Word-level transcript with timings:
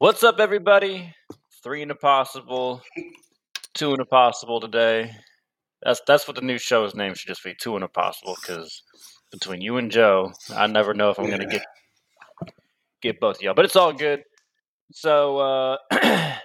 What's 0.00 0.24
up, 0.24 0.40
everybody? 0.40 1.14
Three 1.62 1.82
in 1.82 1.90
a 1.90 1.94
possible, 1.94 2.80
two 3.74 3.92
in 3.92 4.00
a 4.00 4.06
possible 4.06 4.58
today. 4.58 5.10
That's 5.82 6.00
that's 6.06 6.26
what 6.26 6.36
the 6.36 6.40
new 6.40 6.56
show's 6.56 6.94
name 6.94 7.12
should 7.12 7.28
just 7.28 7.44
be. 7.44 7.54
Two 7.60 7.76
in 7.76 7.82
a 7.82 7.88
possible, 7.88 8.34
because 8.40 8.82
between 9.30 9.60
you 9.60 9.76
and 9.76 9.90
Joe, 9.90 10.32
I 10.56 10.68
never 10.68 10.94
know 10.94 11.10
if 11.10 11.18
I'm 11.18 11.28
gonna 11.28 11.44
get 11.44 11.62
get 13.02 13.20
both 13.20 13.36
of 13.36 13.42
y'all. 13.42 13.52
But 13.52 13.66
it's 13.66 13.76
all 13.76 13.92
good. 13.92 14.22
So 14.90 15.36
uh, 15.36 15.76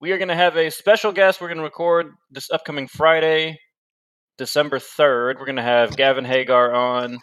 we 0.00 0.12
are 0.12 0.18
gonna 0.18 0.34
have 0.34 0.56
a 0.56 0.70
special 0.70 1.12
guest. 1.12 1.42
We're 1.42 1.48
gonna 1.48 1.62
record 1.62 2.14
this 2.30 2.50
upcoming 2.50 2.88
Friday, 2.88 3.58
December 4.38 4.78
third. 4.78 5.36
We're 5.38 5.44
gonna 5.44 5.62
have 5.62 5.98
Gavin 5.98 6.24
Hagar 6.24 6.72
on. 6.72 7.18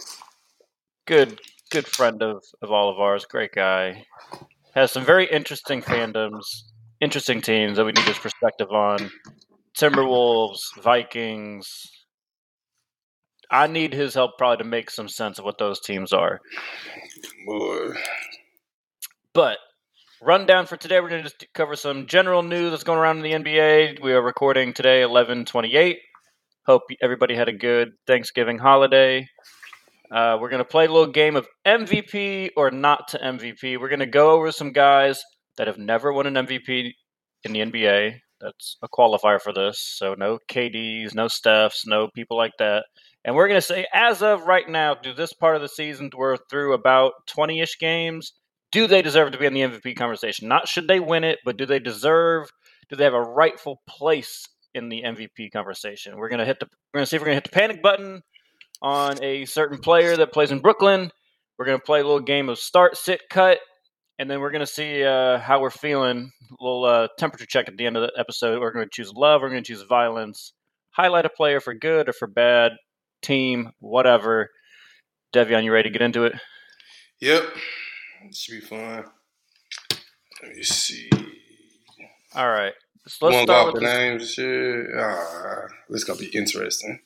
Good, 1.08 1.40
good 1.72 1.88
friend 1.88 2.22
of 2.22 2.44
of 2.62 2.70
all 2.72 2.92
of 2.92 3.00
ours. 3.00 3.26
Great 3.26 3.54
guy. 3.54 4.06
Has 4.78 4.92
some 4.92 5.04
very 5.04 5.26
interesting 5.26 5.82
fandoms, 5.82 6.44
interesting 7.02 7.42
teams 7.42 7.78
that 7.78 7.86
we 7.86 7.94
need 7.94 8.06
his 8.06 8.20
perspective 8.20 8.70
on. 8.70 9.10
Timberwolves, 9.76 10.60
Vikings. 10.80 11.68
I 13.50 13.66
need 13.66 13.92
his 13.92 14.14
help 14.14 14.38
probably 14.38 14.58
to 14.58 14.70
make 14.70 14.92
some 14.92 15.10
sense 15.10 15.40
of 15.40 15.46
what 15.46 15.58
those 15.58 15.80
teams 15.80 16.14
are. 16.14 16.42
Boy. 17.48 17.96
But 19.34 19.58
rundown 20.22 20.68
for 20.68 20.78
today, 20.78 21.00
we're 21.00 21.10
going 21.10 21.24
to 21.24 21.30
just 21.30 21.52
cover 21.56 21.76
some 21.76 22.06
general 22.06 22.44
news 22.44 22.70
that's 22.70 22.84
going 22.84 23.00
around 23.00 23.18
in 23.18 23.24
the 23.24 23.50
NBA. 23.50 24.04
We 24.04 24.14
are 24.14 24.22
recording 24.22 24.74
today, 24.74 25.02
eleven 25.02 25.46
twenty-eight. 25.46 25.98
Hope 26.68 26.84
everybody 27.02 27.34
had 27.34 27.50
a 27.50 27.54
good 27.54 27.94
Thanksgiving 28.06 28.60
holiday. 28.60 29.28
Uh, 30.12 30.38
we're 30.40 30.50
going 30.50 30.64
to 30.64 30.66
play 30.66 30.86
a 30.86 30.92
little 30.92 31.12
game 31.12 31.36
of 31.36 31.48
MVP 31.66 32.52
or 32.56 32.72
not 32.72 33.10
to 33.10 33.18
MVP. 33.20 33.80
We're 33.80 33.90
going 33.90 34.00
to 34.00 34.06
go 34.06 34.32
over 34.32 34.52
some 34.52 34.72
guys 34.72 35.22
that 35.58 35.68
have 35.68 35.78
never 35.78 36.14
won 36.14 36.28
an 36.28 36.48
MVP 36.48 36.92
in 37.44 37.54
the 37.54 37.60
NBA. 37.60 38.20
That's 38.40 38.78
a 38.82 38.88
qualifier 38.88 39.42
for 39.42 39.52
this. 39.52 39.80
So 39.80 40.14
no 40.14 40.40
KDs, 40.50 41.14
no 41.14 41.26
Stephs, 41.26 41.86
no 41.86 42.10
people 42.14 42.38
like 42.38 42.54
that. 42.60 42.86
And 43.26 43.36
we're 43.36 43.48
going 43.48 43.60
to 43.60 43.66
say, 43.66 43.86
as 43.94 44.22
of 44.22 44.46
right 44.46 44.68
now, 44.70 44.94
do 44.96 45.14
this 45.14 45.34
part 45.34 45.56
of 45.56 45.62
the 45.62 45.68
season, 45.68 46.10
we're 46.16 46.38
through 46.50 46.74
about 46.74 47.14
20 47.28 47.60
ish 47.60 47.78
games. 47.80 48.34
Do 48.72 48.88
they 48.88 49.02
deserve 49.02 49.32
to 49.32 49.38
be 49.38 49.46
in 49.46 49.54
the 49.54 49.62
MVP 49.62 49.98
conversation? 49.98 50.48
Not 50.48 50.68
should 50.68 50.88
they 50.88 51.00
win 51.00 51.24
it, 51.24 51.40
but 51.44 51.58
do 51.58 51.66
they 51.66 51.80
deserve, 51.80 52.50
do 52.90 52.96
they 52.96 53.04
have 53.04 53.14
a 53.14 53.22
rightful 53.22 53.82
place 53.88 54.46
in 54.74 54.90
the 54.90 55.04
MVP 55.04 55.52
conversation? 55.52 56.16
We're 56.16 56.30
going 56.30 56.40
to 56.40 56.46
hit 56.46 56.60
the, 56.60 56.68
we're 56.94 57.00
going 57.00 57.06
to 57.06 57.10
see 57.10 57.16
if 57.16 57.22
we're 57.22 57.28
going 57.28 57.42
to 57.42 57.44
hit 57.44 57.52
the 57.52 57.60
panic 57.60 57.82
button 57.82 58.22
on 58.82 59.22
a 59.24 59.46
certain 59.46 59.78
player 59.78 60.16
that 60.18 60.32
plays 60.32 60.52
in 60.52 60.60
Brooklyn. 60.60 61.12
We're 61.58 61.66
going 61.66 61.80
to 61.80 61.84
play 61.84 62.02
a 62.02 62.04
little 62.04 62.20
game 62.20 62.50
of 62.50 62.60
start, 62.60 62.98
sit, 62.98 63.22
cut, 63.30 63.60
and 64.20 64.30
then 64.30 64.40
we're 64.40 64.52
going 64.52 64.66
to 64.66 64.68
see 64.68 65.04
uh, 65.04 65.40
how 65.40 65.62
we're 65.62 65.70
feeling. 65.70 66.32
A 66.50 66.64
little 66.64 66.86
uh, 66.86 67.08
temperature 67.18 67.46
check 67.46 67.68
at 67.68 67.78
the 67.78 67.86
end 67.86 67.98
of 67.98 68.04
the 68.04 68.12
episode. 68.18 68.60
We're 68.60 68.72
going 68.72 68.86
to 68.86 68.92
choose 68.92 69.12
love. 69.14 69.42
We're 69.42 69.50
going 69.50 69.64
to 69.64 69.68
choose 69.68 69.84
violence. 69.84 70.54
Highlight 70.92 71.26
a 71.26 71.30
player 71.30 71.60
for 71.60 71.74
good 71.74 72.10
or 72.10 72.14
for 72.14 72.28
bad, 72.28 72.74
team, 73.22 73.72
whatever. 73.80 74.50
Devion, 75.34 75.64
you 75.64 75.72
ready 75.72 75.90
to 75.90 75.94
get 75.94 76.02
into 76.02 76.26
it? 76.26 76.34
Yep. 77.20 77.44
This 78.28 78.38
should 78.38 78.62
be 78.62 78.62
fun. 78.62 79.06
Let 80.44 80.56
me 80.56 80.64
see. 80.64 81.10
All 82.36 82.50
right. 82.50 82.74
So 83.08 83.26
let's 83.26 83.38
One 83.38 83.46
start 83.46 83.74
with 83.74 83.82
the 83.82 83.88
names. 83.88 84.40
Ah, 85.00 85.68
this 85.90 86.04
gonna 86.04 86.20
be 86.20 86.28
interesting. 86.28 87.00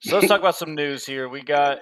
So 0.00 0.16
let's 0.16 0.28
talk 0.28 0.40
about 0.40 0.56
some 0.56 0.74
news 0.74 1.06
here. 1.06 1.28
We 1.28 1.42
got 1.42 1.78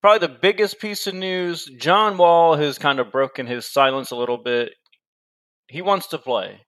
probably 0.00 0.26
the 0.26 0.38
biggest 0.40 0.80
piece 0.80 1.06
of 1.06 1.14
news. 1.14 1.64
John 1.78 2.16
Wall 2.16 2.56
has 2.56 2.78
kind 2.78 3.00
of 3.00 3.10
broken 3.10 3.46
his 3.46 3.70
silence 3.70 4.10
a 4.10 4.16
little 4.16 4.38
bit. 4.38 4.72
He 5.68 5.82
wants 5.82 6.06
to 6.08 6.18
play. 6.18 6.60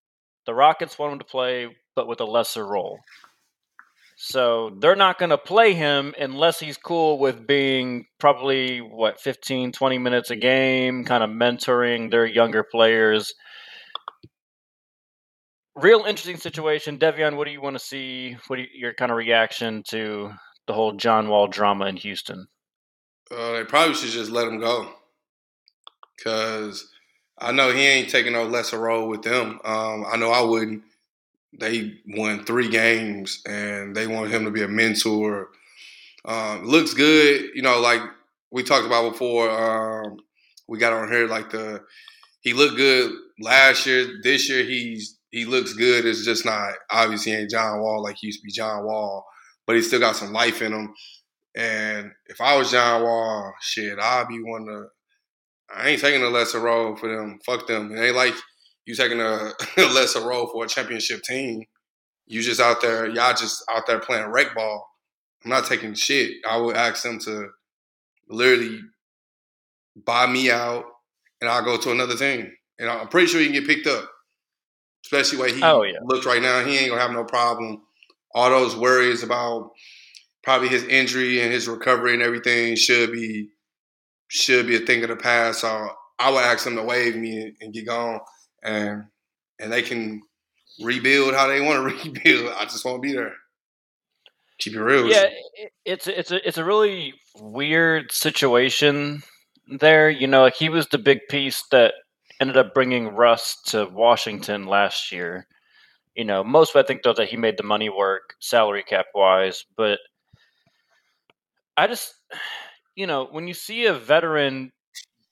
The 0.46 0.54
Rockets 0.54 0.98
want 0.98 1.12
him 1.12 1.18
to 1.20 1.24
play, 1.24 1.68
but 1.94 2.08
with 2.08 2.20
a 2.20 2.24
lesser 2.24 2.66
role. 2.66 2.98
So 4.16 4.76
they're 4.80 4.96
not 4.96 5.18
going 5.18 5.30
to 5.30 5.38
play 5.38 5.72
him 5.72 6.14
unless 6.18 6.60
he's 6.60 6.76
cool 6.76 7.18
with 7.18 7.46
being 7.46 8.04
probably, 8.18 8.78
what, 8.78 9.18
15, 9.18 9.72
20 9.72 9.98
minutes 9.98 10.30
a 10.30 10.36
game, 10.36 11.04
kind 11.04 11.24
of 11.24 11.30
mentoring 11.30 12.10
their 12.10 12.26
younger 12.26 12.62
players. 12.62 13.32
Real 15.80 16.00
interesting 16.00 16.36
situation. 16.36 16.98
Devion, 16.98 17.36
what 17.36 17.46
do 17.46 17.52
you 17.52 17.60
want 17.62 17.74
to 17.76 17.84
see? 17.84 18.36
What 18.48 18.58
you, 18.58 18.66
your 18.74 18.92
kind 18.92 19.10
of 19.10 19.16
reaction 19.16 19.82
to 19.88 20.30
the 20.66 20.74
whole 20.74 20.92
John 20.92 21.28
Wall 21.28 21.48
drama 21.48 21.86
in 21.86 21.96
Houston? 21.96 22.48
Uh, 23.30 23.52
they 23.52 23.64
probably 23.64 23.94
should 23.94 24.10
just 24.10 24.30
let 24.30 24.46
him 24.46 24.60
go. 24.60 24.92
Cause 26.22 26.90
I 27.38 27.52
know 27.52 27.72
he 27.72 27.80
ain't 27.80 28.10
taking 28.10 28.34
no 28.34 28.44
lesser 28.44 28.78
role 28.78 29.08
with 29.08 29.22
them. 29.22 29.58
Um, 29.64 30.04
I 30.06 30.16
know 30.18 30.30
I 30.30 30.42
wouldn't. 30.42 30.82
They 31.58 31.94
won 32.06 32.44
three 32.44 32.68
games 32.68 33.42
and 33.46 33.96
they 33.96 34.06
want 34.06 34.30
him 34.30 34.44
to 34.44 34.50
be 34.50 34.62
a 34.62 34.68
mentor. 34.68 35.48
Um, 36.26 36.66
looks 36.66 36.92
good, 36.92 37.52
you 37.54 37.62
know, 37.62 37.80
like 37.80 38.02
we 38.50 38.62
talked 38.62 38.86
about 38.86 39.12
before. 39.12 39.50
Um, 39.50 40.18
we 40.68 40.78
got 40.78 40.92
on 40.92 41.10
here 41.10 41.26
like 41.26 41.50
the 41.50 41.82
he 42.42 42.52
looked 42.52 42.76
good 42.76 43.12
last 43.40 43.86
year. 43.86 44.20
This 44.22 44.50
year 44.50 44.62
he's 44.64 45.16
he 45.30 45.44
looks 45.44 45.72
good. 45.74 46.06
It's 46.06 46.24
just 46.24 46.44
not 46.44 46.74
obviously 46.90 47.32
he 47.32 47.38
ain't 47.38 47.50
John 47.50 47.80
Wall 47.80 48.02
like 48.02 48.16
he 48.20 48.28
used 48.28 48.40
to 48.40 48.46
be 48.46 48.52
John 48.52 48.84
Wall, 48.84 49.24
but 49.66 49.76
he 49.76 49.82
still 49.82 50.00
got 50.00 50.16
some 50.16 50.32
life 50.32 50.62
in 50.62 50.72
him. 50.72 50.92
And 51.56 52.10
if 52.26 52.40
I 52.40 52.56
was 52.56 52.70
John 52.70 53.02
Wall, 53.02 53.52
shit, 53.60 53.98
I'd 53.98 54.28
be 54.28 54.42
one 54.42 54.66
to. 54.66 54.86
I 55.74 55.88
ain't 55.88 56.00
taking 56.00 56.22
a 56.22 56.28
lesser 56.28 56.58
role 56.58 56.96
for 56.96 57.08
them. 57.08 57.38
Fuck 57.46 57.68
them. 57.68 57.92
It 57.92 58.00
ain't 58.00 58.16
like 58.16 58.34
you 58.86 58.94
taking 58.94 59.20
a, 59.20 59.52
a 59.76 59.82
lesser 59.94 60.26
role 60.26 60.48
for 60.48 60.64
a 60.64 60.68
championship 60.68 61.22
team. 61.22 61.64
You 62.26 62.42
just 62.42 62.60
out 62.60 62.80
there, 62.80 63.06
y'all 63.06 63.34
just 63.34 63.62
out 63.70 63.86
there 63.86 64.00
playing 64.00 64.30
rec 64.30 64.54
ball. 64.54 64.88
I'm 65.44 65.50
not 65.50 65.66
taking 65.66 65.94
shit. 65.94 66.32
I 66.48 66.56
would 66.58 66.76
ask 66.76 67.02
them 67.02 67.18
to 67.20 67.48
literally 68.28 68.80
buy 70.04 70.26
me 70.26 70.50
out, 70.50 70.84
and 71.40 71.50
I'll 71.50 71.64
go 71.64 71.76
to 71.78 71.90
another 71.90 72.16
team. 72.16 72.50
And 72.78 72.88
I'm 72.88 73.08
pretty 73.08 73.26
sure 73.26 73.40
you 73.40 73.46
can 73.50 73.54
get 73.54 73.66
picked 73.66 73.86
up, 73.86 74.08
especially 75.04 75.36
the 75.36 75.42
way 75.42 75.52
he 75.54 75.62
Oh, 75.62 75.82
yeah. 75.82 75.98
looks 76.04 76.26
right 76.26 76.42
now. 76.42 76.64
He 76.64 76.76
ain't 76.78 76.90
gonna 76.90 77.00
have 77.00 77.12
no 77.12 77.24
problem. 77.24 77.82
All 78.34 78.50
those 78.50 78.76
worries 78.76 79.22
about 79.22 79.70
probably 80.42 80.68
his 80.68 80.84
injury 80.84 81.40
and 81.40 81.52
his 81.52 81.68
recovery 81.68 82.14
and 82.14 82.22
everything 82.22 82.76
should 82.76 83.12
be 83.12 83.48
should 84.28 84.66
be 84.66 84.76
a 84.76 84.80
thing 84.80 85.02
of 85.02 85.08
the 85.08 85.16
past. 85.16 85.60
So 85.60 85.88
I 86.18 86.30
would 86.30 86.44
ask 86.44 86.64
them 86.64 86.76
to 86.76 86.82
waive 86.82 87.16
me 87.16 87.52
and 87.60 87.72
get 87.74 87.86
gone, 87.86 88.20
and 88.62 89.04
and 89.58 89.72
they 89.72 89.82
can 89.82 90.22
rebuild 90.82 91.34
how 91.34 91.48
they 91.48 91.60
want 91.60 91.78
to 91.88 92.10
rebuild. 92.10 92.54
I 92.56 92.64
just 92.64 92.84
want 92.84 93.02
to 93.02 93.06
be 93.08 93.12
there. 93.12 93.34
Keep 94.58 94.74
it 94.74 94.82
real. 94.82 95.10
Yeah, 95.10 95.26
it's 95.84 96.06
it's 96.06 96.30
a 96.30 96.46
it's 96.46 96.58
a 96.58 96.64
really 96.64 97.14
weird 97.40 98.12
situation 98.12 99.22
there. 99.78 100.10
You 100.10 100.26
know, 100.26 100.50
he 100.54 100.68
was 100.68 100.86
the 100.88 100.98
big 100.98 101.20
piece 101.30 101.64
that 101.70 101.94
ended 102.40 102.56
up 102.56 102.74
bringing 102.74 103.08
Russ 103.08 103.60
to 103.66 103.86
Washington 103.86 104.66
last 104.66 105.12
year. 105.12 105.46
You 106.14 106.24
know, 106.24 106.42
most 106.42 106.74
of 106.74 106.82
I 106.82 106.86
think 106.86 107.02
thought 107.02 107.16
that 107.16 107.28
he 107.28 107.36
made 107.36 107.56
the 107.56 107.62
money 107.62 107.88
work 107.88 108.34
salary 108.40 108.82
cap 108.82 109.06
wise, 109.14 109.64
but 109.76 110.00
I 111.76 111.86
just 111.86 112.14
you 112.96 113.06
know 113.06 113.28
when 113.30 113.46
you 113.46 113.54
see 113.54 113.86
a 113.86 113.94
veteran 113.94 114.72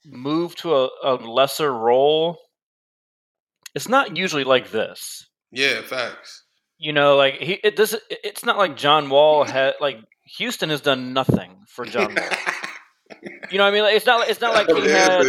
move 0.05 0.55
to 0.57 0.73
a, 0.75 0.89
a 1.03 1.13
lesser 1.15 1.73
role, 1.73 2.37
it's 3.75 3.89
not 3.89 4.15
usually 4.15 4.43
like 4.43 4.71
this. 4.71 5.27
yeah, 5.51 5.81
facts. 5.81 6.43
You 6.77 6.93
know, 6.93 7.17
like 7.17 7.35
he 7.35 7.53
it 7.63 7.75
does. 7.75 7.95
It's 8.09 8.45
not 8.45 8.57
like 8.57 8.77
John 8.77 9.09
Wall 9.09 9.43
had 9.43 9.73
like 9.81 9.97
Houston 10.37 10.69
has 10.69 10.79
done 10.79 11.11
nothing 11.13 11.65
for 11.67 11.85
John 11.85 12.15
Wall. 12.15 12.29
You 13.51 13.57
know 13.57 13.63
what 13.63 13.71
I 13.71 13.73
mean? 13.73 13.83
Like, 13.83 13.95
it's 13.95 14.05
not. 14.05 14.29
It's 14.29 14.41
not 14.41 14.53
like 14.53 14.67
he 14.67 14.89
had. 14.89 15.25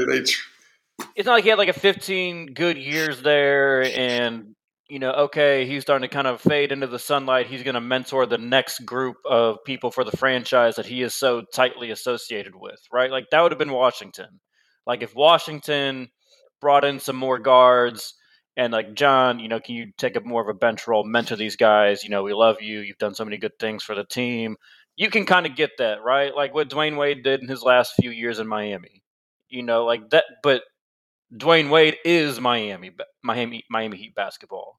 It's 1.16 1.27
not 1.27 1.34
like 1.34 1.44
he 1.44 1.50
had 1.50 1.59
like 1.59 1.69
a 1.69 1.72
15 1.72 2.55
good 2.55 2.78
years 2.78 3.22
there, 3.22 3.83
and 3.83 4.54
you 4.91 4.98
know, 4.98 5.13
okay, 5.13 5.66
he's 5.66 5.83
starting 5.83 6.09
to 6.09 6.13
kind 6.13 6.27
of 6.27 6.41
fade 6.41 6.72
into 6.72 6.89
the 6.89 6.98
sunlight. 6.98 7.47
He's 7.47 7.63
going 7.63 7.74
to 7.74 7.80
mentor 7.80 8.27
the 8.27 8.39
next 8.39 8.84
group 8.84 9.16
of 9.24 9.59
people 9.65 9.92
for 9.92 10.03
the 10.03 10.16
franchise 10.16 10.77
that 10.77 10.86
he 10.86 11.03
is 11.03 11.15
so 11.15 11.42
tightly 11.54 11.92
associated 11.92 12.57
with, 12.57 12.80
right? 12.92 13.10
Like 13.10 13.27
that 13.30 13.41
would 13.41 13.53
have 13.53 13.59
been 13.59 13.71
Washington. 13.71 14.41
Like 14.86 15.03
if 15.03 15.15
Washington 15.15 16.09
brought 16.60 16.84
in 16.84 16.98
some 16.98 17.15
more 17.15 17.39
guards 17.39 18.15
and 18.57 18.72
like 18.72 18.95
John, 18.95 19.39
you 19.39 19.48
know, 19.48 19.60
can 19.60 19.77
you 19.77 19.92
take 19.97 20.16
up 20.16 20.24
more 20.24 20.42
of 20.42 20.48
a 20.48 20.59
bench 20.59 20.89
role, 20.89 21.04
mentor 21.04 21.36
these 21.36 21.54
guys? 21.54 22.03
You 22.03 22.10
know, 22.10 22.24
we 22.24 22.34
love 22.34 22.60
you. 22.60 22.80
You've 22.80 22.98
done 22.98 23.15
so 23.15 23.24
many 23.24 23.39
good 23.39 23.59
things 23.60 23.84
for 23.84 23.95
the 23.95 24.04
team. 24.04 24.57
You 24.97 25.09
can 25.09 25.24
kind 25.24 25.47
of 25.47 25.54
get 25.54 25.71
that, 25.78 26.03
right? 26.03 26.34
Like 26.34 26.53
what 26.53 26.69
Dwyane 26.69 26.98
Wade 26.98 27.22
did 27.22 27.41
in 27.41 27.48
his 27.48 27.63
last 27.63 27.95
few 27.95 28.10
years 28.10 28.41
in 28.41 28.48
Miami. 28.48 29.04
You 29.48 29.63
know, 29.63 29.84
like 29.84 30.10
that. 30.10 30.24
But 30.42 30.63
Dwyane 31.34 31.71
Wade 31.71 31.97
is 32.04 32.41
Miami, 32.41 32.91
Miami, 33.22 33.65
Miami 33.71 33.97
Heat 33.97 34.15
basketball. 34.15 34.78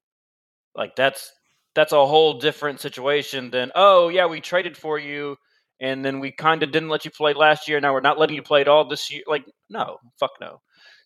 Like 0.74 0.96
that's 0.96 1.30
that's 1.74 1.92
a 1.92 2.06
whole 2.06 2.38
different 2.38 2.80
situation 2.80 3.50
than 3.50 3.72
oh 3.74 4.08
yeah, 4.08 4.26
we 4.26 4.40
traded 4.40 4.76
for 4.76 4.98
you 4.98 5.36
and 5.80 6.04
then 6.04 6.20
we 6.20 6.30
kind 6.30 6.62
of 6.62 6.70
didn't 6.70 6.90
let 6.90 7.04
you 7.04 7.10
play 7.10 7.34
last 7.34 7.68
year. 7.68 7.80
Now 7.80 7.92
we're 7.92 8.00
not 8.00 8.18
letting 8.18 8.36
you 8.36 8.42
play 8.42 8.60
at 8.60 8.68
all 8.68 8.88
this 8.88 9.10
year. 9.10 9.22
Like 9.26 9.44
no, 9.68 9.98
fuck 10.18 10.32
no. 10.40 10.60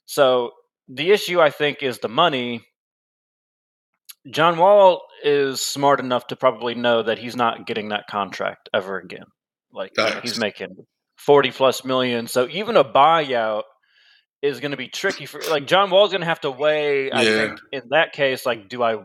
So 0.05 0.51
the 0.89 1.11
issue 1.11 1.41
I 1.41 1.51
think 1.51 1.83
is 1.83 1.99
the 1.99 2.09
money. 2.09 2.63
John 4.31 4.59
Wall 4.59 5.03
is 5.23 5.63
smart 5.63 6.01
enough 6.01 6.27
to 6.29 6.37
probably 6.37 6.75
know 6.75 7.03
that 7.03 7.19
he's 7.19 7.37
not 7.37 7.67
getting 7.67 7.91
that 7.91 8.09
contract 8.09 8.69
ever 8.75 8.99
again. 8.99 9.27
Like 9.73 9.93
he's 10.23 10.39
making 10.39 10.77
forty 11.17 11.53
plus 11.53 11.85
million, 11.85 12.27
so 12.27 12.49
even 12.49 12.77
a 12.77 12.85
buyout 12.85 13.63
is 14.43 14.61
going 14.61 14.71
to 14.73 14.77
be 14.77 14.89
tricky 14.89 15.27
for. 15.27 15.41
Like 15.51 15.67
John 15.67 15.91
Wall's 15.91 16.11
going 16.11 16.21
to 16.21 16.27
have 16.27 16.41
to 16.43 16.51
weigh. 16.51 17.11
I 17.11 17.23
Yeah. 17.23 17.37
think 17.47 17.61
in 17.73 17.83
that 17.91 18.13
case, 18.13 18.45
like, 18.47 18.69
do 18.69 18.83
I, 18.83 18.93
you 18.93 19.05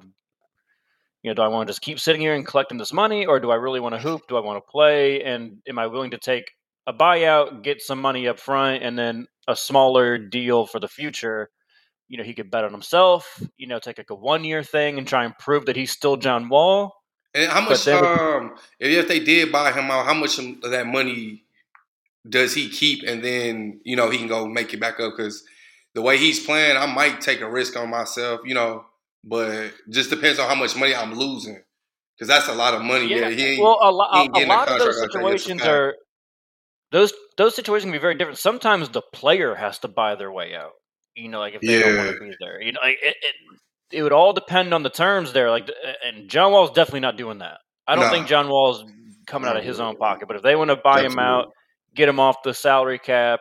know, 1.24 1.34
do 1.34 1.42
I 1.42 1.48
want 1.48 1.68
to 1.68 1.72
just 1.72 1.82
keep 1.82 2.00
sitting 2.00 2.22
here 2.22 2.34
and 2.36 2.46
collecting 2.46 2.78
this 2.78 2.92
money, 2.94 3.26
or 3.26 3.40
do 3.40 3.52
I 3.52 3.56
really 3.56 3.80
want 3.80 3.96
to 3.96 4.00
hoop? 4.02 4.22
Do 4.28 4.38
I 4.38 4.42
want 4.42 4.58
to 4.64 4.72
play? 4.72 5.24
And 5.24 5.58
am 5.68 5.78
I 5.80 5.88
willing 5.88 6.12
to 6.12 6.18
take 6.18 6.52
a 6.88 6.94
buyout, 6.94 7.64
get 7.64 7.82
some 7.82 8.02
money 8.02 8.28
up 8.28 8.40
front, 8.40 8.84
and 8.84 8.98
then 8.98 9.28
a 9.48 9.56
smaller 9.56 10.18
deal 10.18 10.66
for 10.66 10.80
the 10.80 10.88
future? 10.88 11.50
You 12.08 12.18
know, 12.18 12.24
he 12.24 12.34
could 12.34 12.52
bet 12.52 12.66
on 12.66 12.72
himself. 12.74 13.42
You 13.58 13.68
know, 13.68 13.80
take 13.80 13.98
like 13.98 14.10
a 14.10 14.16
one 14.16 14.44
year 14.44 14.64
thing 14.64 14.98
and 14.98 15.08
try 15.08 15.24
and 15.24 15.38
prove 15.38 15.68
that 15.68 15.76
he's 15.76 15.92
still 15.92 16.18
John 16.18 16.50
Wall. 16.50 16.94
And 17.34 17.50
how 17.50 17.62
much? 17.62 17.86
then- 17.86 18.04
Um, 18.04 18.56
if, 18.80 18.92
if 19.04 19.08
they 19.08 19.20
did 19.20 19.52
buy 19.52 19.72
him 19.72 19.90
out, 19.90 20.06
how 20.06 20.14
much 20.14 20.38
of 20.38 20.62
that 20.72 20.86
money 20.88 21.46
does 22.28 22.54
he 22.54 22.70
keep? 22.70 23.04
And 23.08 23.24
then 23.24 23.82
you 23.84 23.96
know 23.96 24.10
he 24.10 24.18
can 24.18 24.28
go 24.28 24.48
make 24.48 24.74
it 24.74 24.80
back 24.80 25.00
up 25.00 25.14
because 25.16 25.44
the 25.94 26.02
way 26.02 26.18
he's 26.18 26.46
playing, 26.46 26.78
I 26.78 26.86
might 26.86 27.22
take 27.22 27.42
a 27.42 27.50
risk 27.50 27.76
on 27.78 27.90
myself. 27.90 28.42
You 28.46 28.54
know, 28.54 28.86
but 29.24 29.72
just 29.90 30.10
depends 30.10 30.40
on 30.40 30.48
how 30.48 30.56
much 30.56 30.76
money 30.76 30.96
I'm 30.96 31.14
losing 31.14 31.62
because 32.18 32.28
that's 32.28 32.48
a 32.48 32.54
lot 32.56 32.74
of 32.74 32.82
money. 32.82 33.08
Yeah, 33.08 33.30
he 33.30 33.46
ain't, 33.54 33.64
well, 33.64 33.80
a, 33.82 33.92
lo- 33.92 34.06
a, 34.12 34.30
getting 34.30 34.50
a 34.50 34.54
lot 34.54 34.68
of 34.70 34.80
those 34.80 35.00
contract 35.00 35.16
like 35.16 35.24
that. 35.24 35.34
It's 35.34 35.44
a 35.44 35.48
situations 35.50 35.62
are 35.64 35.96
those 36.92 37.14
those 37.38 37.56
situations 37.56 37.86
can 37.86 37.94
be 37.94 37.98
very 38.00 38.16
different. 38.16 38.38
Sometimes 38.38 38.90
the 38.90 39.02
player 39.14 39.56
has 39.56 39.80
to 39.80 39.88
buy 39.88 40.16
their 40.16 40.32
way 40.32 40.56
out. 40.56 40.72
You 41.16 41.30
know, 41.30 41.40
like 41.40 41.56
if 41.56 41.62
they 41.62 41.80
don't 41.80 41.98
want 41.98 42.10
to 42.12 42.20
be 42.20 42.36
there. 42.40 42.62
You 42.62 42.74
know, 42.74 42.80
like 42.82 42.98
it, 43.02 43.16
it, 43.22 43.36
it 43.98 44.04
would 44.04 44.14
all 44.14 44.34
depend 44.34 44.74
on 44.74 44.84
the 44.84 44.90
terms 44.90 45.34
there. 45.34 45.50
Like, 45.50 45.70
and 46.06 46.30
John 46.30 46.52
Wall's 46.52 46.72
definitely 46.72 47.02
not 47.02 47.18
doing 47.18 47.40
that. 47.40 47.58
I 47.88 47.96
don't 47.96 48.06
Nah. 48.06 48.12
think 48.12 48.28
John 48.28 48.48
Wall's 48.48 48.84
coming 49.28 49.50
out 49.50 49.58
of 49.58 49.64
his 49.64 49.80
own 49.80 49.98
pocket. 49.98 50.28
But 50.28 50.38
if 50.38 50.44
they 50.44 50.56
want 50.56 50.70
to 50.70 50.78
buy 50.78 51.02
him 51.04 51.20
out, 51.20 51.52
get 51.96 52.10
him 52.10 52.20
off 52.20 52.44
the 52.44 52.54
salary 52.54 53.00
cap, 53.00 53.40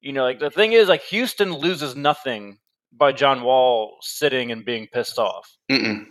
you 0.00 0.12
know, 0.12 0.24
like 0.24 0.40
the 0.40 0.50
thing 0.50 0.72
is, 0.72 0.88
like 0.88 1.02
Houston 1.04 1.52
loses 1.54 1.96
nothing 1.96 2.58
by 2.92 3.12
John 3.12 3.42
Wall 3.42 3.98
sitting 4.02 4.52
and 4.52 4.64
being 4.64 4.88
pissed 4.92 5.18
off. 5.18 5.56
Mm-mm. 5.70 6.06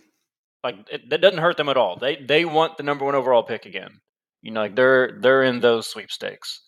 Like 0.64 0.76
it, 0.92 1.10
that 1.10 1.22
doesn't 1.22 1.40
hurt 1.40 1.58
them 1.58 1.70
at 1.70 1.78
all. 1.78 1.98
They 1.98 2.16
they 2.18 2.46
want 2.46 2.78
the 2.78 2.84
number 2.84 3.06
one 3.06 3.16
overall 3.16 3.44
pick 3.44 3.66
again. 3.66 4.02
You 4.42 4.52
know, 4.52 4.62
like 4.62 4.76
they're 4.76 5.18
they're 5.22 5.44
in 5.44 5.60
those 5.60 5.88
sweepstakes. 5.88 6.62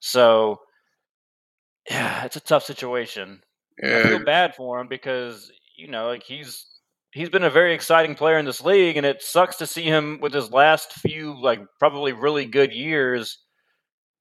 So 0.00 0.60
yeah, 1.90 2.24
it's 2.24 2.36
a 2.36 2.40
tough 2.40 2.64
situation. 2.64 3.40
I 3.92 3.98
Yeah, 3.98 4.02
feel 4.02 4.18
bad 4.18 4.54
for 4.54 4.80
him 4.80 4.88
because 4.88 5.50
you 5.76 5.88
know, 5.88 6.06
like 6.08 6.22
he's 6.24 6.66
he's 7.12 7.30
been 7.30 7.44
a 7.44 7.50
very 7.50 7.74
exciting 7.74 8.14
player 8.14 8.38
in 8.38 8.44
this 8.46 8.62
league, 8.62 8.96
and 8.96 9.06
it 9.06 9.22
sucks 9.22 9.56
to 9.58 9.66
see 9.66 9.84
him 9.84 10.18
with 10.20 10.32
his 10.34 10.50
last 10.52 10.92
few 10.94 11.40
like 11.40 11.60
probably 11.78 12.12
really 12.12 12.46
good 12.46 12.72
years 12.72 13.38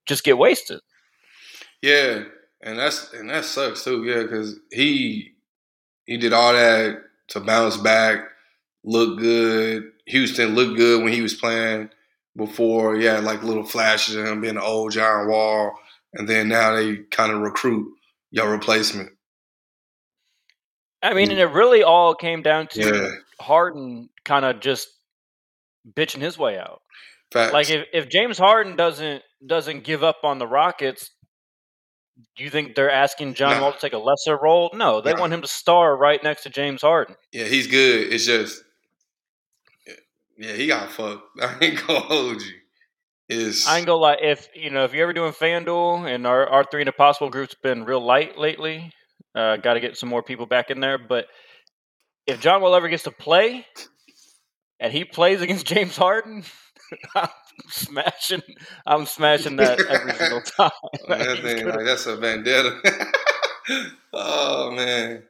just 0.05 0.23
get 0.23 0.37
wasted. 0.37 0.81
yeah, 1.81 2.23
and 2.61 2.77
that's 2.79 3.13
and 3.13 3.29
that 3.29 3.45
sucks 3.45 3.83
too. 3.83 4.03
Yeah, 4.05 4.23
because 4.23 4.59
he 4.71 5.33
he 6.05 6.17
did 6.17 6.33
all 6.33 6.53
that 6.53 7.01
to 7.29 7.39
bounce 7.39 7.77
back, 7.77 8.19
look 8.83 9.19
good. 9.19 9.91
Houston 10.07 10.55
looked 10.55 10.77
good 10.77 11.03
when 11.03 11.13
he 11.13 11.21
was 11.21 11.33
playing 11.33 11.89
before. 12.35 12.95
Yeah, 12.95 13.19
like 13.19 13.43
little 13.43 13.65
flashes 13.65 14.15
of 14.15 14.25
him 14.25 14.41
being 14.41 14.57
an 14.57 14.61
old 14.61 14.91
John 14.91 15.27
Wall, 15.27 15.73
and 16.13 16.27
then 16.27 16.47
now 16.49 16.75
they 16.75 16.97
kind 17.11 17.31
of 17.31 17.41
recruit 17.41 17.91
your 18.31 18.49
replacement. 18.51 19.09
I 21.01 21.13
mean, 21.13 21.29
and 21.31 21.39
it 21.39 21.45
really 21.45 21.83
all 21.83 22.15
came 22.15 22.41
down 22.41 22.67
to 22.69 22.81
Yeah, 22.81 23.09
Harden 23.39 24.09
kind 24.23 24.43
of 24.45 24.59
just 24.59 24.87
bitching 25.93 26.21
his 26.21 26.37
way 26.37 26.57
out. 26.57 26.81
Facts. 27.35 27.53
Like 27.53 27.69
if, 27.69 27.85
if 27.93 28.09
James 28.09 28.37
Harden 28.37 28.75
doesn't 28.75 29.21
doesn't 29.45 29.83
give 29.83 30.03
up 30.03 30.17
on 30.23 30.39
the 30.39 30.47
Rockets, 30.47 31.11
do 32.37 32.43
you 32.43 32.49
think 32.49 32.75
they're 32.75 32.89
asking 32.91 33.33
John 33.35 33.57
No. 33.57 33.63
Wall 33.63 33.73
to 33.73 33.79
take 33.79 33.93
a 33.93 33.97
lesser 33.97 34.37
role? 34.41 34.71
No, 34.73 35.01
they 35.01 35.13
No. 35.13 35.19
want 35.19 35.33
him 35.33 35.41
to 35.41 35.47
star 35.47 35.95
right 35.97 36.23
next 36.23 36.43
to 36.43 36.49
James 36.49 36.81
Harden. 36.81 37.15
yeah, 37.31 37.43
he's 37.45 37.67
good. 37.67 38.11
It's 38.13 38.25
just, 38.25 38.63
yeah, 40.37 40.53
he 40.53 40.67
got 40.67 40.91
fucked. 40.91 41.23
I 41.41 41.57
ain't 41.61 41.85
gonna 41.85 41.99
hold 41.99 42.41
you. 42.41 42.53
Is 43.27 43.65
I 43.67 43.77
ain't 43.77 43.87
gonna 43.87 43.99
lie, 44.01 44.17
if 44.21 44.47
you 44.53 44.69
know, 44.69 44.83
if 44.83 44.93
you're 44.93 45.03
ever 45.03 45.13
doing 45.13 45.31
FanDuel 45.33 46.07
and 46.13 46.27
our 46.27 46.47
our 46.47 46.63
three 46.63 46.81
and 46.83 46.89
a 46.89 46.93
possible 46.93 47.29
group's 47.31 47.55
been 47.55 47.83
real 47.83 47.99
light 48.05 48.37
lately, 48.37 48.91
uh, 49.33 49.57
got 49.57 49.73
to 49.73 49.79
get 49.79 49.97
some 49.97 50.09
more 50.09 50.21
people 50.21 50.45
back 50.45 50.69
in 50.69 50.79
there. 50.79 50.97
But 50.99 51.25
if 52.27 52.39
John 52.39 52.61
Wall 52.61 52.75
ever 52.75 52.87
gets 52.87 53.03
to 53.03 53.11
play, 53.11 53.65
and 54.79 54.93
he 54.93 55.05
plays 55.05 55.41
against 55.41 55.65
James 55.73 55.97
Harden, 55.97 56.43
I'm 57.15 57.29
smashing. 57.69 58.41
I'm 58.85 59.05
smashing 59.05 59.55
that 59.57 59.79
every 59.81 60.13
single 60.13 60.41
time. 60.57 60.71
that 61.07 61.39
thing, 61.41 61.65
like 61.67 61.85
that's 61.85 62.05
a 62.05 62.15
vendetta. 62.17 62.79
oh 64.13 64.71
man. 64.71 65.23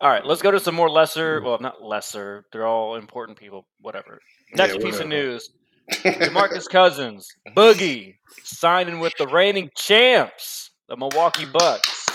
All 0.00 0.08
right, 0.08 0.24
let's 0.24 0.40
go 0.40 0.50
to 0.50 0.60
some 0.60 0.74
more 0.74 0.88
lesser. 0.88 1.42
Well, 1.42 1.58
not 1.60 1.82
lesser. 1.82 2.46
They're 2.52 2.66
all 2.66 2.96
important 2.96 3.38
people. 3.38 3.66
Whatever. 3.80 4.20
Next 4.54 4.76
Yeah, 4.76 4.80
piece 4.82 4.98
of 5.00 5.08
news: 5.08 5.50
DeMarcus 5.90 6.68
Cousins, 6.70 7.28
Boogie, 7.54 8.14
signing 8.42 8.98
with 9.00 9.12
the 9.18 9.26
reigning 9.26 9.70
champs, 9.76 10.70
the 10.88 10.96
Milwaukee 10.96 11.44
Bucks. 11.44 12.06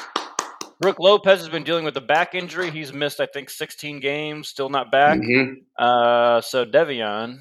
Brook 0.82 1.00
Lopez 1.00 1.40
has 1.40 1.48
been 1.48 1.64
dealing 1.64 1.86
with 1.86 1.96
a 1.96 2.02
back 2.02 2.36
injury. 2.36 2.70
He's 2.70 2.92
missed, 2.92 3.22
I 3.22 3.28
think, 3.28 3.50
16 3.50 4.02
games, 4.02 4.50
still 4.50 4.68
not 4.68 4.92
back. 4.92 5.20
Mhm. 5.20 5.62
Uh, 5.80 6.42
so, 6.42 6.66
Devion, 6.66 7.38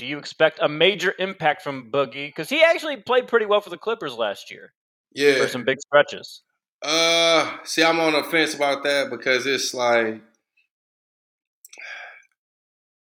do 0.00 0.06
you 0.06 0.16
expect 0.16 0.58
a 0.62 0.68
major 0.68 1.14
impact 1.18 1.60
from 1.60 1.90
Boogie? 1.92 2.28
Because 2.28 2.48
he 2.48 2.64
actually 2.64 2.96
played 2.96 3.28
pretty 3.28 3.44
well 3.44 3.60
for 3.60 3.68
the 3.68 3.76
Clippers 3.76 4.14
last 4.14 4.50
year 4.50 4.72
Yeah. 5.12 5.36
for 5.36 5.46
some 5.46 5.62
big 5.62 5.78
stretches. 5.78 6.40
Uh, 6.82 7.58
see, 7.64 7.84
I'm 7.84 8.00
on 8.00 8.14
the 8.14 8.24
fence 8.24 8.54
about 8.54 8.82
that 8.84 9.10
because 9.10 9.46
it's 9.46 9.74
like 9.74 10.22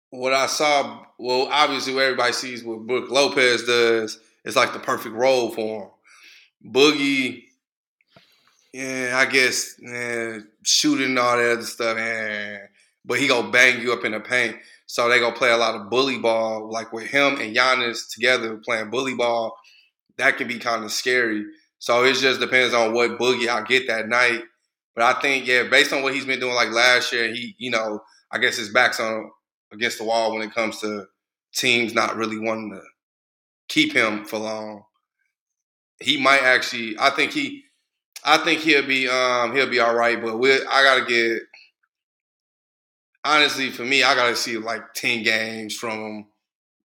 what 0.08 0.32
I 0.32 0.46
saw. 0.46 1.04
Well, 1.18 1.48
obviously, 1.52 1.92
what 1.94 2.04
everybody 2.04 2.32
sees 2.32 2.64
what 2.64 2.86
Brook 2.86 3.10
Lopez 3.10 3.64
does 3.64 4.18
is 4.46 4.56
like 4.56 4.72
the 4.72 4.78
perfect 4.78 5.14
role 5.14 5.50
for 5.50 5.82
him. 5.82 6.72
Boogie, 6.72 7.44
yeah, 8.72 9.12
I 9.16 9.26
guess 9.26 9.78
eh, 9.86 10.38
shooting 10.64 11.10
and 11.10 11.18
all 11.18 11.36
that 11.36 11.52
other 11.52 11.62
stuff, 11.62 11.98
eh, 11.98 12.58
but 13.04 13.18
he 13.18 13.28
gonna 13.28 13.50
bang 13.50 13.82
you 13.82 13.92
up 13.92 14.06
in 14.06 14.12
the 14.12 14.20
paint. 14.20 14.56
So 14.86 15.08
they 15.08 15.20
gonna 15.20 15.34
play 15.34 15.50
a 15.50 15.56
lot 15.56 15.74
of 15.74 15.90
bully 15.90 16.18
ball, 16.18 16.70
like 16.70 16.92
with 16.92 17.08
him 17.08 17.40
and 17.40 17.54
Giannis 17.54 18.08
together 18.12 18.56
playing 18.64 18.90
bully 18.90 19.14
ball. 19.14 19.56
That 20.18 20.36
can 20.38 20.48
be 20.48 20.58
kind 20.58 20.84
of 20.84 20.92
scary. 20.92 21.44
So 21.78 22.04
it 22.04 22.14
just 22.14 22.40
depends 22.40 22.72
on 22.74 22.94
what 22.94 23.18
boogie 23.18 23.48
I 23.48 23.62
get 23.62 23.86
that 23.88 24.08
night. 24.08 24.42
But 24.94 25.04
I 25.04 25.20
think, 25.20 25.46
yeah, 25.46 25.64
based 25.64 25.92
on 25.92 26.02
what 26.02 26.14
he's 26.14 26.24
been 26.24 26.40
doing 26.40 26.54
like 26.54 26.70
last 26.70 27.12
year, 27.12 27.28
he, 27.28 27.54
you 27.58 27.70
know, 27.70 28.00
I 28.32 28.38
guess 28.38 28.56
his 28.56 28.70
back's 28.70 28.98
on 28.98 29.30
against 29.72 29.98
the 29.98 30.04
wall 30.04 30.32
when 30.32 30.42
it 30.42 30.54
comes 30.54 30.80
to 30.80 31.04
teams 31.54 31.92
not 31.92 32.16
really 32.16 32.38
wanting 32.38 32.72
to 32.72 32.80
keep 33.68 33.92
him 33.92 34.24
for 34.24 34.38
long. 34.38 34.82
He 36.00 36.20
might 36.20 36.42
actually. 36.42 36.96
I 36.98 37.10
think 37.10 37.32
he. 37.32 37.62
I 38.24 38.38
think 38.38 38.60
he'll 38.60 38.86
be. 38.86 39.08
Um, 39.08 39.54
he'll 39.54 39.70
be 39.70 39.80
all 39.80 39.94
right. 39.94 40.20
But 40.22 40.38
we, 40.38 40.52
I 40.52 40.82
gotta 40.82 41.04
get. 41.04 41.42
Honestly, 43.26 43.70
for 43.70 43.84
me, 43.84 44.02
I 44.02 44.14
gotta 44.14 44.36
see 44.36 44.56
like 44.58 44.94
ten 44.94 45.22
games 45.22 45.74
from 45.76 45.98
him 45.98 46.26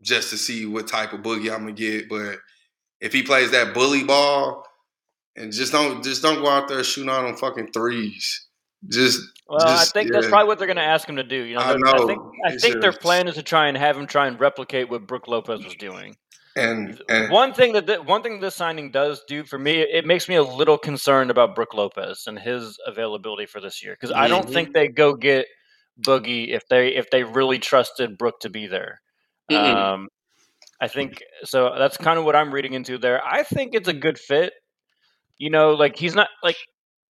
just 0.03 0.31
to 0.31 0.37
see 0.39 0.67
what 0.67 0.89
type 0.89 1.13
of 1.13 1.21
boogie 1.21 1.53
I'm 1.53 1.61
gonna 1.61 1.73
get. 1.73 2.09
But 2.09 2.39
if 3.01 3.13
he 3.13 3.23
plays 3.23 3.51
that 3.53 3.75
bully 3.75 4.05
ball, 4.05 4.65
and 5.37 5.53
just 5.53 5.73
don't 5.73 6.03
just 6.03 6.23
don't 6.23 6.41
go 6.43 6.49
out 6.49 6.69
there 6.69 6.83
shooting 6.85 7.11
them 7.13 7.37
fucking 7.37 7.73
threes. 7.73 8.47
Just 8.89 9.21
Well, 9.47 9.59
Just- 9.61 9.95
I 9.95 10.01
think 10.01 10.13
that's 10.13 10.27
probably 10.29 10.47
what 10.49 10.59
they're 10.59 10.67
going 10.67 10.77
to 10.79 10.83
ask 10.83 11.07
him 11.09 11.17
to 11.17 11.23
do. 11.23 11.37
You 11.37 11.57
know, 11.57 11.61
I 11.61 11.73
they're- 11.75 11.87
I, 11.87 11.93
know. 11.99 12.07
think 12.07 12.21
I 12.47 12.57
think 12.57 12.81
their 12.81 12.93
plan 12.93 13.29
is 13.29 13.35
to 13.35 13.43
try 13.43 13.69
and 13.69 13.77
have 13.77 13.97
him 13.97 14.07
try 14.07 14.27
and 14.27 14.41
replicate 14.41 14.89
what 14.89 15.07
Brook 15.07 15.29
Lopez 15.29 15.63
was 15.63 15.75
doing. 15.75 16.17
and 16.57 17.01
and 17.09 17.31
One 17.31 17.53
thing 17.53 17.75
that 17.75 17.87
th- 17.87 18.01
one 18.01 18.23
thing 18.23 18.41
this 18.41 18.55
signing 18.55 18.91
does 18.91 19.23
do 19.29 19.45
for 19.45 19.59
me, 19.59 19.81
it 19.83 20.07
makes 20.07 20.29
me 20.29 20.37
a 20.37 20.43
little 20.43 20.79
concerned 20.79 21.31
about 21.31 21.55
Brook 21.55 21.75
Lopez 21.75 22.25
and 22.27 22.39
his 22.39 22.79
availability 22.87 23.45
for 23.47 23.61
this 23.61 23.83
year 23.83 23.93
because 23.93 24.13
I 24.13 24.29
don't 24.29 24.49
think 24.49 24.73
they 24.73 24.89
go 24.89 25.15
get 25.15 25.47
Boogie 26.02 26.49
if 26.49 26.66
they 26.69 26.88
if 26.88 27.11
they 27.11 27.25
really 27.25 27.59
trusted 27.59 28.19
Brook 28.19 28.40
to 28.40 28.50
be 28.50 28.66
there. 28.66 29.00
Mm-mm. 29.50 29.75
Um, 29.75 30.09
I 30.80 30.88
think 30.88 31.23
so. 31.45 31.75
That's 31.76 31.97
kind 31.97 32.19
of 32.19 32.25
what 32.25 32.37
I'm 32.37 32.52
reading 32.52 32.73
into 32.73 32.99
there. 32.99 33.25
I 33.25 33.42
think 33.42 33.75
it's 33.75 33.88
a 33.88 33.92
good 33.92 34.19
fit. 34.19 34.54
You 35.38 35.50
know, 35.50 35.73
like 35.73 35.97
he's 35.97 36.14
not 36.14 36.28
like 36.42 36.57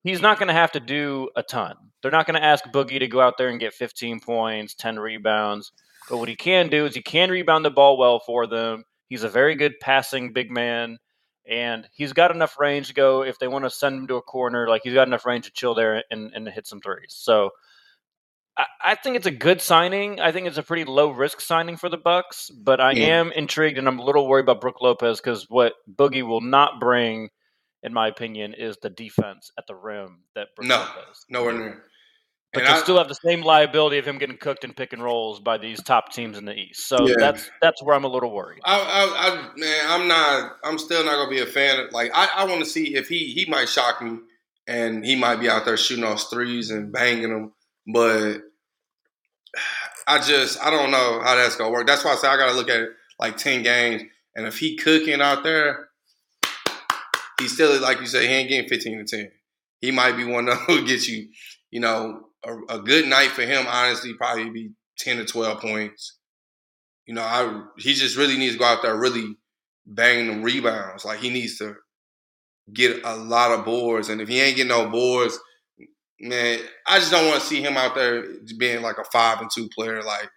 he's 0.02 0.20
not 0.20 0.38
going 0.38 0.48
to 0.48 0.54
have 0.54 0.72
to 0.72 0.80
do 0.80 1.28
a 1.36 1.42
ton. 1.42 1.76
They're 2.02 2.10
not 2.10 2.26
going 2.26 2.40
to 2.40 2.44
ask 2.44 2.64
Boogie 2.66 2.98
to 2.98 3.06
go 3.06 3.20
out 3.20 3.36
there 3.38 3.48
and 3.48 3.60
get 3.60 3.74
15 3.74 4.20
points, 4.20 4.74
10 4.74 4.98
rebounds. 4.98 5.72
But 6.08 6.18
what 6.18 6.28
he 6.28 6.36
can 6.36 6.68
do 6.68 6.86
is 6.86 6.94
he 6.94 7.02
can 7.02 7.30
rebound 7.30 7.64
the 7.64 7.70
ball 7.70 7.98
well 7.98 8.20
for 8.20 8.46
them. 8.46 8.84
He's 9.08 9.22
a 9.22 9.28
very 9.28 9.54
good 9.54 9.74
passing 9.80 10.32
big 10.32 10.50
man, 10.50 10.98
and 11.46 11.88
he's 11.92 12.12
got 12.12 12.30
enough 12.30 12.58
range 12.58 12.88
to 12.88 12.94
go 12.94 13.22
if 13.22 13.38
they 13.38 13.48
want 13.48 13.64
to 13.64 13.70
send 13.70 13.96
him 13.96 14.06
to 14.06 14.16
a 14.16 14.22
corner. 14.22 14.68
Like 14.68 14.82
he's 14.82 14.94
got 14.94 15.08
enough 15.08 15.26
range 15.26 15.44
to 15.44 15.52
chill 15.52 15.74
there 15.74 16.02
and, 16.10 16.32
and 16.34 16.48
hit 16.48 16.66
some 16.66 16.80
threes. 16.80 17.14
So 17.16 17.50
I, 18.82 18.94
think 18.94 19.16
it's 19.16 19.26
a 19.26 19.30
good 19.30 19.60
signing. 19.60 20.20
I 20.20 20.32
think 20.32 20.46
it's 20.46 20.58
a 20.58 20.62
pretty 20.62 20.84
low 20.84 21.10
risk 21.10 21.40
signing 21.40 21.76
for 21.76 21.88
the 21.88 21.96
Bucks, 21.96 22.50
but 22.50 22.80
I 22.80 22.92
Yeah. 22.92 23.20
am 23.20 23.32
intrigued 23.32 23.78
and 23.78 23.86
I'm 23.86 23.98
a 23.98 24.04
little 24.04 24.26
worried 24.26 24.44
about 24.44 24.60
Brook 24.60 24.80
Lopez 24.80 25.20
because 25.20 25.46
what 25.48 25.74
Boogie 25.92 26.26
will 26.26 26.40
not 26.40 26.80
bring, 26.80 27.30
in 27.82 27.92
my 27.92 28.08
opinion, 28.08 28.54
is 28.54 28.76
the 28.82 28.90
defense 28.90 29.50
at 29.58 29.66
the 29.66 29.74
rim 29.74 30.24
that 30.34 30.48
Brook 30.56 30.68
No. 30.68 30.78
Lopez. 30.78 31.24
Nowhere 31.28 31.52
near. 31.52 31.84
But 32.52 32.68
you 32.68 32.76
still 32.78 32.98
have 32.98 33.06
the 33.06 33.18
same 33.24 33.42
liability 33.42 33.98
of 33.98 34.04
him 34.04 34.18
getting 34.18 34.36
cooked 34.36 34.64
in 34.64 34.72
pick 34.72 34.92
and 34.92 35.02
rolls 35.02 35.38
by 35.38 35.56
these 35.56 35.80
top 35.84 36.12
teams 36.12 36.36
in 36.36 36.44
the 36.44 36.54
East. 36.54 36.88
So 36.88 37.06
Yeah. 37.06 37.14
that's 37.20 37.48
that's 37.62 37.80
where 37.82 37.94
I'm 37.94 38.02
a 38.02 38.08
little 38.08 38.32
worried. 38.32 38.60
I, 38.64 38.80
I, 38.80 39.28
I, 39.28 39.50
man, 39.56 39.84
I'm 39.86 40.08
not. 40.08 40.56
I'm 40.64 40.76
still 40.76 41.04
not 41.04 41.12
gonna 41.14 41.30
be 41.30 41.40
a 41.40 41.46
fan. 41.46 41.78
Of, 41.78 41.92
like, 41.92 42.10
I, 42.12 42.28
I 42.38 42.44
want 42.46 42.58
to 42.58 42.66
see 42.66 42.96
if 42.96 43.06
he 43.06 43.26
he 43.26 43.46
might 43.48 43.68
shock 43.68 44.02
me, 44.02 44.18
and 44.66 45.04
he 45.04 45.14
might 45.14 45.36
be 45.36 45.48
out 45.48 45.64
there 45.64 45.76
shooting 45.76 46.04
those 46.04 46.24
threes 46.24 46.70
and 46.70 46.90
banging 46.90 47.30
them. 47.30 47.52
But 47.86 48.38
I 50.06 50.20
just, 50.20 50.62
I 50.64 50.70
don't 50.70 50.90
know 50.90 51.20
how 51.22 51.34
that's 51.36 51.56
gonna 51.56 51.70
work. 51.70 51.86
That's 51.86 52.04
why 52.04 52.12
I 52.12 52.16
say 52.16 52.28
I 52.28 52.36
gotta 52.36 52.54
look 52.54 52.70
at 52.70 52.80
it 52.80 52.90
like 53.18 53.36
ten 53.36 53.62
games, 53.62 54.02
and 54.34 54.46
if 54.46 54.58
he 54.58 54.76
cooking 54.76 55.20
out 55.20 55.42
there, 55.42 55.88
he's 57.40 57.52
still 57.52 57.80
like 57.80 58.00
you 58.00 58.06
said, 58.06 58.22
he 58.22 58.28
ain't 58.28 58.48
getting 58.48 58.68
15 58.68 59.06
to 59.06 59.16
10. 59.16 59.30
He 59.80 59.90
might 59.90 60.16
be 60.16 60.24
one 60.24 60.46
that 60.46 60.58
will 60.68 60.84
get 60.84 61.06
you, 61.08 61.28
you 61.70 61.80
know, 61.80 62.26
a, 62.44 62.76
a 62.76 62.78
good 62.80 63.06
night 63.06 63.30
for 63.30 63.42
him. 63.42 63.66
Honestly, 63.68 64.14
probably 64.14 64.50
be 64.50 64.70
10 64.98 65.18
to 65.18 65.24
12 65.24 65.60
points. 65.60 66.18
You 67.06 67.14
know, 67.14 67.22
I 67.22 67.62
he 67.78 67.94
just 67.94 68.16
really 68.16 68.36
needs 68.36 68.54
to 68.54 68.58
go 68.58 68.66
out 68.66 68.82
there 68.82 68.96
really 68.96 69.36
bang 69.86 70.28
them 70.28 70.42
rebounds. 70.42 71.04
Like 71.04 71.18
he 71.18 71.30
needs 71.30 71.58
to 71.58 71.74
get 72.72 73.00
a 73.04 73.16
lot 73.16 73.50
of 73.50 73.64
boards, 73.64 74.08
and 74.08 74.20
if 74.20 74.28
he 74.28 74.40
ain't 74.40 74.56
getting 74.56 74.68
no 74.68 74.88
boards, 74.88 75.38
man, 76.20 76.60
I 76.86 76.98
just 76.98 77.10
don't 77.10 77.26
want 77.26 77.40
to 77.40 77.46
see 77.46 77.62
him 77.62 77.76
out 77.76 77.94
there 77.94 78.24
being 78.58 78.82
like 78.82 78.98
a 78.98 79.04
five 79.12 79.40
and 79.40 79.50
two 79.50 79.68
player. 79.74 80.02
Like 80.02 80.28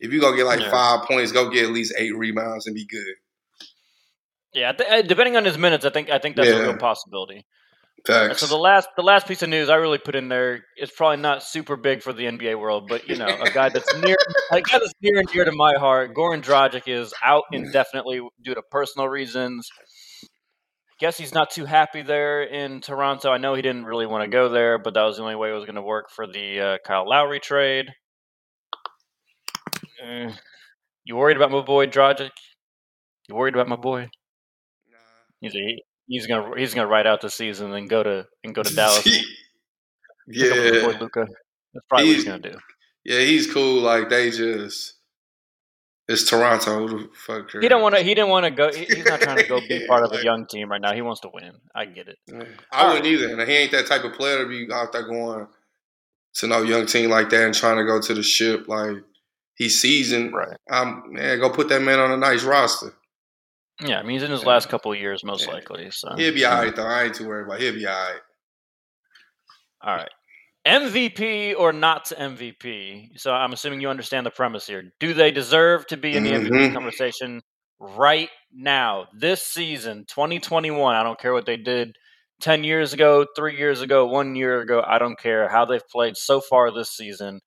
if 0.00 0.12
you 0.12 0.20
go 0.20 0.34
get 0.34 0.46
like 0.46 0.60
Yeah. 0.60 0.70
five 0.70 1.06
points, 1.06 1.32
go 1.32 1.50
get 1.50 1.64
at 1.64 1.70
least 1.70 1.94
eight 1.98 2.16
rebounds 2.16 2.66
and 2.66 2.74
be 2.74 2.86
good. 2.86 3.14
Yeah, 4.54 4.72
th- 4.72 4.90
uh, 4.90 5.02
depending 5.02 5.36
on 5.36 5.44
his 5.44 5.58
minutes, 5.58 5.84
I 5.84 5.90
think 5.90 6.10
I 6.10 6.18
think 6.18 6.36
that's 6.36 6.48
a 6.48 6.62
real 6.62 6.76
possibility. 6.76 7.46
Facts. 8.06 8.40
So 8.40 8.46
the 8.46 8.56
last 8.56 8.88
the 8.96 9.02
last 9.02 9.26
piece 9.26 9.42
of 9.42 9.48
news 9.48 9.68
I 9.68 9.74
really 9.74 9.98
put 9.98 10.14
in 10.14 10.28
there 10.28 10.64
is 10.78 10.90
probably 10.90 11.18
not 11.18 11.42
super 11.42 11.76
big 11.76 12.02
for 12.02 12.12
the 12.12 12.24
NBA 12.24 12.58
world, 12.58 12.86
but 12.88 13.08
you 13.08 13.16
know, 13.16 13.26
a 13.26 13.50
guy 13.50 13.68
that's 13.68 13.92
near 13.96 14.16
a 14.52 14.60
guy 14.62 14.78
that's 14.78 14.92
near 15.02 15.18
and 15.18 15.28
dear 15.28 15.44
to 15.44 15.52
my 15.52 15.74
heart. 15.74 16.14
Goran 16.14 16.42
Dragic 16.42 16.84
is 16.86 17.12
out 17.22 17.42
indefinitely 17.52 18.20
due 18.42 18.54
to 18.54 18.62
personal 18.70 19.08
reasons. 19.08 19.68
Guess 21.00 21.16
he's 21.16 21.32
not 21.32 21.50
too 21.50 21.64
happy 21.64 22.02
there 22.02 22.42
in 22.42 22.80
Toronto. 22.80 23.30
I 23.30 23.38
know 23.38 23.54
he 23.54 23.62
didn't 23.62 23.84
really 23.84 24.06
want 24.06 24.24
to 24.24 24.28
go 24.28 24.48
there, 24.48 24.78
but 24.78 24.94
that 24.94 25.02
was 25.04 25.16
the 25.16 25.22
only 25.22 25.36
way 25.36 25.50
it 25.50 25.54
was 25.54 25.64
going 25.64 25.76
to 25.76 25.82
work 25.82 26.10
for 26.10 26.26
the 26.26 26.60
uh, 26.60 26.78
Kyle 26.84 27.08
Lowry 27.08 27.38
trade. 27.38 27.86
Eh, 30.02 30.30
you 31.04 31.16
worried 31.16 31.36
about 31.36 31.50
my 31.50 31.60
boy 31.62 31.86
Dragic? 31.86 32.30
You 33.28 33.34
worried 33.34 33.54
about 33.54 33.68
my 33.68 33.76
boy? 33.76 34.08
He's 35.40 35.54
a, 35.54 35.76
he's 36.08 36.26
gonna 36.26 36.50
he's 36.58 36.74
gonna 36.74 36.88
ride 36.88 37.06
out 37.06 37.20
the 37.20 37.30
season 37.30 37.72
and 37.72 37.88
go 37.88 38.02
to 38.02 38.26
and 38.42 38.54
go 38.54 38.62
to 38.64 38.74
Dallas. 38.74 39.06
and 39.06 39.24
pick 40.34 40.50
up 40.50 40.56
my 40.58 40.64
yeah, 40.64 40.86
boy 40.86 40.98
Luka. 40.98 41.26
That's 41.74 41.86
probably 41.88 42.06
what 42.08 42.14
he's 42.16 42.24
He's- 42.24 42.24
gonna 42.24 42.52
do. 42.52 42.58
yeah, 43.04 43.20
he's 43.20 43.52
cool. 43.52 43.82
Like 43.82 44.08
they 44.08 44.30
just, 44.30 44.94
it's 46.08 46.28
Toronto. 46.28 46.86
Who 46.86 46.98
the 47.02 47.08
fuck? 47.14 47.50
He 47.60 47.68
don't 47.68 47.82
want 47.82 47.94
to. 47.96 48.02
He 48.02 48.14
didn't 48.14 48.30
want 48.30 48.44
to 48.44 48.50
go. 48.50 48.72
he- 48.72 48.86
He's 48.86 49.04
not 49.04 49.20
trying 49.20 49.36
to 49.38 49.46
go 49.46 49.60
be 49.60 49.86
part 49.86 50.02
of 50.04 50.12
a 50.12 50.22
young 50.24 50.46
team 50.46 50.70
right 50.70 50.80
now. 50.80 50.92
He 50.94 51.02
wants 51.02 51.20
to 51.20 51.30
win. 51.32 51.52
I 51.74 51.84
get 51.84 52.08
it. 52.08 52.18
I 52.72 52.88
wouldn't 52.88 53.06
either. 53.06 53.38
And 53.38 53.48
he 53.48 53.56
ain't 53.56 53.72
that 53.72 53.86
type 53.86 54.04
of 54.04 54.14
player 54.14 54.42
to 54.42 54.48
be 54.48 54.66
out 54.72 54.92
there 54.92 55.06
going 55.06 55.46
to 56.34 56.46
no 56.46 56.62
young 56.62 56.86
team 56.86 57.10
like 57.10 57.28
that 57.30 57.44
and 57.44 57.54
trying 57.54 57.76
to 57.76 57.84
go 57.84 58.00
to 58.00 58.14
the 58.14 58.22
ship. 58.22 58.68
Like 58.68 58.96
he's 59.56 59.80
seasoned. 59.80 60.32
Right. 60.32 60.56
Um, 60.70 61.04
man, 61.08 61.38
go 61.40 61.50
put 61.50 61.68
that 61.68 61.82
man 61.82 61.98
on 61.98 62.10
a 62.12 62.16
nice 62.16 62.42
roster. 62.44 62.94
Yeah, 63.80 63.98
I 63.98 64.02
mean 64.02 64.12
he's 64.12 64.22
in 64.24 64.30
his 64.30 64.44
last 64.44 64.68
couple 64.68 64.92
of 64.92 64.98
years, 64.98 65.22
most 65.22 65.46
Yeah. 65.46 65.52
likely. 65.52 65.90
So 65.92 66.12
He'll 66.16 66.34
be 66.34 66.44
all 66.44 66.62
right 66.62 66.74
though. 66.74 66.86
I 66.86 67.04
ain't 67.04 67.14
too 67.14 67.28
worried 67.28 67.46
about. 67.46 67.60
He'll 67.60 67.74
be 67.74 67.86
all 67.86 67.92
right. 67.94 68.20
All 69.82 69.94
right. 69.94 70.10
MVP 70.66 71.54
or 71.58 71.72
not 71.72 72.06
to 72.06 72.14
MVP? 72.16 73.18
So 73.18 73.32
I'm 73.32 73.52
assuming 73.52 73.80
you 73.80 73.88
understand 73.88 74.26
the 74.26 74.30
premise 74.30 74.66
here. 74.66 74.92
Do 75.00 75.14
they 75.14 75.30
deserve 75.30 75.86
to 75.88 75.96
be 75.96 76.16
in 76.16 76.24
the 76.24 76.30
MVP 76.32 76.50
Mhm. 76.50 76.74
conversation 76.74 77.40
right 77.80 78.30
now, 78.52 79.06
this 79.14 79.42
season, 79.46 80.04
2021? 80.06 80.94
I 80.94 81.02
don't 81.02 81.18
care 81.18 81.32
what 81.32 81.46
they 81.46 81.56
did 81.56 81.96
10 82.40 82.64
years 82.64 82.92
ago, 82.92 83.26
three 83.36 83.56
years 83.56 83.80
ago, 83.80 84.06
one 84.06 84.34
year 84.34 84.60
ago. 84.60 84.82
I 84.86 84.98
don't 84.98 85.18
care 85.18 85.48
how 85.48 85.64
they've 85.64 85.86
played 85.88 86.16
so 86.16 86.40
far 86.40 86.70
this 86.70 86.90
season. 86.90 87.40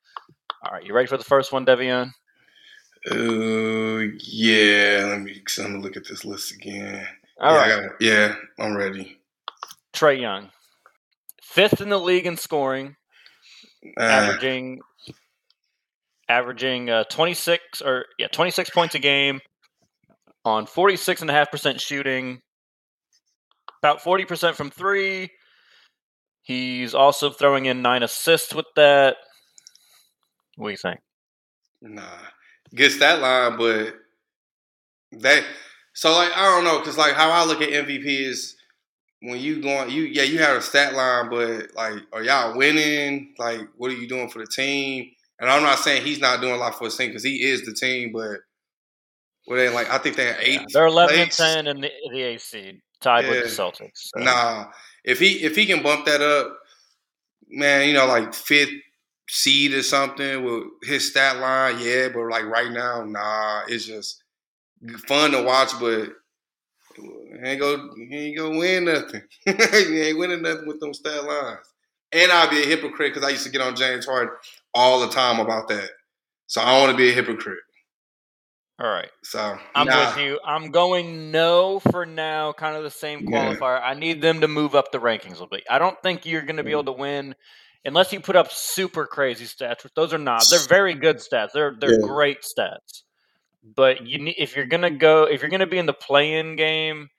All 0.65 0.73
right, 0.73 0.83
you 0.85 0.93
ready 0.93 1.07
for 1.07 1.17
the 1.17 1.23
first 1.23 1.51
one, 1.51 1.65
Devion? 1.65 2.11
Uh, 3.09 4.13
yeah. 4.19 5.05
Let 5.09 5.21
me. 5.21 5.41
I'm 5.57 5.71
gonna 5.71 5.79
look 5.79 5.97
at 5.97 6.07
this 6.07 6.23
list 6.23 6.51
again. 6.53 7.07
All 7.39 7.53
yeah, 7.53 7.59
right, 7.59 7.71
I 7.71 7.81
got 7.81 7.91
yeah, 7.99 8.35
I'm 8.59 8.75
ready. 8.77 9.17
Trae 9.93 10.21
Young, 10.21 10.51
fifth 11.41 11.81
in 11.81 11.89
the 11.89 11.97
league 11.99 12.27
in 12.27 12.37
scoring, 12.37 12.95
Uh, 13.97 14.01
averaging 14.01 14.79
averaging 16.29 16.89
uh, 16.89 17.03
26 17.05 17.81
or 17.81 18.05
yeah 18.17 18.27
26 18.27 18.69
points 18.69 18.95
a 18.95 18.99
game 18.99 19.39
on 20.45 20.65
46.5% 20.65 21.79
shooting 21.81 22.39
about 23.83 24.01
40% 24.01 24.55
from 24.55 24.69
three 24.71 25.29
he's 26.43 26.93
also 26.93 27.31
throwing 27.31 27.65
in 27.65 27.81
nine 27.81 28.03
assists 28.03 28.53
with 28.53 28.67
that 28.75 29.17
what 30.55 30.67
do 30.67 30.71
you 30.71 30.77
think 30.77 30.99
Nah, 31.81 32.03
gets 32.75 32.99
that 32.99 33.21
line, 33.21 33.57
but 33.57 33.95
that. 35.19 35.43
So 35.93 36.13
like 36.13 36.31
I 36.35 36.45
don't 36.45 36.63
know, 36.63 36.79
cause 36.81 36.97
like 36.97 37.13
how 37.13 37.31
I 37.31 37.43
look 37.45 37.61
at 37.61 37.69
MVP 37.69 38.05
is 38.05 38.55
when 39.21 39.39
you 39.39 39.61
going, 39.61 39.89
you 39.89 40.03
yeah, 40.03 40.23
you 40.23 40.39
have 40.39 40.57
a 40.57 40.61
stat 40.61 40.93
line, 40.93 41.29
but 41.29 41.73
like, 41.75 42.01
are 42.11 42.23
y'all 42.23 42.57
winning? 42.57 43.33
Like, 43.37 43.61
what 43.77 43.91
are 43.91 43.95
you 43.95 44.07
doing 44.07 44.29
for 44.29 44.39
the 44.39 44.47
team? 44.47 45.11
And 45.39 45.49
I'm 45.49 45.63
not 45.63 45.79
saying 45.79 46.03
he's 46.03 46.19
not 46.19 46.41
doing 46.41 46.53
a 46.53 46.57
lot 46.57 46.77
for 46.77 46.85
his 46.85 46.95
team 46.95 47.09
because 47.09 47.23
he 47.23 47.43
is 47.43 47.65
the 47.65 47.73
team, 47.73 48.11
but 48.11 48.39
what 49.45 49.55
they 49.55 49.69
like? 49.69 49.89
I 49.89 49.97
think 49.97 50.15
they're 50.15 50.37
eight. 50.39 50.61
Yeah, 50.61 50.65
they're 50.73 50.85
11 50.87 51.19
and 51.19 51.31
10 51.31 51.67
in 51.67 51.81
the, 51.81 51.91
the 52.11 52.21
AC 52.21 52.81
tied 52.99 53.27
with 53.27 53.43
the 53.43 53.49
Celtics 53.49 53.89
so. 53.95 54.19
Nah, 54.19 54.67
if 55.03 55.19
he 55.19 55.43
if 55.43 55.55
he 55.55 55.65
can 55.65 55.83
bump 55.83 56.05
that 56.05 56.21
up, 56.21 56.57
man, 57.47 57.87
you 57.87 57.93
know, 57.93 58.07
like 58.07 58.33
fifth 58.33 58.73
seed 59.29 59.73
or 59.73 59.83
something 59.83 60.43
with 60.43 60.63
his 60.83 61.09
stat 61.09 61.37
line, 61.37 61.77
yeah. 61.79 62.09
But 62.09 62.27
like 62.29 62.45
right 62.45 62.71
now, 62.71 63.03
nah, 63.03 63.61
it's 63.67 63.85
just 63.85 64.23
fun 65.07 65.31
to 65.31 65.43
watch, 65.43 65.71
but 65.79 66.09
ain't 67.43 67.59
go 67.59 67.89
ain't 68.11 68.37
gonna 68.37 68.57
win 68.57 68.85
nothing. 68.85 69.21
he 69.45 70.01
ain't 70.01 70.17
winning 70.17 70.41
nothing 70.41 70.67
with 70.67 70.79
them 70.79 70.93
stat 70.93 71.23
lines. 71.23 71.59
And 72.13 72.31
I'll 72.31 72.49
be 72.49 72.61
a 72.61 72.65
hypocrite 72.65 73.13
because 73.13 73.27
I 73.27 73.31
used 73.31 73.45
to 73.45 73.51
get 73.51 73.61
on 73.61 73.75
James 73.75 74.05
Harden 74.05 74.35
all 74.73 74.99
the 74.99 75.09
time 75.09 75.39
about 75.39 75.67
that. 75.69 75.89
So 76.47 76.61
I 76.61 76.71
don't 76.71 76.81
want 76.81 76.91
to 76.91 76.97
be 76.97 77.09
a 77.09 77.13
hypocrite. 77.13 77.59
all 78.79 78.89
right 78.89 79.09
So 79.23 79.57
I'm 79.75 79.87
nah. 79.87 80.07
with 80.07 80.17
you. 80.17 80.39
I'm 80.45 80.71
going 80.71 81.31
no 81.31 81.79
for 81.79 82.05
now, 82.05 82.53
kind 82.53 82.75
of 82.75 82.83
the 82.83 82.91
same 82.91 83.23
Yeah. 83.27 83.55
qualifier. 83.55 83.81
I 83.81 83.93
need 83.93 84.21
them 84.21 84.41
to 84.41 84.47
move 84.47 84.75
up 84.75 84.91
the 84.91 84.99
rankings 84.99 85.27
a 85.27 85.31
little 85.31 85.47
bit. 85.47 85.63
I 85.69 85.79
don't 85.79 86.01
think 86.03 86.25
you're 86.25 86.41
going 86.41 86.57
to 86.57 86.63
be 86.63 86.71
mm-hmm. 86.71 86.79
able 86.81 86.93
to 86.95 86.99
win 86.99 87.35
unless 87.85 88.11
you 88.13 88.19
put 88.19 88.35
up 88.35 88.51
super 88.51 89.05
crazy 89.07 89.45
stats. 89.45 89.83
Which 89.83 89.93
those 89.95 90.13
are 90.13 90.17
not. 90.17 90.49
They're 90.49 90.59
very 90.59 90.93
good 90.93 91.17
stats. 91.17 91.49
They're 91.53 91.75
they're 91.79 91.91
Yeah. 91.91 92.07
great 92.07 92.39
stats. 92.41 93.03
But 93.63 94.07
you 94.07 94.19
need 94.19 94.35
if 94.37 94.55
you're 94.55 94.65
going 94.65 94.81
to 94.81 94.89
go 94.89 95.23
if 95.23 95.41
you're 95.41 95.49
going 95.49 95.59
to 95.59 95.67
be 95.67 95.77
in 95.77 95.85
the 95.85 95.93
play-in 95.93 96.55
game, 96.55 97.09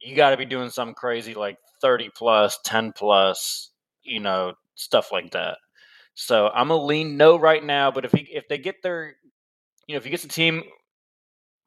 you 0.00 0.14
got 0.14 0.30
to 0.30 0.36
be 0.36 0.44
doing 0.44 0.70
something 0.70 0.94
crazy 0.94 1.34
like 1.34 1.58
30 1.82 2.10
plus, 2.14 2.58
10 2.64 2.92
plus, 2.92 3.70
you 4.02 4.20
know, 4.20 4.54
stuff 4.74 5.10
like 5.12 5.32
that. 5.32 5.58
So 6.14 6.48
I'm 6.48 6.68
gonna 6.68 6.82
lean 6.82 7.16
no 7.16 7.38
right 7.38 7.62
now. 7.62 7.92
But 7.92 8.04
if 8.04 8.12
he 8.12 8.28
if 8.32 8.48
they 8.48 8.58
get 8.58 8.82
their 8.82 9.14
you 9.86 9.94
know 9.94 9.98
if 9.98 10.04
he 10.04 10.10
gets 10.10 10.24
the 10.24 10.28
team 10.28 10.64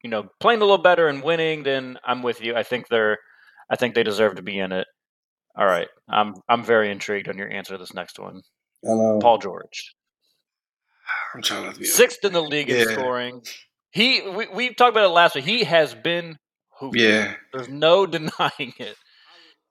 you 0.02 0.10
know, 0.10 0.28
playing 0.40 0.60
a 0.60 0.64
little 0.64 0.82
better 0.82 1.08
and 1.08 1.22
winning, 1.22 1.62
then 1.62 1.98
I'm 2.04 2.22
with 2.22 2.40
you. 2.42 2.54
I 2.54 2.62
think 2.62 2.88
they're, 2.88 3.18
I 3.70 3.76
think 3.76 3.94
they 3.94 4.02
deserve 4.02 4.36
to 4.36 4.42
be 4.42 4.58
in 4.58 4.72
it. 4.72 4.86
All 5.56 5.66
right, 5.66 5.88
I'm 6.08 6.34
I'm 6.48 6.64
very 6.64 6.90
intrigued 6.90 7.28
on 7.28 7.36
your 7.36 7.50
answer 7.50 7.74
to 7.74 7.78
this 7.78 7.94
next 7.94 8.18
one. 8.18 8.40
I 8.84 8.94
know. 8.94 9.18
Paul 9.20 9.38
George, 9.38 9.94
I'm 11.34 11.42
trying 11.42 11.70
to 11.72 11.78
be. 11.78 11.84
sixth 11.84 12.24
in 12.24 12.32
the 12.32 12.42
league 12.42 12.70
in 12.70 12.88
scoring. 12.88 13.42
He 13.92 14.22
we 14.22 14.48
we 14.48 14.74
talked 14.74 14.92
about 14.92 15.04
it 15.04 15.08
last 15.12 15.34
week. 15.34 15.44
He 15.44 15.64
has 15.64 15.94
been 15.94 16.38
hooping. 16.78 17.00
Yeah. 17.00 17.34
There's 17.52 17.68
no 17.68 18.06
denying 18.16 18.72
it. 18.78 18.96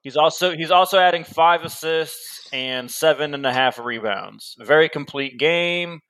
He's 0.02 0.16
also 0.16 0.52
he's 0.56 0.70
also 0.70 0.98
adding 0.98 1.24
five 1.24 1.62
assists 1.64 2.48
and 2.52 2.90
seven 2.90 3.34
and 3.34 3.44
a 3.46 3.52
half 3.52 3.78
rebounds. 3.78 4.56
Very 4.58 4.88
complete 4.88 5.38
game, 5.38 6.00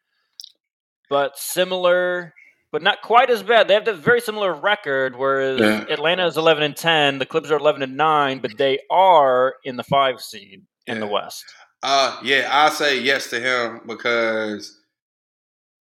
but 1.11 1.37
similar 1.39 2.33
but 2.71 2.83
not 2.83 3.03
quite 3.03 3.29
as 3.29 3.43
bad. 3.43 3.69
They 3.69 3.75
have 3.75 3.87
a 3.87 3.93
very 3.93 4.23
similar 4.23 4.55
record, 4.55 5.15
whereas 5.15 5.61
Yeah. 5.61 5.85
Atlanta 5.91 6.27
is 6.27 6.39
eleven 6.39 6.63
and 6.63 6.75
ten, 6.77 7.19
the 7.19 7.27
Clippers 7.27 7.51
are 7.51 7.59
eleven 7.59 7.83
and 7.83 7.97
nine, 7.99 8.39
but 8.39 8.57
they 8.57 8.79
are 8.91 9.57
in 9.65 9.77
the 9.77 9.85
five 9.85 10.21
seed 10.23 10.63
in 10.87 10.99
the 11.01 11.07
West. 11.07 11.45
Uh, 11.83 12.19
yeah, 12.23 12.49
I 12.51 12.71
say 12.71 12.99
yes 13.01 13.29
to 13.31 13.41
him 13.41 13.81
because 13.87 14.81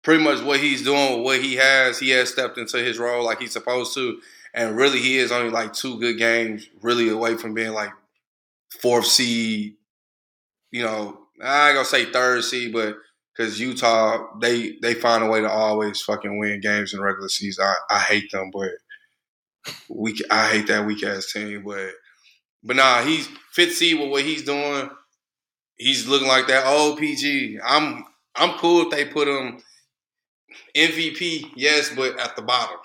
pretty 0.02 0.22
much 0.22 0.42
what 0.42 0.60
he's 0.60 0.82
doing 0.82 1.16
with 1.16 1.24
what 1.24 1.42
he 1.42 1.56
has, 1.56 1.98
he 1.98 2.10
has 2.10 2.30
stepped 2.30 2.58
into 2.58 2.78
his 2.78 2.98
role 2.98 3.24
like 3.24 3.40
he's 3.40 3.52
supposed 3.52 3.94
to, 3.94 4.20
and 4.54 4.76
really 4.76 5.00
he 5.00 5.18
is 5.18 5.32
only 5.32 5.50
like 5.50 5.72
two 5.72 5.98
good 5.98 6.18
games 6.18 6.68
really 6.82 7.08
away 7.08 7.36
from 7.36 7.54
being 7.54 7.72
like 7.72 7.90
fourth 8.80 9.06
seed. 9.06 9.74
You 10.70 10.84
know, 10.84 11.18
I 11.42 11.68
ain't 11.68 11.76
gonna 11.76 11.84
say 11.84 12.06
third 12.06 12.44
seed, 12.44 12.72
but 12.72 12.96
because 13.36 13.60
Utah 13.60 14.38
they 14.40 14.76
they 14.82 14.94
find 14.94 15.24
a 15.24 15.28
way 15.28 15.40
to 15.40 15.50
always 15.50 16.00
fucking 16.02 16.38
win 16.38 16.60
games 16.60 16.94
in 16.94 17.00
regular 17.00 17.28
season. 17.28 17.64
I, 17.64 17.96
I 17.96 17.98
hate 18.00 18.30
them, 18.30 18.50
but 18.52 18.70
we 19.88 20.16
I 20.30 20.48
hate 20.50 20.66
that 20.68 20.86
weak 20.86 21.02
ass 21.02 21.32
team, 21.32 21.62
but 21.64 21.90
but 22.62 22.76
nah, 22.76 23.02
he's 23.02 23.28
fifth 23.52 23.76
seed 23.76 23.98
with 23.98 24.10
what 24.10 24.22
he's 24.22 24.44
doing 24.44 24.90
he's 25.80 26.06
looking 26.06 26.28
like 26.28 26.46
that 26.46 26.66
old 26.66 26.98
PG. 26.98 27.58
I'm 27.64 28.04
I'm 28.36 28.58
cool 28.58 28.82
if 28.82 28.90
they 28.90 29.06
put 29.06 29.26
him 29.26 29.60
MVP, 30.76 31.50
yes, 31.56 31.90
but 31.94 32.18
at 32.18 32.36
the 32.36 32.42
bottom. 32.42 32.76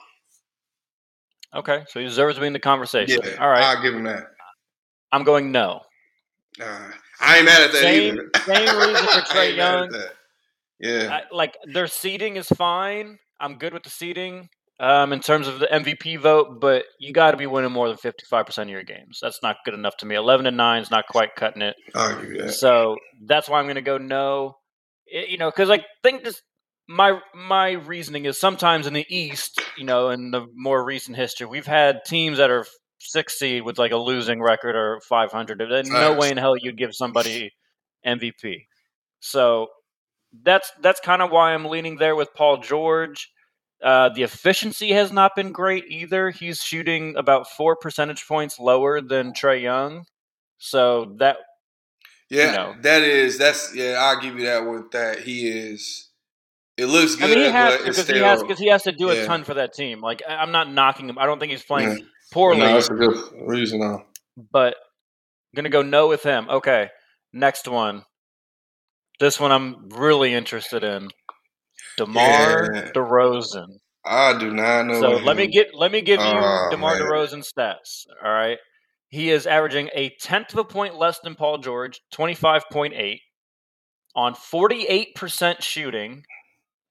Okay, 1.54 1.86
so 1.88 2.00
he 2.00 2.06
deserves 2.06 2.36
to 2.36 2.42
be 2.42 2.48
in 2.48 2.54
the 2.54 2.60
conversation. 2.60 3.20
Yeah, 3.24 3.38
All 3.40 3.50
right, 3.50 3.64
I'll 3.64 3.82
give 3.82 3.94
him 3.94 4.04
that. 4.04 4.24
I'm 5.12 5.24
going 5.24 5.52
no. 5.52 5.82
Uh, 6.62 6.90
I 7.22 7.38
ain't 7.38 7.46
mad 7.46 7.62
at 7.62 7.72
that 7.72 7.82
Same- 7.82 8.14
either. 8.16 8.30
same 8.46 8.78
reason 8.78 9.06
for 9.06 9.12
I 9.12 9.22
Trae 9.22 9.48
ain't 9.50 9.58
mad 9.58 9.84
at 9.84 9.92
Young. 9.92 10.04
Yeah, 10.80 11.10
I, 11.32 11.34
like 11.36 11.58
their 11.72 11.88
seating 11.88 12.36
is 12.36 12.48
fine. 12.48 13.18
I'm 13.40 13.58
good 13.58 13.74
with 13.74 13.84
the 13.84 13.90
seating 13.90 14.50
um, 14.82 15.14
in 15.14 15.22
terms 15.22 15.48
of 15.48 15.60
the 15.60 15.68
MVP 15.68 16.20
vote, 16.20 16.60
but 16.60 16.86
you 17.00 17.14
got 17.14 17.32
to 17.32 17.38
be 17.38 17.46
winning 17.48 17.72
more 17.72 17.88
than 17.88 17.98
55 17.98 18.46
percent 18.46 18.70
of 18.70 18.72
your 18.74 18.84
games. 18.84 19.20
That's 19.22 19.40
not 19.42 19.58
good 19.64 19.74
enough 19.74 19.96
to 19.98 20.06
me. 20.06 20.16
11 20.16 20.46
and 20.46 20.58
nine 20.58 20.82
is 20.82 20.92
not 20.92 21.08
quite 21.08 21.36
cutting 21.36 21.62
it. 21.62 21.76
That. 21.94 22.54
So 22.54 22.98
that's 23.26 23.48
why 23.48 23.60
I'm 23.60 23.66
going 23.66 23.76
to 23.76 23.82
go 23.82 23.98
no. 23.98 24.58
It- 25.08 25.30
you 25.30 25.38
know, 25.38 25.50
because 25.50 25.70
I 25.70 25.86
think 26.04 26.24
this 26.26 26.42
my 26.88 27.20
my 27.34 27.72
reasoning 27.72 28.25
is 28.25 28.39
sometimes 28.39 28.88
in 28.88 28.94
the 28.94 29.06
East, 29.10 29.62
you 29.77 29.86
know, 29.86 30.10
in 30.10 30.32
the 30.32 30.46
more 30.54 30.84
recent 30.84 31.18
history, 31.18 31.48
we've 31.48 31.65
had 31.65 32.06
teams 32.06 32.38
that 32.38 32.51
are 32.51 32.65
six 33.00 33.38
seed 33.38 33.63
with 33.63 33.77
like 33.77 33.92
a 33.92 33.98
losing 33.98 34.42
record 34.42 34.75
or 34.75 35.00
500. 35.01 35.60
There's 35.60 35.89
no 35.89 36.13
way 36.13 36.32
in 36.32 36.38
hell 36.38 36.56
you'd 36.58 36.77
give 36.77 36.94
somebody 36.96 37.51
MVP. 38.06 38.65
So 39.20 39.68
that's 40.44 40.72
that's 40.82 41.00
kind 41.00 41.22
of 41.22 41.32
why 41.32 41.54
I'm 41.54 41.65
leaning 41.65 41.98
there 41.98 42.15
with 42.15 42.34
Paul 42.34 42.58
George. 42.58 43.32
Uh, 43.84 44.10
the 44.10 44.24
efficiency 44.24 44.92
has 44.92 45.12
not 45.12 45.36
been 45.36 45.51
great 45.51 45.86
either. 45.89 46.30
He's 46.30 46.62
shooting 46.62 47.15
about 47.18 47.50
four 47.50 47.75
percentage 47.75 48.27
points 48.27 48.60
lower 48.60 49.01
than 49.01 49.34
Trae 49.34 49.62
Young. 49.62 50.06
So 50.58 51.15
that 51.20 51.38
Yeah, 52.30 52.51
know. 52.51 52.75
that 52.82 53.01
is 53.04 53.38
that's 53.38 53.75
yeah. 53.75 53.98
I'll 54.00 54.22
give 54.22 54.38
you 54.38 54.46
that 54.46 54.65
one. 54.65 54.88
that. 54.92 55.20
He 55.20 55.48
is. 55.50 56.05
It 56.77 56.88
looks 56.88 57.15
good, 57.15 57.25
I 57.25 57.27
mean, 57.36 57.46
he 57.46 57.51
has 57.51 57.77
to 57.77 57.84
because 57.86 57.98
still. 58.03 58.15
he 58.15 58.22
has 58.22 58.41
because 58.41 58.60
he 58.60 58.67
has 58.67 58.84
to 58.84 58.91
do 58.91 59.10
a 59.10 59.25
ton 59.25 59.44
for 59.46 59.53
that 59.53 59.74
team. 59.74 60.01
Like 60.01 60.22
I'm 60.27 60.51
not 60.51 60.72
knocking 60.72 61.08
him. 61.10 61.17
I 61.17 61.25
don't 61.25 61.39
think 61.39 61.51
he's 61.51 61.63
playing 61.63 61.89
Yeah. 61.98 62.03
poorly, 62.34 62.60
no, 62.60 62.74
that's 62.74 62.89
a 62.89 62.94
good 62.94 63.17
reason. 63.48 63.79
Though. 63.79 64.03
but 64.51 64.75
I'm 64.75 65.55
gonna 65.55 65.70
go 65.70 65.82
no 65.82 66.08
with 66.08 66.24
him. 66.24 66.50
Okay, 66.50 66.89
next 67.32 67.67
one. 67.67 68.03
This 69.22 69.39
one 69.39 69.51
I'm 69.53 69.88
really 69.89 70.34
interested 70.34 70.84
in. 70.84 71.10
DeMar 71.98 72.72
Yeah. 72.74 72.91
DeRozan. 72.94 73.67
I 74.05 74.38
do 74.38 74.51
not 74.53 74.86
know. 74.86 75.00
So 75.00 75.10
let 75.12 75.38
me 75.38 75.48
get 75.48 75.74
let 75.74 75.91
me 75.94 76.01
give 76.01 76.20
you 76.20 76.25
Oh, 76.27 76.67
DeMar 76.72 77.00
man. 77.00 77.01
DeRozan 77.03 77.46
stats. 77.50 78.05
All 78.24 78.32
right. 78.32 78.58
He 79.10 79.29
is 79.32 79.48
averaging 79.48 79.89
a 79.94 80.10
tenth 80.20 80.51
of 80.51 80.60
a 80.60 80.65
point 80.65 80.96
less 80.96 81.20
than 81.20 81.36
Paul 81.36 81.60
George, 81.60 82.01
25.8, 82.13 83.20
on 84.13 84.34
48% 84.34 85.62
shooting, 85.62 86.25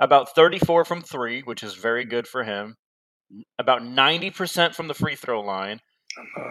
about 0.01 0.35
34 0.35 0.85
from 0.85 1.03
three, 1.03 1.43
which 1.43 1.63
is 1.63 1.75
very 1.75 2.05
good 2.05 2.27
for 2.27 2.45
him, 2.45 2.77
about 3.59 3.83
90% 3.83 4.75
from 4.75 4.89
the 4.89 4.95
free 4.95 5.17
throw 5.17 5.41
line. 5.41 5.81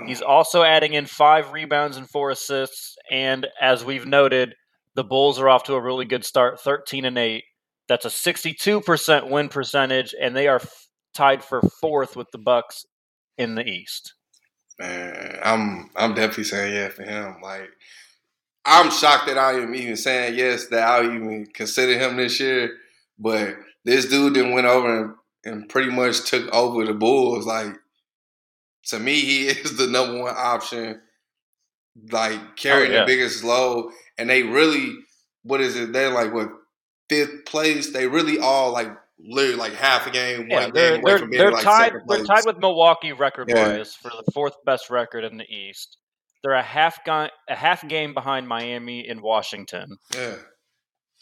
He's 0.05 0.21
uh-huh. 0.21 0.31
also 0.31 0.63
adding 0.63 0.93
in 0.93 1.05
five 1.05 1.51
rebounds 1.51 1.97
and 1.97 2.09
four 2.09 2.29
assists. 2.29 2.95
And 3.09 3.47
as 3.61 3.85
we've 3.85 4.05
noted, 4.05 4.55
the 4.95 5.03
Bulls 5.03 5.39
are 5.39 5.49
off 5.49 5.63
to 5.63 5.73
a 5.73 5.81
really 5.81 6.05
good 6.05 6.25
start, 6.25 6.59
13 6.59 7.05
and 7.05 7.17
8. 7.17 7.43
That's 7.87 8.05
a 8.05 8.09
62% 8.09 9.29
win 9.29 9.49
percentage, 9.49 10.13
and 10.19 10.35
they 10.35 10.47
are 10.47 10.57
f- 10.57 10.87
tied 11.13 11.43
for 11.43 11.61
fourth 11.81 12.15
with 12.15 12.27
the 12.31 12.37
Bucks 12.37 12.85
in 13.37 13.55
the 13.55 13.65
East. 13.65 14.13
Man, 14.79 15.39
I'm 15.43 15.89
I'm 15.95 16.13
definitely 16.15 16.45
saying 16.45 16.73
yes 16.73 16.93
for 16.93 17.03
him. 17.03 17.35
Like 17.43 17.69
I'm 18.65 18.89
shocked 18.89 19.27
that 19.27 19.37
I 19.37 19.53
am 19.53 19.75
even 19.75 19.97
saying 19.97 20.35
yes 20.35 20.67
that 20.67 20.81
I'll 20.81 21.05
even 21.05 21.45
consider 21.53 21.99
him 21.99 22.17
this 22.17 22.39
year. 22.39 22.77
But 23.19 23.55
this 23.85 24.07
dude 24.09 24.33
then 24.35 24.51
went 24.53 24.67
over 24.67 25.03
and, 25.03 25.13
and 25.45 25.69
pretty 25.69 25.91
much 25.91 26.29
took 26.29 26.51
over 26.53 26.85
the 26.85 26.93
Bulls. 26.93 27.45
Like 27.45 27.73
to 28.87 28.99
me, 28.99 29.19
he 29.19 29.47
is 29.47 29.77
the 29.77 29.87
number 29.87 30.21
one 30.23 30.33
option. 30.37 31.01
Like 32.11 32.55
carrying 32.55 32.91
Oh, 32.91 32.93
yeah. 32.95 32.99
the 33.01 33.05
biggest 33.05 33.43
load, 33.43 33.91
and 34.17 34.27
they 34.29 34.41
really, 34.41 34.95
what 35.43 35.61
is 35.61 35.75
it? 35.75 35.93
They're 35.93 36.09
like 36.09 36.33
what 36.33 36.49
fifth 37.07 37.45
place. 37.45 37.93
They 37.93 38.07
really 38.07 38.39
all 38.39 38.71
like 38.71 38.87
literally 39.19 39.55
like 39.57 39.73
half 39.73 40.07
a 40.07 40.09
game, 40.09 40.47
Yeah, 40.49 40.61
one 40.63 40.71
they're 40.73 40.95
game 40.97 41.03
they're, 41.05 41.27
they're 41.29 41.51
like 41.51 41.63
tied. 41.63 41.93
They're 42.07 42.25
tied 42.25 42.45
with 42.47 42.57
Milwaukee 42.57 43.13
record 43.13 43.47
Yeah. 43.49 43.77
wise 43.77 43.93
for 43.93 44.09
the 44.09 44.31
fourth 44.33 44.55
best 44.65 44.89
record 44.89 45.23
in 45.23 45.37
the 45.37 45.45
East. 45.45 45.97
They're 46.43 46.53
a 46.53 46.63
half 46.63 47.05
ga- 47.05 47.29
a 47.47 47.55
half 47.55 47.87
game 47.87 48.15
behind 48.15 48.47
Miami 48.47 49.07
and 49.07 49.21
Washington. 49.21 49.95
yeah. 50.15 50.35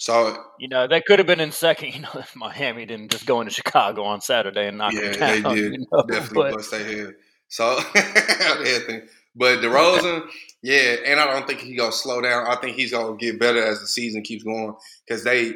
So 0.02 0.36
You 0.58 0.68
know 0.68 0.88
they 0.88 1.00
could 1.00 1.20
have 1.20 1.28
been 1.28 1.40
in 1.40 1.52
second. 1.52 1.90
You 1.94 2.02
know 2.02 2.10
if 2.16 2.36
Miami 2.36 2.86
didn't 2.88 3.12
just 3.12 3.28
go 3.28 3.40
into 3.40 3.54
Chicago 3.54 4.04
on 4.04 4.20
Saturday 4.20 4.68
and 4.68 4.80
knock 4.80 4.94
Yeah, 4.94 5.12
them 5.12 5.20
down. 5.20 5.30
Yeah, 5.30 5.36
they 5.36 5.56
did 5.62 5.74
you 5.74 5.86
know, 5.92 6.04
definitely 6.08 6.44
but- 6.44 6.54
bust 6.56 6.72
their 6.72 6.84
head. 6.84 7.16
So. 7.48 7.80
But 9.34 9.60
DeRozan, 9.60 10.28
yeah, 10.62 10.96
and 11.06 11.18
I 11.18 11.26
don't 11.32 11.48
think 11.48 11.62
he's 11.62 11.78
gonna 11.80 11.94
slow 11.94 12.20
down. 12.20 12.48
I 12.48 12.58
think 12.58 12.76
he's 12.76 12.92
gonna 12.92 13.16
get 13.16 13.40
better 13.40 13.64
as 13.64 13.80
the 13.80 13.88
season 13.88 14.24
keeps 14.24 14.44
going 14.44 14.76
because 15.08 15.24
they 15.24 15.54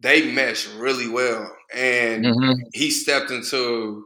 they 0.00 0.32
mesh 0.32 0.66
really 0.70 1.08
well, 1.08 1.48
and 1.72 2.24
Mhm. 2.24 2.56
he 2.74 2.90
stepped 2.90 3.30
into. 3.30 4.04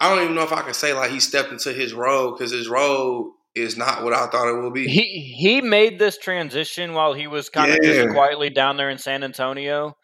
I 0.00 0.08
don't 0.08 0.22
even 0.24 0.34
know 0.34 0.44
if 0.44 0.52
I 0.52 0.62
can 0.62 0.72
say 0.72 0.94
like 0.94 1.10
he 1.10 1.20
stepped 1.20 1.52
into 1.52 1.74
his 1.74 1.92
role 1.92 2.32
because 2.32 2.52
his 2.52 2.70
role 2.70 3.34
is 3.54 3.76
not 3.76 4.04
what 4.04 4.12
I 4.12 4.26
thought 4.26 4.48
it 4.48 4.62
would 4.62 4.74
be. 4.74 4.86
He 4.86 5.34
he 5.36 5.60
made 5.60 5.98
this 5.98 6.18
transition 6.18 6.94
while 6.94 7.14
he 7.14 7.26
was 7.26 7.48
kind 7.48 7.72
of 7.72 7.78
just 7.82 8.10
quietly 8.14 8.50
down 8.50 8.76
there 8.76 8.90
in 8.90 8.98
San 8.98 9.24
Antonio, 9.24 9.96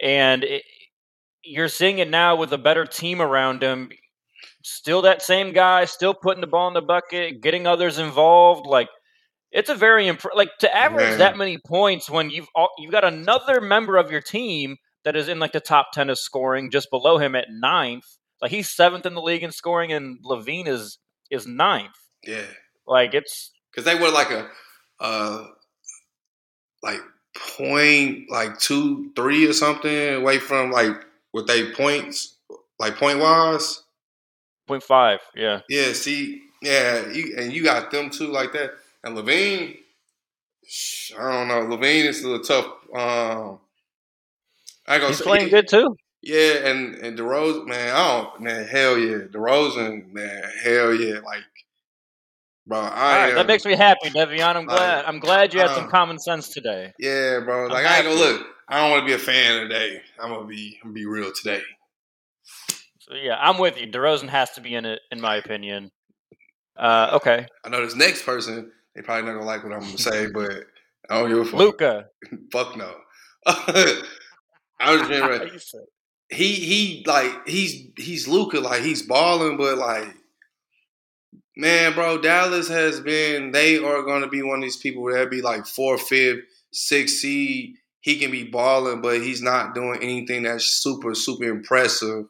and 0.00 0.44
it, 0.44 0.62
you're 1.42 1.68
seeing 1.68 1.98
it 1.98 2.10
now 2.10 2.36
with 2.36 2.52
a 2.52 2.58
better 2.58 2.84
team 2.84 3.20
around 3.20 3.62
him. 3.62 3.90
Still 4.62 5.02
that 5.02 5.22
same 5.22 5.52
guy, 5.52 5.84
still 5.84 6.14
putting 6.14 6.40
the 6.40 6.46
ball 6.46 6.68
in 6.68 6.74
the 6.74 6.82
bucket, 6.82 7.40
getting 7.40 7.66
others 7.66 7.98
involved. 7.98 8.66
Like 8.66 8.88
it's 9.52 9.70
a 9.70 9.74
very 9.74 10.08
imp- 10.08 10.34
like 10.34 10.50
to 10.60 10.76
average 10.76 11.10
Man. 11.10 11.18
that 11.18 11.36
many 11.36 11.58
points 11.64 12.10
when 12.10 12.30
you've 12.30 12.48
all, 12.54 12.70
you've 12.78 12.92
got 12.92 13.04
another 13.04 13.60
member 13.60 13.96
of 13.96 14.10
your 14.10 14.20
team 14.20 14.76
that 15.04 15.16
is 15.16 15.28
in 15.28 15.38
like 15.38 15.52
the 15.52 15.60
top 15.60 15.92
ten 15.92 16.10
of 16.10 16.18
scoring, 16.18 16.70
just 16.70 16.90
below 16.90 17.18
him 17.18 17.34
at 17.36 17.46
ninth. 17.50 18.06
Like 18.42 18.50
he's 18.50 18.68
seventh 18.68 19.06
in 19.06 19.14
the 19.14 19.22
league 19.22 19.42
in 19.42 19.52
scoring, 19.52 19.92
and 19.92 20.18
LaVine 20.24 20.66
is 20.66 20.98
is 21.30 21.46
ninth. 21.46 21.96
yeah, 22.26 22.42
Like 22.86 23.14
it's 23.14 23.52
because 23.70 23.84
they 23.84 23.94
were 24.00 24.10
like 24.10 24.30
a, 24.30 24.48
uh, 25.00 25.46
like 26.82 27.00
point 27.56 28.30
like 28.30 28.58
two 28.58 29.12
three 29.14 29.46
or 29.46 29.52
something 29.52 30.14
away 30.14 30.38
from 30.38 30.70
like 30.70 31.04
with 31.32 31.46
they 31.46 31.70
points 31.72 32.36
like 32.78 32.96
point 32.96 33.18
wise. 33.18 33.82
point 34.66 34.82
five. 34.82 35.20
Yeah. 35.34 35.60
Yeah, 35.68 35.92
see, 35.92 36.42
yeah, 36.62 37.08
you, 37.10 37.34
and 37.38 37.52
you 37.52 37.62
got 37.62 37.90
them 37.90 38.10
too 38.10 38.28
like 38.28 38.52
that. 38.52 38.72
And 39.04 39.16
LaVine, 39.16 39.76
I 41.18 41.32
don't 41.32 41.48
know. 41.48 41.76
LaVine 41.76 42.04
is 42.06 42.22
a 42.22 42.28
little 42.28 42.44
tough. 42.44 42.66
Um, 42.94 43.58
I 44.86 44.98
go. 44.98 45.08
He's 45.08 45.18
say- 45.18 45.24
playing 45.24 45.48
good 45.48 45.68
too. 45.68 45.96
Yeah, 46.22 46.66
and 46.68 46.96
and 46.96 47.16
DeRozan, 47.16 47.66
man, 47.68 47.94
I 47.94 48.22
don't, 48.22 48.40
man, 48.40 48.66
hell 48.66 48.98
yeah, 48.98 49.26
DeRozan, 49.30 50.12
man, 50.12 50.42
hell 50.64 50.92
yeah, 50.92 51.20
like, 51.20 51.44
bro, 52.66 52.78
I 52.78 52.82
All 52.82 52.88
right, 52.90 53.28
am, 53.30 53.34
that 53.36 53.46
makes 53.46 53.64
me 53.64 53.76
happy, 53.76 54.10
Devion. 54.10 54.56
I'm 54.56 54.66
Like, 54.66 54.76
glad. 54.76 55.04
I'm 55.04 55.18
glad 55.18 55.54
you 55.54 55.60
had 55.60 55.70
some 55.70 55.84
uh, 55.84 55.88
common 55.88 56.18
sense 56.18 56.48
today. 56.48 56.92
yeah, 56.98 57.40
bro, 57.40 57.66
like 57.66 57.86
I 57.86 57.96
ain't 57.98 58.06
gonna 58.06 58.18
look. 58.18 58.46
I 58.68 58.80
don't 58.80 58.90
want 58.90 59.02
to 59.02 59.06
be 59.06 59.12
a 59.12 59.18
fan 59.18 59.62
today. 59.62 60.00
I'm 60.20 60.30
gonna 60.30 60.46
be, 60.46 60.78
I'm 60.82 60.88
gonna 60.90 60.94
be 60.94 61.06
real 61.06 61.32
today. 61.32 61.62
So 62.98 63.14
yeah, 63.14 63.36
I'm 63.40 63.58
with 63.58 63.80
you. 63.80 63.86
DeRozan 63.86 64.28
has 64.28 64.50
to 64.52 64.60
be 64.60 64.74
in 64.74 64.84
it, 64.84 65.00
in 65.12 65.20
my 65.20 65.36
opinion. 65.36 65.90
Uh, 66.76 67.10
okay, 67.14 67.46
I 67.64 67.68
know 67.68 67.80
this 67.84 67.94
next 67.94 68.24
person, 68.24 68.72
they 68.94 69.02
probably 69.02 69.24
not 69.26 69.34
gonna 69.34 69.46
like 69.46 69.62
what 69.62 69.72
I'm 69.72 69.80
gonna 69.80 69.98
say, 69.98 70.26
but 70.34 70.64
I 71.08 71.20
don't 71.20 71.28
give 71.28 71.38
a 71.38 71.44
fuck. 71.44 71.60
Luka. 71.60 72.06
Fuck 72.52 72.76
no. 72.76 72.92
I 73.46 74.02
was 74.88 75.08
ready. 75.08 75.50
he 76.30 76.54
he 76.54 77.04
like 77.06 77.46
he's 77.46 77.86
he's 77.96 78.26
Luka, 78.26 78.58
like 78.60 78.82
he's 78.82 79.02
balling, 79.02 79.56
but 79.56 79.78
like 79.78 80.08
man, 81.56 81.94
bro, 81.94 82.18
Dallas 82.18 82.68
has 82.68 83.00
been 83.00 83.52
they 83.52 83.78
are 83.78 84.02
gonna 84.02 84.28
be 84.28 84.42
one 84.42 84.58
of 84.58 84.62
these 84.62 84.76
people 84.76 85.02
where 85.02 85.14
they'll 85.14 85.28
be 85.28 85.42
like 85.42 85.66
four, 85.66 85.98
fifth, 85.98 86.44
six 86.72 87.14
seed. 87.14 87.76
He 88.00 88.18
can 88.18 88.30
be 88.30 88.44
balling, 88.44 89.00
but 89.00 89.20
he's 89.20 89.42
not 89.42 89.74
doing 89.74 90.00
anything 90.02 90.44
that's 90.44 90.64
super, 90.64 91.14
super 91.14 91.44
impressive 91.44 92.26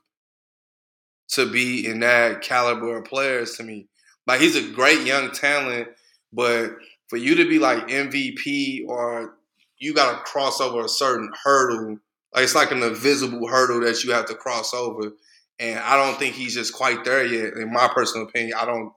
to 1.29 1.51
be 1.51 1.87
in 1.87 2.01
that 2.01 2.41
caliber 2.41 2.99
of 2.99 3.05
players 3.05 3.57
to 3.57 3.63
me. 3.63 3.89
Like 4.27 4.41
he's 4.41 4.57
a 4.57 4.73
great 4.73 5.07
young 5.07 5.33
talent, 5.33 5.89
but 6.33 6.77
for 7.09 7.17
you 7.17 7.35
to 7.37 7.49
be 7.49 7.59
like 7.59 7.89
MVP 7.89 8.87
or 8.89 9.37
you 9.79 9.95
got 9.95 10.13
to 10.13 10.31
cross 10.31 10.61
over 10.61 10.85
a 10.85 10.89
certain 10.89 11.31
hurdle. 11.45 11.99
Like 12.35 12.45
it's 12.45 12.55
like 12.55 12.71
an 12.71 12.83
invisible 12.83 13.47
hurdle 13.47 13.81
that 13.81 14.03
you 14.03 14.13
have 14.13 14.27
to 14.27 14.35
cross 14.35 14.75
over, 14.75 15.13
and 15.59 15.79
I 15.79 15.97
don't 15.97 16.19
think 16.19 16.35
he's 16.35 16.55
just 16.55 16.75
quite 16.75 17.05
there 17.05 17.25
yet. 17.25 17.55
In 17.55 17.73
my 17.73 17.89
personal 17.89 18.27
opinion, 18.27 18.59
I 18.61 18.67
don't 18.67 18.93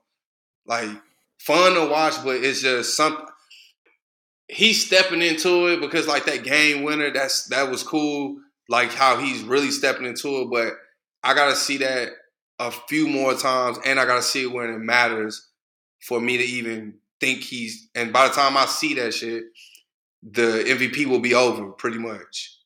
like 0.70 0.88
fun 1.38 1.74
to 1.74 1.90
watch, 1.90 2.14
but 2.24 2.36
it's 2.36 2.62
just 2.62 2.96
something. 2.96 3.26
He's 4.48 4.86
stepping 4.86 5.20
into 5.20 5.66
it 5.66 5.80
because 5.80 6.06
like 6.06 6.24
that 6.26 6.44
game 6.44 6.84
winner, 6.84 7.10
that's 7.12 7.46
that 7.48 7.68
was 7.68 7.82
cool. 7.82 8.36
Like 8.68 8.92
how 8.92 9.18
he's 9.18 9.42
really 9.42 9.72
stepping 9.72 10.06
into 10.06 10.40
it, 10.40 10.50
but 10.50 10.74
I 11.22 11.34
gotta 11.34 11.56
see 11.56 11.78
that 11.78 12.10
a 12.60 12.70
few 12.70 13.08
more 13.08 13.34
times, 13.34 13.78
and 13.84 13.98
I 13.98 14.06
gotta 14.06 14.22
see 14.22 14.44
it 14.44 14.52
when 14.52 14.70
it 14.70 14.78
matters 14.78 15.48
for 16.00 16.20
me 16.20 16.38
to 16.38 16.44
even 16.44 16.94
think 17.20 17.40
he's. 17.40 17.88
And 17.96 18.12
by 18.12 18.28
the 18.28 18.34
time 18.34 18.56
I 18.56 18.66
see 18.66 18.94
that 18.94 19.12
shit, 19.12 19.44
the 20.22 20.64
MVP 20.66 21.06
will 21.06 21.20
be 21.20 21.34
over 21.34 21.70
pretty 21.72 21.98
much. 21.98 22.56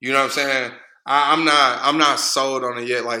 You 0.00 0.12
know 0.12 0.18
what 0.18 0.24
I'm 0.24 0.30
saying? 0.30 0.72
I, 1.06 1.32
am 1.32 1.44
not. 1.44 1.78
I'm 1.82 1.98
not 1.98 2.18
sold 2.18 2.64
on 2.64 2.78
it 2.78 2.88
yet. 2.88 3.04
Like 3.04 3.20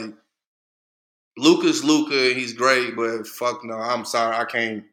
Luka's 1.36 1.84
Luka, 1.84 2.34
he's 2.34 2.52
great, 2.52 2.96
but 2.96 3.26
fuck 3.26 3.64
no. 3.64 3.76
I'm 3.76 4.04
sorry, 4.04 4.36
I 4.36 4.44
can't. 4.44 4.84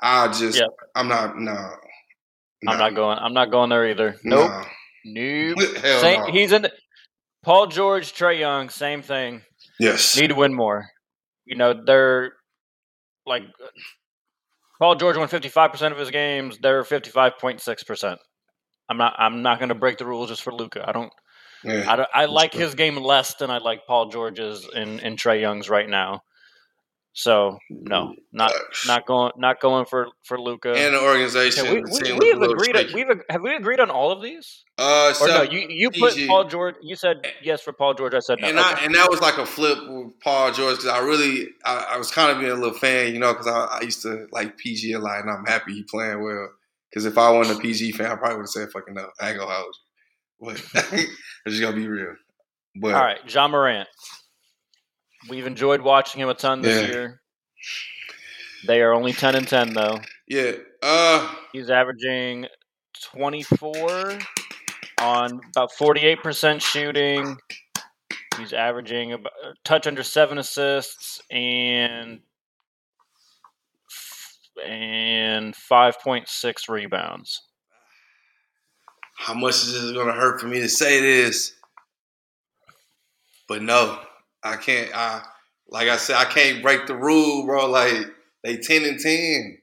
I 0.00 0.28
just. 0.28 0.58
Yep. 0.58 0.70
I'm 0.94 1.08
not. 1.08 1.38
No. 1.38 1.74
I'm 2.66 2.78
not 2.78 2.94
going. 2.94 3.18
I'm 3.18 3.34
not 3.34 3.50
going 3.50 3.70
there 3.70 3.88
either. 3.88 4.16
Nope. 4.24 4.50
No. 5.04 5.54
Nope. 5.54 5.60
Same, 6.00 6.20
no. 6.20 6.26
He's 6.32 6.52
in. 6.52 6.62
The, 6.62 6.72
Paul 7.42 7.68
George, 7.68 8.12
Trae 8.12 8.38
Young, 8.38 8.68
same 8.68 9.00
thing. 9.00 9.42
Yes. 9.78 10.16
Need 10.16 10.28
to 10.28 10.34
win 10.34 10.52
more. 10.52 10.88
You 11.44 11.56
know, 11.56 11.72
they're 11.72 12.32
like 13.26 13.42
Paul 14.78 14.96
George 14.96 15.16
won 15.16 15.28
55% 15.28 15.92
of 15.92 15.98
his 15.98 16.10
games. 16.10 16.58
They're 16.60 16.82
55.6%. 16.82 18.16
I'm 18.90 18.96
not 18.96 19.14
I'm 19.18 19.42
not 19.42 19.58
going 19.58 19.68
to 19.68 19.74
break 19.74 19.98
the 19.98 20.06
rules 20.06 20.30
just 20.30 20.42
for 20.42 20.52
Luka. 20.52 20.84
I 20.86 20.92
don't 20.92 21.12
yeah, 21.64 22.06
I, 22.14 22.22
I 22.22 22.24
like 22.26 22.52
his 22.52 22.74
game 22.74 22.96
less 22.96 23.34
than 23.34 23.50
I 23.50 23.58
like 23.58 23.86
Paul 23.86 24.08
George's 24.08 24.68
and, 24.74 25.00
and 25.00 25.18
Trae 25.18 25.40
Young's 25.40 25.68
right 25.68 25.88
now. 25.88 26.22
So 27.18 27.58
no, 27.68 28.14
not 28.32 28.52
not 28.86 29.04
going 29.04 29.32
not 29.36 29.60
going 29.60 29.86
for 29.86 30.06
for 30.22 30.40
Luka 30.40 30.72
and 30.72 30.94
the 30.94 31.02
organization. 31.02 31.64
We, 31.64 31.82
we, 31.82 32.12
we 32.12 32.28
have 32.28 32.42
agreed. 32.42 32.76
On, 32.76 32.84
we've 32.94 33.06
have 33.28 33.42
we 33.42 33.56
agreed 33.56 33.80
on 33.80 33.90
all 33.90 34.12
of 34.12 34.22
these? 34.22 34.62
Uh, 34.78 35.12
or 35.20 35.26
no, 35.26 35.42
you 35.42 35.66
you 35.68 35.90
put. 35.90 36.16
Paul 36.28 36.44
George. 36.44 36.76
You 36.80 36.94
said 36.94 37.16
yes 37.42 37.60
for 37.60 37.72
Paul 37.72 37.94
George. 37.94 38.14
I 38.14 38.20
said 38.20 38.38
no. 38.40 38.46
And 38.46 38.56
okay. 38.60 38.68
I, 38.68 38.84
and 38.84 38.94
that 38.94 39.10
was 39.10 39.20
like 39.20 39.36
a 39.36 39.44
flip 39.44 39.78
with 39.88 40.20
Paul 40.20 40.52
George 40.52 40.76
because 40.76 40.90
I 40.90 41.00
really 41.00 41.48
I, 41.64 41.94
I, 41.94 41.98
was 41.98 42.12
kind 42.12 42.30
of 42.30 42.38
being 42.38 42.52
a 42.52 42.54
little 42.54 42.78
fan, 42.78 43.12
you 43.12 43.18
know, 43.18 43.32
because 43.32 43.48
I, 43.48 43.78
I, 43.78 43.80
used 43.80 44.02
to 44.02 44.28
like 44.30 44.56
PG 44.56 44.92
a 44.92 45.00
lot, 45.00 45.18
and 45.18 45.28
I'm 45.28 45.44
happy 45.44 45.74
he 45.74 45.82
playing 45.82 46.22
well. 46.22 46.50
Because 46.88 47.04
if 47.04 47.18
I 47.18 47.30
wasn't 47.30 47.58
a 47.58 47.60
PG 47.60 47.92
fan, 47.92 48.12
I 48.12 48.14
probably 48.14 48.36
would 48.36 48.42
have 48.42 48.50
said 48.50 48.68
fucking 48.72 48.94
no. 48.94 49.08
I 49.20 49.30
ain't 49.30 49.38
gonna 49.40 49.52
hold 49.52 49.74
you, 49.74 49.87
but 50.40 50.56
just 51.48 51.60
gonna 51.60 51.76
be 51.76 51.88
real. 51.88 52.14
But 52.76 52.94
all 52.94 53.02
right, 53.02 53.18
Ja 53.32 53.48
Morant. 53.48 53.88
We've 55.28 55.46
enjoyed 55.46 55.80
watching 55.80 56.20
him 56.20 56.28
a 56.28 56.34
ton 56.34 56.62
this 56.62 56.82
yeah. 56.82 56.88
year. 56.88 57.20
They 58.66 58.80
are 58.82 58.92
only 58.92 59.12
ten 59.12 59.34
and 59.34 59.46
ten 59.46 59.72
though. 59.72 59.98
Yeah. 60.26 60.52
Uh 60.82 61.34
he's 61.52 61.70
averaging 61.70 62.46
twenty 63.12 63.42
four 63.42 64.18
on 65.00 65.40
about 65.54 65.72
forty 65.72 66.00
eight 66.00 66.22
percent 66.22 66.62
shooting. 66.62 67.36
He's 68.38 68.52
averaging 68.52 69.12
a 69.12 69.18
touch 69.64 69.86
under 69.86 70.02
seven 70.02 70.38
assists 70.38 71.20
and 71.30 72.20
and 74.64 75.54
five 75.54 75.98
point 76.00 76.28
six 76.28 76.68
rebounds. 76.68 77.47
How 79.18 79.34
much 79.34 79.56
is 79.56 79.72
this 79.72 79.92
going 79.92 80.06
to 80.06 80.12
hurt 80.12 80.40
for 80.40 80.46
me 80.46 80.60
to 80.60 80.68
say 80.68 81.00
this? 81.00 81.52
But 83.48 83.62
no, 83.62 83.98
I 84.44 84.56
can't. 84.56 84.94
I 84.94 85.22
like 85.68 85.88
I 85.88 85.96
said, 85.96 86.16
I 86.16 86.24
can't 86.24 86.62
break 86.62 86.86
the 86.86 86.96
rule, 86.96 87.44
bro. 87.44 87.68
Like 87.68 88.06
they 88.44 88.58
ten 88.58 88.84
and 88.84 89.00
ten. 89.00 89.58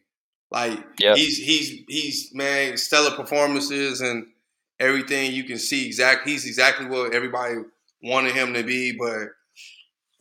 Like 0.52 0.78
yep. 1.00 1.16
he's 1.16 1.38
he's 1.38 1.84
he's 1.88 2.36
man, 2.36 2.76
stellar 2.78 3.16
performances 3.16 4.02
and 4.02 4.28
everything. 4.80 5.32
You 5.32 5.46
can 5.46 5.58
see 5.58 5.88
exactly 5.88 6.34
he's 6.34 6.46
exactly 6.46 6.88
what 6.88 7.14
everybody 7.14 7.56
wanted 8.04 8.36
him 8.36 8.54
to 8.56 8.64
be, 8.64 8.92
but 8.92 9.30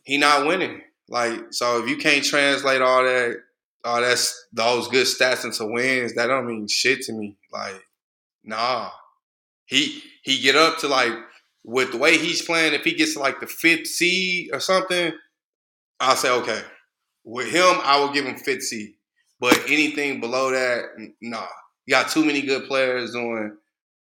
he 0.03 0.17
not 0.17 0.47
winning. 0.47 0.81
Like 1.09 1.51
so, 1.51 1.83
if 1.83 1.89
you 1.89 1.97
can't 1.97 2.23
translate 2.23 2.81
all 2.81 3.03
that, 3.03 3.37
all 3.83 3.99
that's 3.99 4.47
those 4.53 4.87
good 4.87 5.07
stats 5.07 5.43
into 5.43 5.65
wins, 5.65 6.15
that 6.15 6.27
don't 6.27 6.47
mean 6.47 6.67
shit 6.67 7.01
to 7.03 7.13
me. 7.13 7.35
Like, 7.51 7.83
nah, 8.43 8.91
he 9.65 10.01
he 10.23 10.41
get 10.41 10.55
up 10.55 10.79
to 10.79 10.87
like 10.87 11.13
with 11.63 11.91
the 11.91 11.97
way 11.97 12.17
he's 12.17 12.41
playing. 12.41 12.73
If 12.73 12.83
he 12.83 12.93
gets 12.93 13.13
to 13.13 13.19
like 13.19 13.39
the 13.39 13.47
fifth 13.47 13.87
seed 13.87 14.51
or 14.53 14.59
something, 14.59 15.13
I'll 15.99 16.15
say 16.15 16.31
okay. 16.31 16.61
With 17.23 17.49
him, 17.49 17.79
I 17.83 17.99
will 17.99 18.11
give 18.11 18.25
him 18.25 18.37
fifth 18.37 18.63
seed. 18.63 18.93
But 19.39 19.57
anything 19.67 20.19
below 20.19 20.51
that, 20.51 20.85
nah. 21.21 21.47
You 21.85 21.91
got 21.91 22.09
too 22.09 22.25
many 22.25 22.41
good 22.41 22.67
players 22.67 23.11
doing 23.11 23.57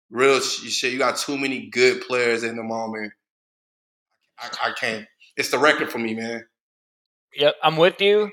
real 0.09 0.39
shit. 0.39 0.93
You 0.93 0.99
got 0.99 1.17
too 1.17 1.37
many 1.37 1.67
good 1.67 2.01
players 2.01 2.43
in 2.43 2.55
the 2.55 2.63
moment. 2.63 3.13
I, 4.39 4.49
I 4.69 4.71
can't. 4.79 5.05
It's 5.37 5.49
the 5.49 5.57
record 5.57 5.91
for 5.91 5.97
me, 5.97 6.13
man. 6.13 6.45
Yep, 7.35 7.55
I'm 7.63 7.77
with 7.77 7.99
you. 7.99 8.29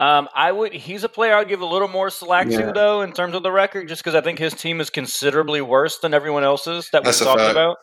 Um, 0.00 0.30
I 0.34 0.50
would. 0.50 0.72
He's 0.72 1.04
a 1.04 1.10
player 1.10 1.36
I'd 1.36 1.48
give 1.48 1.60
a 1.60 1.66
little 1.66 1.86
more 1.86 2.08
slack 2.08 2.46
yeah. 2.48 2.62
to, 2.62 2.72
though, 2.72 3.02
in 3.02 3.12
terms 3.12 3.34
of 3.34 3.42
the 3.42 3.52
record, 3.52 3.86
just 3.86 4.02
because 4.02 4.14
I 4.14 4.22
think 4.22 4.38
his 4.38 4.54
team 4.54 4.80
is 4.80 4.88
considerably 4.88 5.60
worse 5.60 5.98
than 5.98 6.14
everyone 6.14 6.42
else's 6.42 6.88
that 6.92 7.04
we're 7.04 7.12
talking 7.12 7.50
about. 7.50 7.76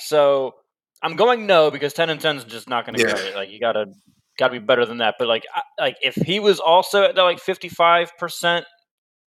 So 0.00 0.54
I'm 1.02 1.14
going 1.14 1.46
no 1.46 1.70
because 1.70 1.92
ten 1.92 2.10
and 2.10 2.20
ten 2.20 2.36
is 2.36 2.44
just 2.44 2.68
not 2.68 2.84
going 2.84 2.98
to 2.98 3.02
yeah. 3.02 3.12
cut 3.12 3.20
it. 3.20 3.36
Like 3.36 3.50
you 3.50 3.60
gotta 3.60 3.86
got 4.38 4.48
to 4.48 4.58
be 4.60 4.66
better 4.66 4.84
than 4.84 4.98
that. 4.98 5.14
But 5.20 5.28
like 5.28 5.44
like 5.78 5.96
if 6.02 6.16
he 6.16 6.40
was 6.40 6.58
also 6.58 7.04
at 7.04 7.16
like 7.16 7.38
55 7.38 8.10
percent, 8.18 8.66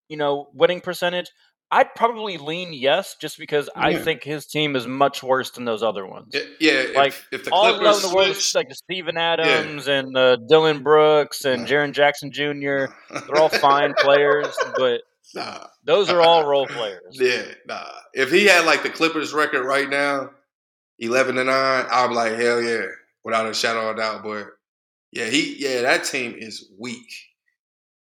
you 0.09 0.17
know, 0.17 0.49
winning 0.53 0.81
percentage, 0.81 1.31
I'd 1.71 1.95
probably 1.95 2.39
lean 2.39 2.73
yes, 2.73 3.17
just 3.21 3.39
because 3.39 3.69
yeah. 3.77 3.83
I 3.83 3.97
think 3.97 4.25
his 4.25 4.47
team 4.47 4.75
is 4.75 4.87
much 4.87 5.23
worse 5.23 5.51
than 5.51 5.67
those 5.67 5.83
other 5.83 6.07
ones. 6.07 6.35
Yeah, 6.61 6.87
like 6.95 7.13
if, 7.13 7.29
if 7.31 7.45
the 7.45 7.51
all 7.53 7.67
around 7.67 8.01
the 8.01 8.13
world, 8.15 8.37
like 8.55 8.71
the 8.71 8.75
Steven 8.75 9.19
Adams 9.19 9.87
yeah. 9.87 9.99
and 9.99 10.17
uh, 10.17 10.37
Dillon 10.37 10.83
Brooks 10.83 11.45
and 11.45 11.67
Jaren 11.67 11.93
Jackson 11.93 12.33
Jr. 12.33 12.87
They're 13.11 13.37
all 13.37 13.49
fine 13.51 13.93
players, 13.99 14.47
but 14.79 15.03
nah. 15.35 15.67
those 15.85 16.09
are 16.09 16.23
all 16.23 16.47
role 16.47 16.67
players. 16.67 17.03
Yeah, 17.21 17.45
nah. 17.67 17.85
If 18.15 18.31
he 18.31 18.47
had 18.47 18.65
like 18.65 18.83
the 18.83 18.91
Clippers 18.91 19.35
record 19.35 19.65
right 19.65 19.91
now, 19.91 20.31
eleven 20.99 21.35
to 21.35 21.45
nine, 21.45 21.85
I'd 21.91 22.09
be 22.09 22.15
like, 22.15 22.33
hell 22.33 22.63
yeah, 22.63 22.87
without 23.25 23.47
a 23.47 23.53
shadow 23.53 23.91
of 23.91 23.97
a 23.97 24.01
doubt. 24.01 24.23
But 24.23 24.47
yeah, 25.13 25.27
he 25.27 25.57
yeah, 25.59 25.83
that 25.83 26.05
team 26.05 26.35
is 26.35 26.71
weak. 26.79 27.13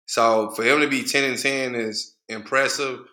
So 0.06 0.50
for 0.50 0.64
him 0.64 0.80
to 0.80 0.88
be 0.88 1.04
ten 1.04 1.22
and 1.22 1.38
ten 1.38 1.76
is 1.76 2.16
impressive. 2.28 3.06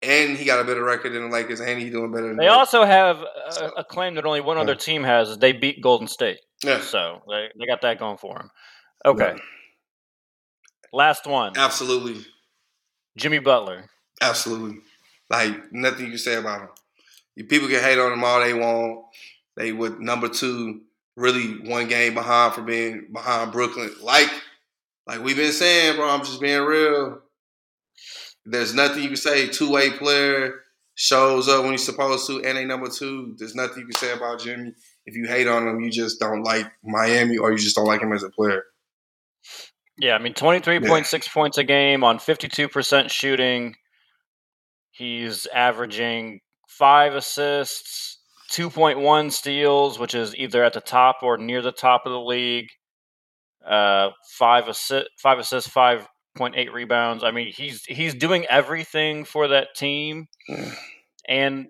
And 0.00 0.36
he 0.36 0.44
got 0.44 0.60
a 0.60 0.64
better 0.64 0.84
record 0.84 1.12
than 1.12 1.28
the 1.28 1.34
Lakers, 1.34 1.60
and 1.60 1.80
he's 1.80 1.90
doing 1.90 2.12
better. 2.12 2.34
they 2.36 2.46
also 2.46 2.84
have 2.84 3.18
a, 3.20 3.70
a, 3.78 3.84
claim 3.84 4.14
that 4.14 4.24
only 4.24 4.40
one 4.40 4.56
other 4.56 4.76
team 4.76 5.02
has: 5.02 5.28
is 5.28 5.38
they 5.38 5.52
beat 5.52 5.82
Golden 5.82 6.06
State. 6.06 6.38
Yeah. 6.62 6.80
So 6.80 7.22
they, 7.28 7.48
they 7.58 7.66
got 7.66 7.80
that 7.82 7.98
going 7.98 8.16
for 8.18 8.38
them. 8.38 8.50
Okay. 9.04 9.32
Yeah. 9.34 9.42
Last 10.92 11.26
one. 11.26 11.54
Absolutely. 11.56 12.24
Jimmy 13.16 13.40
Butler. 13.40 13.86
Absolutely. 14.22 14.78
Like 15.30 15.72
nothing 15.72 16.04
you 16.04 16.10
can 16.12 16.18
say 16.18 16.36
about 16.36 16.60
him. 16.62 17.48
People 17.48 17.68
can 17.68 17.80
hate 17.82 17.98
on 17.98 18.12
him 18.12 18.24
all 18.24 18.40
they 18.40 18.54
want. 18.54 19.04
They 19.56 19.72
would 19.72 20.00
number 20.00 20.28
two 20.28 20.82
really 21.16 21.68
one 21.68 21.88
game 21.88 22.14
behind 22.14 22.54
for 22.54 22.62
being 22.62 23.08
behind 23.12 23.52
Brooklyn. 23.52 23.90
Like, 24.02 24.30
like 25.06 25.22
we've 25.22 25.36
been 25.36 25.52
saying, 25.52 25.96
bro. 25.96 26.08
I'm 26.08 26.24
just 26.24 26.40
being 26.40 26.62
real. 26.62 27.20
There's 28.44 28.74
nothing 28.74 29.02
you 29.02 29.08
can 29.08 29.16
say. 29.16 29.48
Two 29.48 29.70
way 29.70 29.90
player 29.90 30.60
shows 30.94 31.48
up 31.48 31.62
when 31.62 31.72
he's 31.72 31.84
supposed 31.84 32.26
to, 32.26 32.42
and 32.44 32.58
a 32.58 32.64
number 32.64 32.88
two. 32.88 33.34
There's 33.38 33.54
nothing 33.54 33.78
you 33.78 33.86
can 33.86 33.94
say 33.94 34.12
about 34.12 34.40
Jimmy. 34.40 34.72
If 35.06 35.16
you 35.16 35.26
hate 35.26 35.46
on 35.46 35.66
him, 35.66 35.80
you 35.80 35.90
just 35.90 36.18
don't 36.18 36.42
like 36.42 36.66
Miami, 36.82 37.36
or 37.38 37.52
you 37.52 37.58
just 37.58 37.76
don't 37.76 37.86
like 37.86 38.02
him 38.02 38.12
as 38.12 38.22
a 38.22 38.30
player. 38.30 38.64
Yeah, 39.98 40.14
I 40.14 40.18
mean, 40.18 40.34
23.6 40.34 41.12
yeah. 41.12 41.18
points 41.32 41.58
a 41.58 41.64
game 41.64 42.04
on 42.04 42.18
52% 42.18 43.10
shooting. 43.10 43.74
He's 44.92 45.46
averaging 45.46 46.40
five 46.68 47.14
assists, 47.14 48.18
2.1 48.52 49.32
steals, 49.32 49.98
which 49.98 50.14
is 50.14 50.36
either 50.36 50.62
at 50.62 50.72
the 50.72 50.80
top 50.80 51.18
or 51.22 51.36
near 51.36 51.62
the 51.62 51.72
top 51.72 52.02
of 52.06 52.12
the 52.12 52.20
league. 52.20 52.68
Uh, 53.68 54.10
five 54.38 54.68
assist, 54.68 55.08
five 55.20 55.38
assists, 55.38 55.68
five 55.68 56.06
point 56.38 56.54
eight 56.56 56.72
rebounds. 56.72 57.22
I 57.24 57.30
mean, 57.32 57.52
he's 57.52 57.84
he's 57.84 58.14
doing 58.14 58.46
everything 58.46 59.24
for 59.26 59.48
that 59.48 59.68
team, 59.76 60.28
mm. 60.48 60.74
and 61.28 61.66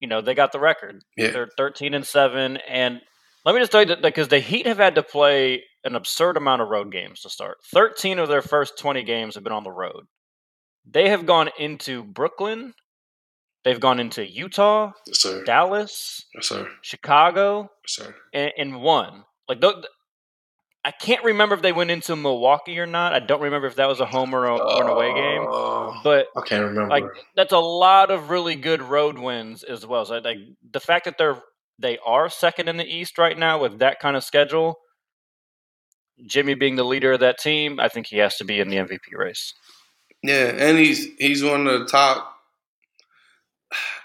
you 0.00 0.08
know 0.08 0.20
they 0.20 0.34
got 0.34 0.52
the 0.52 0.60
record. 0.60 1.02
Yeah. 1.16 1.30
They're 1.30 1.48
thirteen 1.56 1.94
and 1.94 2.06
seven, 2.06 2.58
and 2.68 3.00
let 3.46 3.54
me 3.54 3.60
just 3.60 3.72
tell 3.72 3.80
you 3.80 3.86
that 3.88 4.02
because 4.02 4.28
the 4.28 4.40
Heat 4.40 4.66
have 4.66 4.76
had 4.78 4.96
to 4.96 5.02
play 5.02 5.62
an 5.84 5.94
absurd 5.94 6.36
amount 6.36 6.60
of 6.60 6.68
road 6.68 6.92
games 6.92 7.20
to 7.22 7.30
start. 7.30 7.56
Thirteen 7.72 8.18
of 8.18 8.28
their 8.28 8.42
first 8.42 8.76
twenty 8.78 9.02
games 9.02 9.36
have 9.36 9.44
been 9.44 9.52
on 9.54 9.64
the 9.64 9.70
road. 9.70 10.04
They 10.84 11.08
have 11.10 11.24
gone 11.26 11.50
into 11.58 12.02
Brooklyn, 12.02 12.74
they've 13.64 13.80
gone 13.80 14.00
into 14.00 14.26
Utah, 14.26 14.92
Yes, 15.06 15.20
sir. 15.20 15.44
Dallas, 15.44 16.24
Yes, 16.34 16.48
sir. 16.48 16.68
Chicago, 16.82 17.68
Yes, 17.84 17.94
sir. 17.96 18.14
and, 18.34 18.52
and 18.58 18.82
won. 18.82 19.24
Like 19.48 19.60
th- 19.60 19.76
I 20.84 20.92
can't 20.92 21.22
remember 21.24 21.54
if 21.54 21.62
they 21.62 21.72
went 21.72 21.90
into 21.90 22.16
Milwaukee 22.16 22.78
or 22.78 22.86
not. 22.86 23.12
I 23.12 23.18
don't 23.18 23.42
remember 23.42 23.66
if 23.66 23.76
that 23.76 23.88
was 23.88 24.00
a 24.00 24.06
home 24.06 24.34
or, 24.34 24.46
a, 24.46 24.56
or 24.56 24.82
an 24.84 24.88
away 24.88 25.12
game. 25.12 25.46
Uh, 25.46 26.00
But 26.02 26.28
I 26.34 26.40
can't 26.40 26.64
remember. 26.64 26.88
like 26.88 27.04
that's 27.36 27.52
a 27.52 27.58
lot 27.58 28.10
of 28.10 28.30
really 28.30 28.54
good 28.56 28.80
road 28.80 29.18
wins 29.18 29.62
as 29.62 29.84
well. 29.86 30.06
So 30.06 30.18
like 30.18 30.38
the 30.72 30.80
fact 30.80 31.04
that 31.04 31.18
they're 31.18 31.42
they 31.78 31.98
are 32.04 32.28
second 32.30 32.68
in 32.68 32.76
the 32.76 32.84
East 32.86 33.18
right 33.18 33.36
now 33.38 33.60
with 33.60 33.78
that 33.80 34.00
kind 34.00 34.16
of 34.16 34.24
schedule. 34.24 34.78
Jimmy 36.26 36.54
being 36.54 36.76
the 36.76 36.84
leader 36.84 37.12
of 37.12 37.20
that 37.20 37.38
team, 37.38 37.80
I 37.80 37.88
think 37.88 38.06
he 38.06 38.18
has 38.18 38.36
to 38.36 38.44
be 38.44 38.60
in 38.60 38.68
the 38.68 38.76
MVP 38.76 39.16
race. 39.16 39.54
yeah, 40.22 40.52
and 40.56 40.78
he's 40.78 41.06
he's 41.18 41.42
one 41.42 41.66
of 41.66 41.80
the 41.80 41.86
top. 41.86 42.36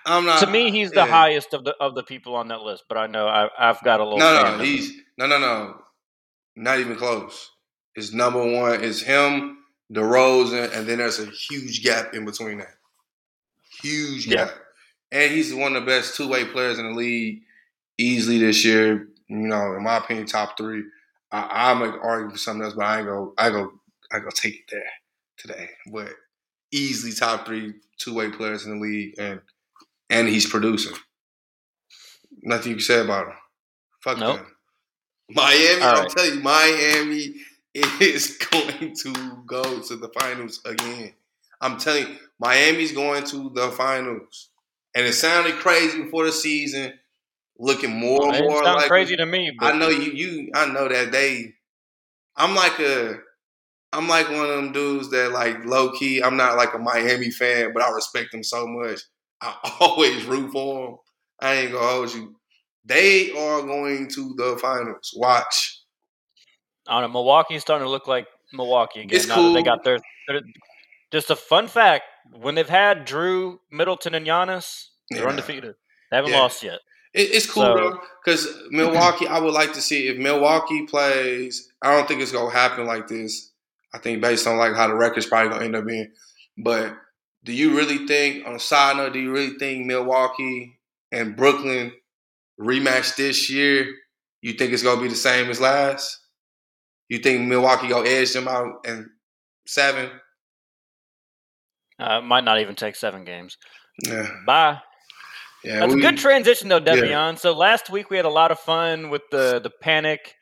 I'm 0.06 0.26
not. 0.26 0.40
to 0.42 0.48
me, 0.48 0.72
he's 0.72 0.92
the 0.92 0.98
yeah. 0.98 1.08
highest 1.08 1.54
of 1.54 1.64
the 1.64 1.76
of 1.80 1.96
the 1.96 2.04
people 2.04 2.36
on 2.36 2.50
that 2.50 2.62
list. 2.62 2.84
But 2.88 2.98
I 2.98 3.08
know 3.08 3.28
I, 3.28 3.50
I've 3.58 3.82
got 3.84 4.00
a 4.00 4.04
little. 4.04 4.20
No, 4.20 4.58
no, 4.58 4.64
he's 4.64 4.94
no, 5.18 5.26
no, 5.28 5.40
no, 5.40 5.76
not 6.56 6.80
even 6.80 6.96
close. 6.96 7.52
It's 7.96 8.14
number 8.14 8.44
one 8.44 8.84
It's 8.84 9.02
him, 9.02 9.60
DeRozan, 9.94 10.74
and 10.76 10.88
then 10.88 10.98
there's 11.00 11.20
a 11.20 11.28
huge 11.28 11.84
gap 11.84 12.14
in 12.14 12.26
between 12.26 12.60
that. 12.60 12.76
Huge 13.82 14.28
Yeah. 14.28 14.46
gap, 14.48 14.52
and 15.12 15.32
he's 15.32 15.54
one 15.54 15.76
of 15.76 15.84
the 15.84 15.88
best 15.88 16.16
two 16.16 16.28
way 16.28 16.46
players 16.46 16.80
in 16.80 16.88
the 16.88 16.94
league, 16.96 17.44
easily 17.98 18.40
this 18.40 18.64
year. 18.66 19.10
You 19.28 19.38
know, 19.48 19.76
in 19.76 19.84
my 19.84 19.98
opinion, 19.98 20.28
top 20.28 20.58
three. 20.58 20.84
I, 21.32 21.74
make 21.74 21.94
argue 22.02 22.32
for 22.32 22.38
something 22.38 22.64
else, 22.64 22.76
but 22.76 22.86
I 22.86 23.00
ain't 23.00 23.08
go. 23.08 23.34
I 23.38 23.50
go. 23.50 23.74
I 24.12 24.20
go 24.20 24.30
take 24.30 24.56
it 24.56 24.66
there 24.72 24.92
today. 25.38 25.70
But 25.92 26.12
easily 26.72 27.14
top 27.14 27.46
three 27.46 27.74
two 27.98 28.14
way 28.14 28.30
players 28.32 28.66
in 28.66 28.80
the 28.80 28.86
league, 28.86 29.16
and 29.18 29.42
and 30.10 30.28
he's 30.28 30.50
producing. 30.50 30.96
Nothing 32.44 32.72
you 32.72 32.76
can 32.78 32.84
say 32.84 33.02
about 33.02 33.28
him. 33.28 33.34
Fuck 34.04 34.20
Nope. 34.20 34.38
them. 34.38 34.55
Miami, 35.30 35.82
All 35.84 35.94
I'm 35.94 36.04
right. 36.04 36.10
telling 36.10 36.36
you, 36.36 36.40
Miami 36.42 37.36
is 37.74 38.38
going 38.52 38.96
to 38.96 39.44
go 39.46 39.82
to 39.82 39.96
the 39.96 40.10
finals 40.10 40.62
again. 40.66 41.14
I'm 41.62 41.78
telling 41.78 42.08
you, 42.08 42.18
Miami's 42.40 42.92
going 42.92 43.24
to 43.26 43.50
the 43.54 43.70
finals. 43.72 44.50
And 44.96 45.06
it 45.06 45.14
sounded 45.14 45.56
crazy 45.56 46.04
before 46.04 46.26
the 46.26 46.32
season, 46.32 46.94
looking 47.58 47.92
more 47.92 48.34
and 48.34 48.44
more 48.46 48.64
like 48.64 48.88
crazy 48.88 49.16
to 49.18 49.26
me, 49.26 49.52
but 49.60 49.74
I 49.74 49.78
know 49.78 49.90
you. 49.90 50.12
You. 50.12 50.52
I 50.54 50.68
know 50.68 50.88
that 50.88 51.12
they. 51.12 51.54
I'm 52.38 52.56
like 52.56 52.80
a. 52.80 53.18
I'm 53.92 54.08
like 54.08 54.30
one 54.30 54.50
of 54.50 54.56
them 54.56 54.72
dudes 54.74 55.10
that 55.12 55.32
like 55.32 55.66
low 55.66 55.92
key. 55.92 56.22
I'm 56.22 56.38
not 56.38 56.58
like 56.58 56.74
a 56.74 56.78
Miami 56.78 57.32
fan, 57.32 57.72
but 57.74 57.84
I 57.84 57.92
respect 57.92 58.32
them 58.32 58.44
so 58.44 58.68
much. 58.68 59.02
I 59.42 59.56
always 59.80 60.24
root 60.26 60.52
for 60.52 60.88
them. 60.88 60.98
I 61.42 61.54
ain't 61.56 61.72
gonna 61.72 61.86
hold 61.88 62.14
you. 62.14 62.36
They 62.86 63.32
are 63.32 63.62
going 63.62 64.08
to 64.10 64.34
the 64.38 64.58
finals. 64.62 65.14
Watch. 65.16 65.82
I 66.88 67.02
don't 67.02 67.10
know. 67.12 67.14
Milwaukee's 67.20 67.62
starting 67.62 67.86
to 67.86 67.90
look 67.90 68.08
like 68.08 68.28
Milwaukee 68.54 69.02
again. 69.02 69.16
It's 69.16 69.28
now 69.28 69.42
that 69.42 69.54
they 69.54 69.64
got 69.64 69.84
their, 69.84 70.00
their- 70.28 70.42
Just 71.12 71.30
a 71.32 71.36
fun 71.36 71.68
fact: 71.68 72.04
when 72.32 72.56
they've 72.56 72.70
had 72.70 73.06
Drew 73.06 73.60
Middleton 73.72 74.14
and 74.16 74.26
Giannis, 74.26 74.88
they're 75.10 75.24
Yeah. 75.24 75.30
undefeated. 75.30 75.76
They 76.12 76.18
haven't 76.18 76.32
Yeah. 76.32 76.40
lost 76.40 76.62
yet. 76.64 76.80
It, 77.14 77.32
it's 77.34 77.50
cool, 77.50 77.64
So- 77.64 77.74
bro. 77.76 78.00
Because 78.24 78.48
Milwaukee, 78.70 79.28
I 79.28 79.40
would 79.40 79.54
like 79.54 79.74
to 79.74 79.82
see 79.82 80.08
if 80.08 80.18
Milwaukee 80.18 80.86
plays. 80.86 81.72
I 81.82 81.92
don't 81.96 82.08
think 82.08 82.22
it's 82.22 82.32
gonna 82.32 82.52
happen 82.52 82.86
like 82.86 83.08
this. 83.08 83.52
I 83.94 83.98
think 84.00 84.22
based 84.22 84.46
on 84.46 84.58
like 84.58 84.76
how 84.76 84.88
the 84.88 84.96
record's 84.96 85.26
probably 85.26 85.50
gonna 85.50 85.66
end 85.66 85.76
up 85.76 85.86
being. 85.86 86.12
But 86.58 86.96
do 87.44 87.54
you 87.54 87.76
really 87.78 88.06
think, 88.08 88.46
on 88.48 88.56
a 88.56 88.60
side 88.60 88.98
note, 88.98 89.14
do 89.14 89.20
you 89.20 89.32
really 89.32 89.58
think 89.58 89.86
Milwaukee 89.86 90.80
and 91.12 91.36
Brooklyn 91.36 91.94
rematch 92.60 93.16
this 93.16 93.50
year? 93.50 93.88
You 94.42 94.54
think 94.54 94.74
it's 94.74 94.84
gonna 94.84 95.02
be 95.02 95.08
the 95.08 95.16
same 95.16 95.50
as 95.50 95.60
last? 95.60 96.20
You 97.10 97.20
think 97.20 97.48
Milwaukee 97.48 97.88
gonna 97.88 98.08
edge 98.10 98.34
them 98.34 98.48
out 98.48 98.86
in 98.86 99.10
seven? 99.68 100.10
Uh, 102.00 102.22
might 102.22 102.44
not 102.44 102.60
even 102.60 102.76
take 102.76 102.96
seven 102.96 103.24
games. 103.24 103.58
Yeah, 104.06 104.28
Bye. 104.46 104.80
yeah. 105.64 105.80
That's 105.80 105.94
we- 105.96 106.02
a 106.02 106.04
good 106.12 106.18
transition, 106.18 106.68
though, 106.68 106.82
Devion. 106.82 107.40
So 107.40 107.54
last 107.54 107.90
week 107.90 108.10
we 108.10 108.18
had 108.18 108.26
a 108.26 108.30
lot 108.30 108.52
of 108.52 108.60
fun 108.60 109.10
with 109.10 109.22
the 109.32 109.60
the 109.62 109.70
panic, 109.82 110.36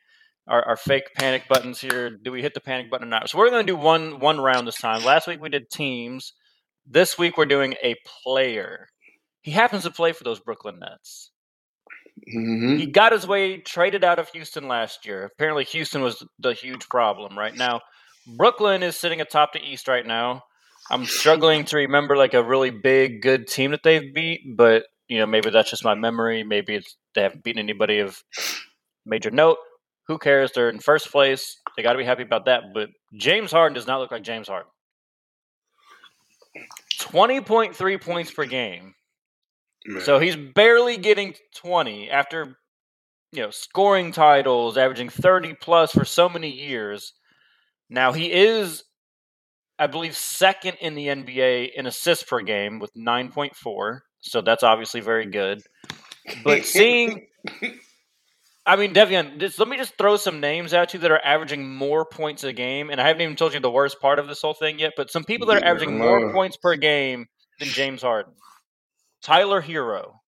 our, 0.48 0.64
our 0.64 0.76
fake 0.78 1.14
panic 1.16 1.44
buttons 1.48 1.80
here. 1.80 2.10
Do 2.10 2.32
we 2.32 2.42
hit 2.42 2.56
the 2.56 2.60
panic 2.62 2.90
button 2.90 3.08
or 3.08 3.10
not? 3.12 3.30
So 3.30 3.38
we're 3.38 3.52
going 3.52 3.66
to 3.66 3.72
do 3.72 3.78
one 3.78 4.20
one 4.20 4.42
round 4.42 4.66
this 4.68 4.80
time. 4.80 5.04
Last 5.04 5.28
week 5.28 5.42
we 5.42 5.50
did 5.50 5.70
teams. 5.70 6.34
This 6.88 7.18
week 7.18 7.38
we're 7.38 7.46
doing 7.46 7.76
a 7.84 7.96
player. 8.24 8.88
He 9.42 9.52
happens 9.52 9.84
to 9.84 9.92
play 9.92 10.12
for 10.14 10.24
those 10.24 10.40
Brooklyn 10.40 10.80
Nets. 10.80 11.30
Mhm. 12.28 12.80
He 12.80 12.86
got 12.86 13.12
his 13.12 13.28
way 13.28 13.58
traded 13.58 14.04
out 14.04 14.20
of 14.20 14.30
Houston 14.30 14.68
last 14.68 15.06
year. 15.06 15.26
Apparently, 15.26 15.64
Houston 15.66 16.02
was 16.02 16.26
the 16.40 16.54
huge 16.54 16.88
problem 16.90 17.38
right 17.38 17.56
now. 17.56 17.82
Brooklyn 18.38 18.84
is 18.84 18.96
sitting 18.96 19.20
atop 19.22 19.54
the 19.54 19.62
East 19.62 19.88
right 19.88 20.06
now. 20.06 20.44
I'm 20.90 21.06
struggling 21.06 21.66
to 21.66 21.78
remember 21.78 22.16
like 22.16 22.34
a 22.34 22.44
really 22.44 22.70
big, 22.70 23.22
good 23.22 23.48
team 23.48 23.72
that 23.72 23.84
they've 23.84 24.14
beat, 24.14 24.42
but 24.56 24.86
you 25.08 25.18
know 25.20 25.26
maybe 25.26 25.50
that's 25.50 25.70
just 25.70 25.84
my 25.84 25.96
memory. 25.96 26.44
Maybe 26.44 26.76
it's 26.76 26.96
they 27.16 27.22
haven't 27.24 27.44
beaten 27.44 27.60
anybody 27.60 28.00
of 28.00 28.24
major 29.06 29.32
note. 29.32 29.58
Who 30.08 30.18
cares? 30.18 30.52
They're 30.52 30.70
in 30.70 30.80
first 30.80 31.12
place. 31.12 31.60
They 31.76 31.84
got 31.84 31.94
to 31.94 31.98
be 31.98 32.06
happy 32.06 32.24
about 32.24 32.46
that. 32.46 32.64
But 32.74 32.90
James 33.18 33.52
Harden 33.52 33.74
does 33.74 33.88
not 33.88 34.00
look 34.00 34.12
like 34.12 34.24
James 34.24 34.48
Harden. 34.48 34.70
Twenty 37.00 37.42
point 37.42 37.76
three 37.76 37.98
points 37.98 38.32
per 38.32 38.46
game. 38.46 38.94
Man. 39.86 40.02
So 40.02 40.20
he's 40.20 40.36
barely 40.36 40.98
getting 40.98 41.36
20 41.56 42.10
after 42.10 42.58
you 43.32 43.42
know 43.42 43.50
scoring 43.50 44.12
titles, 44.12 44.78
averaging 44.78 45.10
30 45.10 45.56
plus 45.56 45.92
for 45.92 46.06
so 46.06 46.30
many 46.30 46.50
years. 46.50 47.14
Now 47.90 48.12
he 48.12 48.32
is 48.32 48.84
I 49.80 49.88
believe 49.88 50.16
second 50.16 50.78
in 50.80 50.96
the 50.96 51.08
NBA 51.08 51.72
in 51.76 51.88
assists 51.88 52.24
per 52.24 52.42
game 52.42 52.80
with 52.80 52.94
9.4. 52.94 54.00
So 54.22 54.42
that's 54.42 54.64
obviously 54.64 55.02
very 55.02 55.26
good. 55.26 55.62
But 56.44 56.66
seeing 56.66 57.28
I 58.66 58.78
mean, 58.78 58.94
Devion, 58.94 59.40
just, 59.40 59.60
let 59.60 59.68
me 59.68 59.76
just 59.76 59.98
throw 59.98 60.16
some 60.16 60.40
names 60.40 60.74
at 60.74 60.94
you 60.94 61.00
that 61.02 61.12
are 61.12 61.24
averaging 61.24 61.76
more 61.76 62.06
points 62.06 62.46
a 62.46 62.54
game. 62.54 62.90
And 62.90 63.02
I 63.02 63.08
haven't 63.08 63.22
even 63.22 63.36
told 63.36 63.54
you 63.54 63.60
the 63.60 63.70
worst 63.70 64.00
part 64.00 64.20
of 64.20 64.28
this 64.28 64.42
whole 64.42 64.54
thing 64.54 64.80
yet, 64.80 64.94
but 64.96 65.12
some 65.12 65.26
people 65.26 65.48
that 65.48 65.62
are 65.62 65.66
averaging 65.66 65.98
more 65.98 66.32
points 66.32 66.56
per 66.56 66.76
game 66.76 67.28
than 67.60 67.68
James 67.68 68.02
Harden. 68.02 68.34
Tyler 69.24 69.62
Herro, 69.62 70.20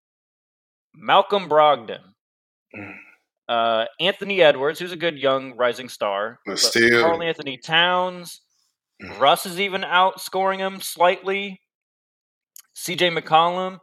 Malcolm 0.94 1.50
Brogdon, 1.50 2.02
Mm. 2.76 2.96
uh, 3.48 3.86
Anthony 4.00 4.42
Edwards, 4.42 4.80
who's 4.80 4.92
a 4.92 4.98
good 4.98 5.18
young 5.18 5.56
rising 5.56 5.90
star. 5.90 6.40
But 6.46 6.54
but 6.54 6.60
still- 6.60 7.02
Karl-Anthony 7.02 7.58
Towns. 7.58 8.42
Mm. 9.04 9.20
Russ 9.20 9.46
is 9.46 9.60
even 9.60 9.82
outscoring 9.82 10.60
him 10.60 10.80
slightly. 10.82 11.62
CJ 12.76 13.10
McCollum. 13.18 13.80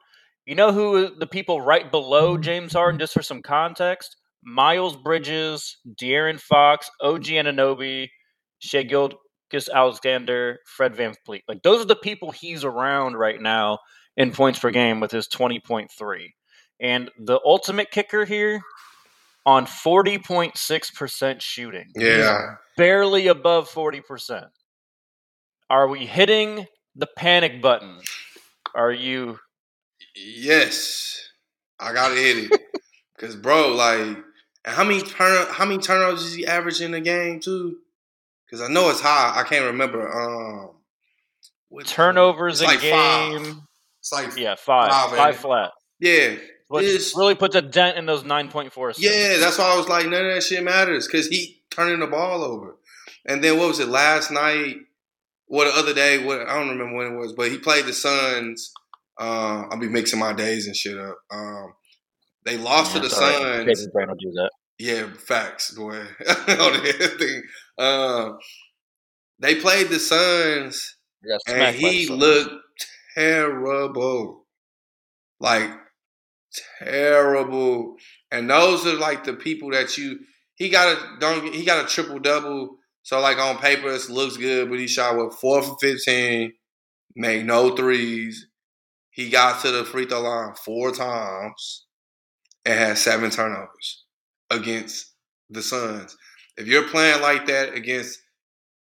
You 0.47 0.55
know 0.55 0.73
who 0.73 1.15
the 1.15 1.27
people 1.27 1.61
right 1.61 1.91
below 1.91 2.37
James 2.37 2.73
Harden, 2.73 2.99
just 2.99 3.13
for 3.15 3.23
some 3.23 3.43
context? 3.43 4.17
Miles 4.45 4.97
Bridges, 4.97 5.79
De'Aaron 6.01 6.41
Fox, 6.41 6.91
OG 7.01 7.25
Anunoby, 7.37 8.09
Shea 8.59 8.85
Gilgis 8.85 9.71
Alexander, 9.73 10.59
Fred 10.67 10.97
Van 10.97 11.15
Fleet. 11.25 11.45
Like 11.47 11.63
those 11.63 11.81
are 11.81 11.87
the 11.87 11.95
people 11.97 12.33
he's 12.33 12.65
around 12.65 13.15
right 13.17 13.41
now 13.41 13.79
in 14.17 14.33
points 14.33 14.59
per 14.59 14.71
game 14.71 15.01
with 15.01 15.11
his 15.11 15.29
20.3. 15.29 15.89
And 16.81 17.11
the 17.19 17.41
ultimate 17.45 17.91
kicker 17.91 18.25
here 18.25 18.61
on 19.47 19.67
40.6% 19.67 21.41
shooting. 21.41 21.91
Yeah, 21.95 22.57
barely 22.77 23.29
above 23.29 23.71
40%. 23.71 24.49
Are 25.71 25.89
we 25.89 26.07
hitting 26.07 26.67
the 26.95 27.07
panic 27.17 27.63
button? 27.63 28.01
Are 28.75 28.93
you 28.93 29.39
Yes, 30.15 31.31
I 31.81 31.93
gotta 31.93 32.15
hit 32.15 32.51
it. 32.51 32.61
Cause 33.19 33.37
bro, 33.37 33.69
like, 33.75 34.01
and 34.65 34.75
how 34.75 34.85
many 34.85 35.01
turn 35.01 35.47
how 35.51 35.65
many 35.65 35.79
turnovers 35.79 36.25
is 36.25 36.35
he 36.35 36.47
averaging 36.47 36.93
a 36.95 37.01
game 37.01 37.41
too? 37.41 37.79
Cause 38.51 38.61
I 38.61 38.69
know 38.69 38.91
it's 38.91 39.01
high. 39.01 39.33
I 39.35 39.45
can't 39.45 39.67
remember. 39.67 40.11
Um, 40.13 40.71
turnovers 41.85 42.61
a 42.61 42.65
like 42.65 42.81
five. 42.81 43.57
It's 44.03 44.13
like 44.13 44.37
Yeah, 44.37 44.57
five. 44.57 44.91
Five, 44.91 45.17
Five, 45.17 45.37
flat. 45.37 45.71
yeah. 46.01 46.35
Which 46.67 46.85
is 46.87 47.15
really 47.17 47.35
puts 47.37 47.55
a 47.55 47.63
dent 47.63 47.97
in 47.99 48.07
those 48.07 48.25
nine 48.25 48.49
point 48.49 48.73
four. 48.73 48.93
yeah. 48.99 49.37
That's 49.39 49.59
why 49.59 49.73
I 49.73 49.77
was 49.77 49.89
like, 49.89 50.07
none 50.07 50.27
of 50.27 50.35
that 50.35 50.43
shit 50.43 50.65
matters 50.65 51.07
because 51.07 51.29
he 51.29 51.63
turning 51.71 52.01
the 52.01 52.07
ball 52.09 52.43
over. 52.43 52.77
And 53.27 53.45
then 53.45 53.59
what 53.59 53.69
was 53.69 53.79
it 53.79 53.89
last 53.89 54.31
night? 54.33 54.77
What 55.47 55.67
the 55.73 55.79
other 55.79 55.95
day? 55.95 56.25
What 56.25 56.41
I 56.49 56.55
don't 56.59 56.71
remember 56.71 56.97
when 56.97 57.13
it 57.13 57.19
was, 57.19 57.35
but 57.35 57.51
he 57.51 57.59
played 57.59 57.85
the 57.85 57.93
Suns. 57.93 58.73
Uh, 59.21 59.65
I'll 59.71 59.79
be 59.79 59.89
mixing 59.89 60.19
my 60.19 60.33
days 60.33 60.67
and 60.67 60.75
shit 60.75 60.99
up. 60.99 61.17
Um, 61.31 61.75
they 62.45 62.57
lost 62.57 62.95
to 62.95 63.01
the 63.01 63.11
Suns. 63.11 63.87
Brand 63.93 64.11
will 64.11 64.17
do 64.17 64.33
that. 64.33 64.51
Yeah, 64.79 65.07
facts, 65.13 65.71
boy. 65.73 66.03
Um, 67.79 68.39
they 69.39 69.55
played 69.57 69.89
the 69.89 69.99
Suns, 69.99 70.97
and 71.47 71.75
he 71.77 72.07
looked 72.09 72.55
terrible. 73.15 74.47
Like 75.41 75.71
terrible. 76.79 77.97
And 78.31 78.49
those 78.49 78.87
are 78.87 78.95
like 78.95 79.25
the 79.25 79.35
people 79.35 79.71
that 79.71 79.97
you 79.99 80.21
he 80.55 80.69
got 80.69 80.97
a 80.97 81.19
don't 81.19 81.53
he 81.53 81.65
got 81.65 81.85
a 81.85 81.89
triple 81.89 82.19
double. 82.19 82.77
So 83.03 83.21
like 83.21 83.39
on 83.39 83.59
paper 83.59 83.91
it 83.91 84.09
looks 84.09 84.37
good, 84.37 84.71
but 84.71 84.79
he 84.79 84.87
shot 84.87 85.17
with 85.17 85.35
four 85.35 85.63
for 85.63 85.77
fifteen, 85.81 86.53
made 87.17 87.47
no 87.47 87.75
threes. 87.75 88.47
He 89.11 89.29
got 89.29 89.61
to 89.63 89.71
the 89.71 89.85
free 89.85 90.07
throw 90.07 90.21
line 90.21 90.55
four 90.55 90.93
times 90.93 91.87
and 92.65 92.79
had 92.79 92.99
seven 92.99 93.31
turnovers 93.31 94.05
against 94.51 95.13
the 95.51 95.63
Suns. 95.63 96.17
If 96.57 96.67
you're 96.67 96.89
playing 96.89 97.21
like 97.21 97.47
that 97.47 97.75
against 97.75 98.21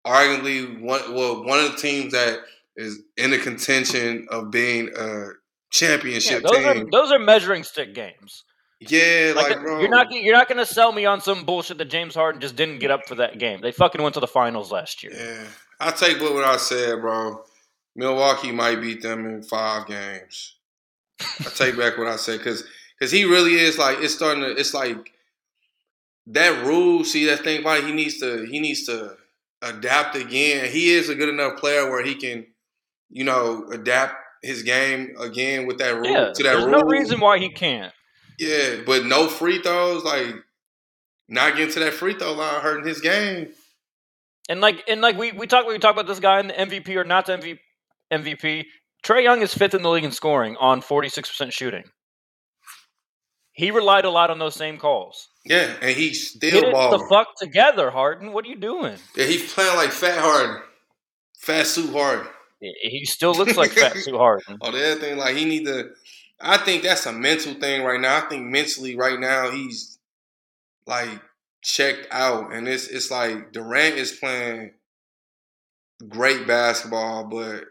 arguably 0.06 0.80
one 0.80 1.14
well 1.14 1.44
one 1.44 1.60
of 1.60 1.72
the 1.72 1.78
teams 1.78 2.12
that 2.12 2.38
is 2.76 3.02
in 3.16 3.30
the 3.30 3.38
contention 3.38 4.26
of 4.30 4.50
being 4.50 4.90
a 4.96 5.08
Yeah, 5.18 5.28
championship 5.70 6.42
those 6.42 6.64
are 6.64 6.74
team. 6.74 6.88
those 6.92 7.10
are 7.12 7.18
measuring 7.18 7.62
stick 7.64 7.94
games. 7.94 8.44
yeah, 8.80 9.32
Like, 9.34 9.48
like, 9.50 9.56
uh, 9.58 9.60
bro. 9.62 9.80
you're 9.80 9.88
not 9.90 10.06
you're 10.12 10.36
not 10.36 10.48
going 10.48 10.58
to 10.58 10.66
sell 10.66 10.92
me 10.92 11.06
on 11.06 11.20
some 11.20 11.44
bullshit 11.44 11.78
that 11.78 11.86
James 11.86 12.14
Harden 12.14 12.40
just 12.40 12.56
didn't 12.56 12.78
get 12.78 12.90
up 12.90 13.06
for 13.08 13.14
that 13.16 13.38
game. 13.38 13.60
They 13.60 13.72
fucking 13.72 14.02
went 14.02 14.14
to 14.14 14.20
the 14.20 14.26
finals 14.26 14.70
last 14.70 15.02
year. 15.02 15.12
Yeah. 15.14 15.44
I 15.80 15.90
take 15.90 16.20
what 16.20 16.44
I 16.44 16.56
said, 16.56 17.00
bro. 17.00 17.42
Milwaukee 17.94 18.52
might 18.52 18.80
beat 18.80 19.02
them 19.02 19.26
in 19.26 19.42
five 19.42 19.86
games. 19.86 20.54
I 21.20 21.44
take 21.54 21.76
back 21.78 21.96
what 21.98 22.06
I 22.08 22.16
said 22.16 22.38
because 22.38 22.64
because 22.98 23.10
he 23.10 23.24
really 23.24 23.54
is 23.54 23.78
like 23.78 23.98
it's 24.00 24.14
starting 24.14 24.42
to 24.42 24.50
it's 24.50 24.74
like 24.74 25.12
that 26.28 26.64
rule. 26.66 27.04
See 27.04 27.24
that 27.26 27.40
thing 27.44 27.60
about 27.60 27.78
it, 27.78 27.84
he 27.84 27.92
needs 27.92 28.18
to 28.18 28.44
he 28.44 28.60
needs 28.60 28.84
to 28.86 29.16
adapt 29.62 30.14
again. 30.16 30.70
He 30.70 30.90
is 30.90 31.08
a 31.08 31.14
good 31.14 31.28
enough 31.30 31.58
player 31.58 31.90
where 31.90 32.04
he 32.04 32.14
can 32.14 32.46
you 33.10 33.24
know 33.24 33.66
adapt 33.72 34.14
his 34.42 34.62
game 34.62 35.14
again 35.18 35.66
with 35.66 35.78
that 35.78 35.94
rule 35.96 36.06
Yeah, 36.06 36.32
to 36.34 36.42
that 36.42 36.52
there's 36.52 36.64
rule. 36.64 36.80
no 36.80 36.82
reason 36.82 37.20
why 37.20 37.38
he 37.38 37.48
can't. 37.48 37.92
Yeah, 38.38 38.76
but 38.84 39.06
no 39.06 39.28
free 39.28 39.60
throws, 39.62 40.04
like 40.04 40.34
not 41.28 41.56
getting 41.56 41.72
to 41.74 41.80
that 41.80 41.94
free 41.94 42.14
throw 42.14 42.32
line 42.32 42.60
hurting 42.60 42.86
his 42.86 43.00
game. 43.00 43.48
And 44.48 44.60
like 44.60 44.84
and 44.88 45.00
like 45.00 45.16
we 45.18 45.32
we 45.32 45.46
talk 45.46 45.66
we 45.66 45.78
talk 45.78 45.94
about 45.94 46.06
this 46.06 46.20
guy 46.20 46.38
in 46.40 46.48
the 46.48 46.54
MVP 46.54 46.94
or 46.96 47.04
not 47.04 47.26
the 47.26 47.36
MVP. 47.38 47.58
MVP. 48.12 48.64
Trae 49.04 49.22
Young 49.22 49.42
is 49.42 49.52
fifth 49.54 49.74
in 49.74 49.82
the 49.82 49.90
league 49.90 50.04
in 50.04 50.10
scoring 50.12 50.56
on 50.58 50.80
46% 50.80 51.52
shooting. 51.52 51.84
He 53.52 53.70
relied 53.70 54.04
a 54.04 54.10
lot 54.10 54.30
on 54.30 54.38
those 54.38 54.54
same 54.54 54.78
calls. 54.78 55.28
Yeah, 55.44 55.72
and 55.80 55.96
Get 55.96 56.14
still 56.14 56.64
it 56.64 56.72
balling. 56.72 57.00
the 57.00 57.06
fuck 57.08 57.28
together, 57.38 57.90
Harden. 57.90 58.32
What 58.32 58.44
are 58.44 58.48
you 58.48 58.56
doing? 58.56 58.96
Yeah, 59.16 59.24
he's 59.26 59.52
playing 59.52 59.76
like 59.76 59.90
Fat 59.92 60.18
Harden, 60.18 60.60
Fat 61.40 61.66
Sue 61.66 61.90
Harden. 61.92 62.26
He 62.60 63.04
still 63.04 63.34
looks 63.34 63.56
like 63.56 63.72
Fat 63.72 63.96
Sue 63.96 64.16
Harden. 64.16 64.58
Oh, 64.60 64.70
the 64.70 64.92
other 64.92 65.00
thing, 65.00 65.18
like 65.18 65.36
he 65.36 65.44
need 65.44 65.66
to. 65.66 65.90
I 66.40 66.58
think 66.58 66.82
that's 66.82 67.06
a 67.06 67.12
mental 67.12 67.54
thing 67.54 67.82
right 67.82 68.00
now. 68.00 68.18
I 68.18 68.28
think 68.28 68.44
mentally 68.46 68.96
right 68.96 69.18
now 69.18 69.50
he's 69.50 69.98
like 70.86 71.20
checked 71.62 72.06
out, 72.10 72.52
and 72.52 72.66
it's 72.68 72.88
it's 72.88 73.10
like 73.10 73.52
Durant 73.52 73.96
is 73.96 74.12
playing 74.12 74.72
great 76.08 76.46
basketball, 76.46 77.24
but 77.24 77.64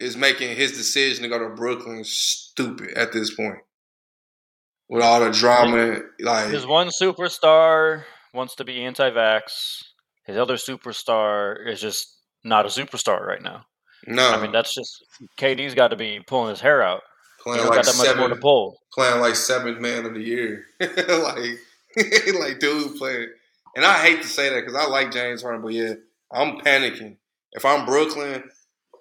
is 0.00 0.16
making 0.16 0.56
his 0.56 0.72
decision 0.72 1.22
to 1.22 1.28
go 1.28 1.38
to 1.38 1.54
Brooklyn 1.54 2.04
stupid 2.04 2.90
at 2.96 3.12
this 3.12 3.34
point. 3.34 3.58
With 4.88 5.02
all 5.02 5.20
the 5.20 5.30
drama, 5.30 6.00
like 6.20 6.50
His 6.50 6.66
one 6.66 6.88
superstar 6.88 8.04
wants 8.32 8.54
to 8.56 8.64
be 8.64 8.82
anti-vax. 8.84 9.82
His 10.24 10.36
other 10.36 10.54
superstar 10.54 11.56
is 11.68 11.80
just 11.80 12.16
not 12.44 12.64
a 12.64 12.68
superstar 12.68 13.20
right 13.20 13.42
now. 13.42 13.64
No, 14.08 14.30
I 14.30 14.42
mean, 14.42 14.52
that's 14.52 14.74
just 14.74 15.04
KD's 15.38 15.74
got 15.74 15.88
to 15.88 15.96
be 15.96 16.20
pulling 16.26 16.50
his 16.50 16.60
hair 16.60 16.82
out. 16.82 17.02
Playing 17.42 17.66
like 17.66 17.76
got 17.76 17.84
that 17.84 17.96
much 17.96 18.16
more 18.16 18.28
to 18.28 18.34
seven, 18.34 18.40
pull. 18.40 18.78
playing 18.92 19.20
like 19.20 19.36
seventh 19.36 19.80
man 19.80 20.04
of 20.04 20.14
the 20.14 20.20
year, 20.20 20.64
like 20.80 21.58
like 22.40 22.58
dude 22.58 22.96
playing. 22.96 23.28
And 23.76 23.84
I 23.84 23.94
hate 23.94 24.22
to 24.22 24.28
say 24.28 24.48
that 24.48 24.60
because 24.60 24.74
I 24.74 24.88
like 24.88 25.12
James 25.12 25.42
Harden, 25.42 25.62
but 25.62 25.72
yeah, 25.72 25.94
I'm 26.32 26.58
panicking 26.58 27.16
if 27.52 27.64
I'm 27.64 27.86
Brooklyn 27.86 28.42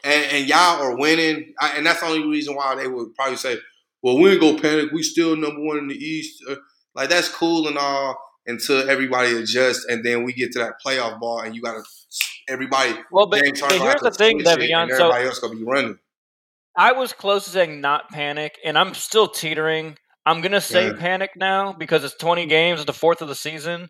and, 0.04 0.26
and 0.32 0.48
y'all 0.48 0.82
are 0.82 0.98
winning, 0.98 1.54
I, 1.60 1.74
and 1.78 1.86
that's 1.86 2.00
the 2.00 2.08
only 2.08 2.28
reason 2.28 2.56
why 2.56 2.76
they 2.76 2.88
would 2.88 3.16
probably 3.16 3.38
say, 3.38 3.58
"Well, 4.02 4.18
we 4.18 4.32
ain't 4.32 4.42
gonna 4.42 4.62
panic. 4.62 4.92
We 4.92 5.04
still 5.04 5.36
number 5.36 5.62
one 5.62 5.78
in 5.78 5.88
the 5.88 5.96
East." 5.96 6.44
Uh, 6.48 6.56
like 6.96 7.10
that's 7.10 7.30
cool 7.30 7.68
and 7.68 7.78
all 7.78 8.18
until 8.46 8.90
everybody 8.90 9.36
adjusts, 9.36 9.86
and 9.86 10.06
then 10.06 10.24
we 10.24 10.34
get 10.34 10.52
to 10.54 10.60
that 10.60 10.76
playoff 10.86 11.20
ball, 11.20 11.42
and 11.42 11.56
you 11.56 11.62
gotta 11.62 11.84
everybody. 12.48 12.94
Well, 13.12 13.28
but, 13.28 13.42
but 13.60 13.72
here's 13.74 14.02
the 14.02 14.12
thing, 14.12 14.40
switch 14.42 14.48
it, 14.48 14.60
Devion. 14.60 14.84
and 14.84 14.92
So 14.92 14.98
everybody 15.06 15.26
else 15.26 15.40
gonna 15.40 15.56
be 15.56 15.64
running. 15.64 16.00
I 16.76 16.92
was 16.92 17.12
close 17.14 17.46
to 17.46 17.50
saying 17.52 17.82
not 17.82 18.10
panic, 18.10 18.58
and 18.64 18.78
I'm 18.78 18.94
still 18.94 19.28
teetering. 19.28 19.98
I'm 20.26 20.42
gonna 20.42 20.62
say 20.62 20.88
Yeah. 20.88 20.94
panic 21.00 21.32
now 21.36 21.74
because 21.74 22.04
it's 22.04 22.16
20 22.18 22.46
games, 22.46 22.84
the 22.86 22.94
fourth 22.94 23.22
of 23.22 23.28
the 23.28 23.36
season. 23.36 23.90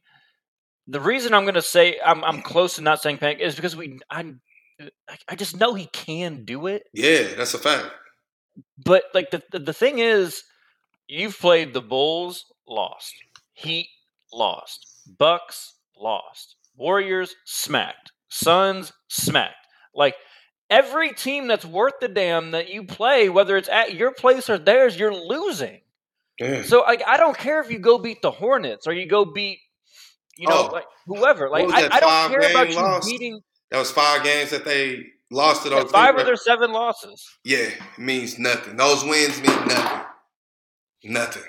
The 0.88 1.02
reason 1.02 1.34
I'm 1.34 1.46
gonna 1.46 1.62
say 1.62 2.00
I'm 2.06 2.24
I'm 2.24 2.42
close 2.42 2.76
to 2.76 2.82
not 2.82 3.02
saying 3.02 3.18
panic 3.18 3.40
is 3.40 3.56
because 3.56 3.76
we 3.76 4.00
I 4.10 4.34
I 5.28 5.36
just 5.36 5.58
know 5.58 5.74
he 5.74 5.88
can 5.88 6.46
do 6.46 6.68
it. 6.68 6.84
Yeah, 6.94 7.34
that's 7.36 7.54
a 7.54 7.58
fact. 7.60 7.88
But 8.78 9.04
like 9.14 9.32
the 9.32 9.44
the, 9.52 9.60
the 9.60 9.74
thing 9.74 10.00
is, 10.00 10.44
you've 11.08 11.38
played 11.38 11.74
the 11.74 11.82
Bulls, 11.82 12.46
lost. 12.68 13.14
Heat, 13.54 13.90
lost. 14.32 14.86
Bucks, 15.18 15.74
lost. 15.98 16.56
Warriors, 16.78 17.36
smacked. 17.46 18.12
Suns, 18.30 18.94
smacked. 19.10 19.56
Like 19.96 20.16
every 20.70 21.14
team 21.14 21.48
that's 21.48 21.66
worth 21.66 21.94
the 22.02 22.08
damn 22.08 22.52
that 22.52 22.70
you 22.70 22.84
play, 22.86 23.30
whether 23.30 23.58
it's 23.58 23.70
at 23.70 23.96
your 23.96 24.12
place 24.14 24.50
or 24.50 24.58
theirs, 24.58 24.98
you're 24.98 25.14
losing. 25.14 25.82
Yeah. 26.40 26.62
So 26.64 26.82
like 26.82 27.02
I 27.08 27.18
don't 27.18 27.38
care 27.38 27.62
if 27.62 27.72
you 27.72 27.80
go 27.80 27.98
beat 27.98 28.22
the 28.22 28.32
Hornets 28.32 28.86
or 28.86 28.94
you 28.94 29.08
go 29.08 29.26
beat, 29.26 29.60
you 30.38 30.48
know, 30.48 30.68
Oh. 30.70 30.72
like 30.74 30.86
whoever. 31.08 31.50
Like 31.50 31.66
I, 31.72 31.88
I 31.92 32.00
don't 32.00 32.30
care 32.40 32.52
about 32.52 32.70
you 32.70 33.12
beating 33.12 33.40
That 33.72 33.80
was 33.80 33.90
five 33.92 34.24
games 34.24 34.52
that 34.52 34.64
they 34.66 35.04
lost 35.32 35.64
to 35.64 35.70
yeah, 35.70 35.82
those 35.82 35.92
five 35.92 36.12
teams. 36.12 36.22
of 36.22 36.26
their 36.28 36.36
seven 36.36 36.72
losses. 36.74 37.26
Yeah, 37.44 37.58
it 37.70 37.80
means 37.98 38.38
nothing. 38.38 38.78
Those 38.78 39.04
wins 39.04 39.42
mean 39.42 39.68
nothing. 39.68 40.02
Nothing. 41.06 41.44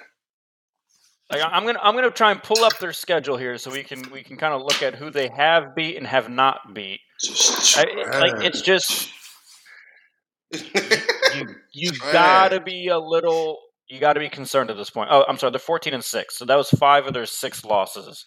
Like 1.30 1.42
I'm 1.44 1.66
gonna 1.66 1.78
I'm 1.82 1.94
gonna 1.94 2.10
try 2.10 2.30
and 2.30 2.42
pull 2.42 2.64
up 2.64 2.78
their 2.78 2.92
schedule 2.92 3.36
here 3.36 3.58
so 3.58 3.70
we 3.70 3.82
can 3.82 4.02
we 4.10 4.22
can 4.22 4.36
kind 4.36 4.54
of 4.54 4.62
look 4.62 4.82
at 4.82 4.94
who 4.94 5.10
they 5.10 5.28
have 5.28 5.74
beat 5.74 5.96
and 5.96 6.06
have 6.06 6.30
not 6.30 6.74
beat. 6.74 7.00
I, 7.76 7.84
like 8.20 8.42
it's 8.44 8.62
just 8.62 9.10
you 10.52 11.46
you 11.72 11.92
gotta 12.12 12.60
be 12.60 12.88
a 12.88 12.98
little 12.98 13.58
you 13.88 14.00
gotta 14.00 14.20
be 14.20 14.28
concerned 14.30 14.70
at 14.70 14.76
this 14.78 14.88
point. 14.90 15.10
Oh, 15.12 15.24
I'm 15.28 15.36
sorry, 15.36 15.50
they're 15.50 15.58
14 15.58 15.92
and 15.94 16.04
six, 16.04 16.36
so 16.38 16.44
that 16.46 16.56
was 16.56 16.70
five 16.70 17.06
of 17.06 17.12
their 17.14 17.26
six 17.26 17.64
losses. 17.64 18.24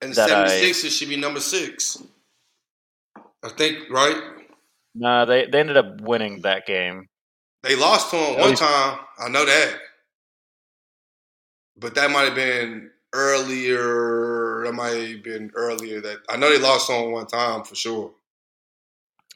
and 0.00 0.14
that 0.14 0.30
I- 0.30 0.48
76 0.48 0.94
should 0.94 1.08
be 1.10 1.16
number 1.16 1.40
six. 1.40 2.02
I 3.42 3.50
think, 3.50 3.90
right? 3.90 4.20
Nah, 4.94 5.24
they 5.26 5.46
they 5.46 5.60
ended 5.60 5.76
up 5.76 6.00
winning 6.00 6.40
that 6.42 6.66
game. 6.66 7.06
They 7.62 7.76
lost 7.76 8.10
to 8.10 8.16
him 8.16 8.40
one 8.40 8.54
time. 8.54 8.98
I 9.18 9.28
know 9.28 9.44
that. 9.44 9.78
But 11.80 11.94
that 11.94 12.10
might 12.10 12.24
have 12.24 12.34
been 12.34 12.90
earlier. 13.12 14.64
That 14.64 14.72
might 14.72 14.88
have 14.90 15.22
been 15.22 15.50
earlier. 15.54 16.00
That 16.00 16.18
I 16.28 16.36
know 16.36 16.50
they 16.50 16.58
lost 16.58 16.90
on 16.90 17.12
one 17.12 17.26
time 17.26 17.64
for 17.64 17.74
sure. 17.74 18.12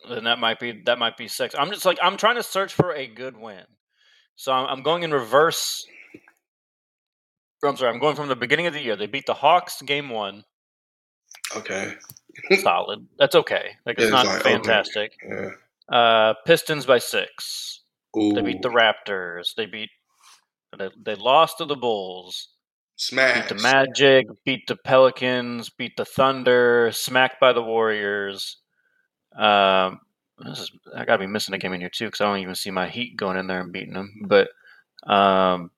Then 0.08 0.24
that 0.24 0.38
might 0.38 0.58
be 0.58 0.82
that 0.86 0.98
might 0.98 1.16
be 1.16 1.28
six. 1.28 1.54
I'm 1.56 1.70
just 1.70 1.84
like 1.84 1.98
I'm 2.02 2.16
trying 2.16 2.36
to 2.36 2.42
search 2.42 2.74
for 2.74 2.92
a 2.92 3.06
good 3.06 3.36
win, 3.36 3.64
so 4.34 4.52
I'm, 4.52 4.66
I'm 4.66 4.82
going 4.82 5.04
in 5.04 5.12
reverse. 5.12 5.86
I'm 7.64 7.76
sorry, 7.76 7.92
I'm 7.92 8.00
going 8.00 8.16
from 8.16 8.26
the 8.28 8.34
beginning 8.34 8.66
of 8.66 8.74
the 8.74 8.82
year. 8.82 8.96
They 8.96 9.06
beat 9.06 9.26
the 9.26 9.34
Hawks 9.34 9.80
game 9.82 10.08
one, 10.08 10.42
Okay. 11.56 11.94
solid. 12.60 13.06
That's 13.18 13.36
okay. 13.36 13.76
Like 13.86 13.96
it's 13.98 14.04
it's 14.04 14.12
not 14.12 14.26
like, 14.26 14.40
okay. 14.40 14.54
fantastic. 14.54 15.12
Yeah. 15.28 15.50
Uh, 15.88 16.34
Pistons 16.46 16.86
by 16.86 16.98
six. 16.98 17.82
Ooh. 18.18 18.32
They 18.32 18.42
beat 18.42 18.62
the 18.62 18.70
Raptors. 18.70 19.54
They 19.56 19.66
beat. 19.66 19.90
They, 20.78 20.88
they 21.00 21.14
lost 21.14 21.58
to 21.58 21.64
the 21.64 21.76
Bulls. 21.76 22.48
Smash. 22.96 23.48
Beat 23.48 23.56
the 23.56 23.62
Magic. 23.62 24.26
Beat 24.44 24.66
the 24.66 24.76
Pelicans. 24.76 25.70
Beat 25.70 25.96
the 25.96 26.04
Thunder. 26.04 26.90
Smacked 26.92 27.40
by 27.40 27.52
the 27.52 27.62
Warriors. 27.62 28.58
Um, 29.36 30.00
this 30.38 30.60
is 30.60 30.72
I 30.96 31.04
gotta 31.04 31.18
be 31.20 31.26
missing 31.26 31.54
a 31.54 31.58
game 31.58 31.72
in 31.72 31.80
here 31.80 31.90
too 31.90 32.06
because 32.06 32.20
I 32.20 32.24
don't 32.24 32.38
even 32.38 32.54
see 32.54 32.70
my 32.70 32.88
Heat 32.88 33.16
going 33.16 33.36
in 33.36 33.46
there 33.46 33.60
and 33.60 33.72
beating 33.72 33.94
them. 33.94 34.12
But 34.26 34.48
um, 35.06 35.70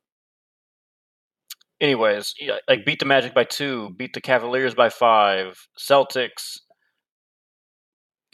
anyways, 1.80 2.34
yeah, 2.40 2.56
like 2.68 2.84
beat 2.84 2.98
the 2.98 3.06
Magic 3.06 3.34
by 3.34 3.44
two, 3.44 3.90
beat 3.96 4.12
the 4.12 4.20
Cavaliers 4.20 4.74
by 4.74 4.88
five, 4.88 5.68
Celtics 5.78 6.58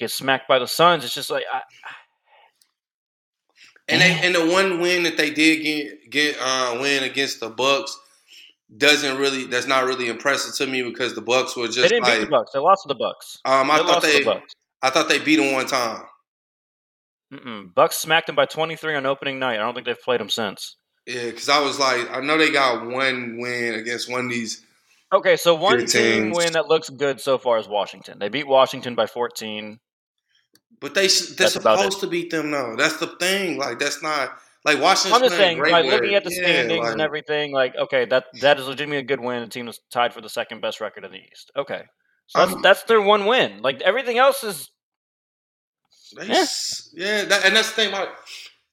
get 0.01 0.11
smacked 0.11 0.49
by 0.49 0.59
the 0.59 0.67
Suns. 0.67 1.05
It's 1.05 1.15
just 1.15 1.31
like 1.31 1.45
I, 1.53 1.61
And 3.91 4.01
they 4.01 4.27
and 4.27 4.35
the 4.35 4.53
one 4.53 4.81
win 4.81 5.03
that 5.05 5.17
they 5.17 5.31
did 5.31 5.63
get 5.63 6.11
get 6.11 6.37
uh, 6.41 6.79
win 6.81 7.03
against 7.03 7.41
the 7.41 7.51
Bucks 7.51 7.99
doesn't 8.77 9.19
really 9.19 9.47
that's 9.47 9.67
not 9.67 9.85
really 9.85 10.09
impressive 10.09 10.55
to 10.57 10.67
me 10.71 10.83
because 10.83 11.15
the 11.15 11.21
Bucks 11.21 11.57
were 11.57 11.67
they 11.67 11.75
just 11.75 11.89
didn't 11.89 12.05
beat 12.05 12.11
like 12.11 12.21
the 12.21 12.27
Bucks. 12.27 12.53
They 12.53 12.61
lost 12.61 12.83
to 12.83 12.89
the 12.89 12.95
Bucks. 12.95 13.39
um 13.45 13.71
I 13.71 13.79
They 13.79 13.85
thought 13.85 14.03
they 14.03 14.19
the 14.21 14.25
Bucks. 14.25 14.55
I 14.83 14.91
thought 14.91 15.09
they 15.09 15.19
beat 15.19 15.37
them 15.37 15.53
one 15.53 15.67
time. 15.67 16.05
Mm-mm. 17.33 17.75
Bucks 17.75 17.97
smacked 17.97 18.27
them 18.27 18.37
by 18.37 18.47
23 18.47 18.97
on 18.97 19.07
opening 19.07 19.39
night. 19.39 19.55
I 19.55 19.59
don't 19.59 19.75
think 19.75 19.87
they've 19.87 20.01
played 20.01 20.21
them 20.21 20.31
since. 20.31 20.77
Yeah, 21.07 21.27
because 21.27 21.49
I 21.49 21.61
was 21.61 21.79
like, 21.79 22.11
I 22.11 22.21
know 22.21 22.37
they 22.37 22.51
got 22.51 22.87
one 22.87 23.39
win 23.39 23.75
against 23.75 24.11
one 24.11 24.27
of 24.27 24.31
these. 24.31 24.65
Okay, 25.13 25.37
so 25.37 25.55
one 25.55 25.87
team 25.87 26.31
win 26.31 26.53
that 26.53 26.69
looks 26.69 26.89
good 26.89 27.21
so 27.21 27.39
far 27.39 27.59
is 27.59 27.69
Washington. 27.69 28.19
They 28.19 28.29
beat 28.29 28.47
Washington 28.47 28.95
by 28.95 29.07
14. 29.07 29.79
But 30.81 30.95
they 30.95 31.07
they're 31.09 31.37
That's 31.37 31.53
supposed 31.53 32.01
to 32.01 32.07
beat 32.07 32.31
them 32.31 32.51
though. 32.51 32.75
That's 32.77 32.97
the 32.97 33.09
thing. 33.19 33.59
Like 33.59 33.79
that's 33.79 34.03
not 34.03 34.33
like 34.65 34.81
Washington's 34.81 35.15
I'm 35.15 35.29
just 35.29 35.37
playing 35.37 35.49
saying, 35.51 35.59
great 35.59 35.71
by 35.73 35.83
with- 35.83 35.93
looking 35.93 36.15
at 36.15 36.25
the 36.25 36.33
yeah, 36.35 36.43
standings 36.43 36.81
like- 36.85 36.93
and 36.93 37.01
everything, 37.01 37.53
like 37.53 37.77
okay, 37.77 38.07
that 38.07 38.25
that 38.41 38.59
is 38.59 38.67
legitimately 38.67 38.99
a 38.99 39.03
good 39.03 39.21
win. 39.21 39.43
The 39.43 39.49
team 39.49 39.69
is 39.69 39.79
tied 39.91 40.15
for 40.15 40.21
the 40.21 40.29
second 40.31 40.61
best 40.63 40.81
record 40.81 41.05
in 41.05 41.13
the 41.13 41.19
East. 41.19 41.51
Okay, 41.57 41.83
so 42.27 42.39
that's 42.41 42.53
Um, 42.55 42.63
that's 42.63 42.83
their 42.85 43.01
one 43.01 43.27
win. 43.27 43.61
Like 43.63 43.81
everything 43.83 44.19
else 44.19 44.43
is 44.43 44.71
They, 46.17 46.27
Yeah. 46.27 46.45
yeah, 46.93 47.25
that, 47.25 47.45
and 47.45 47.55
that's 47.55 47.69
the 47.71 47.75
thing 47.77 47.89
about 47.91 48.09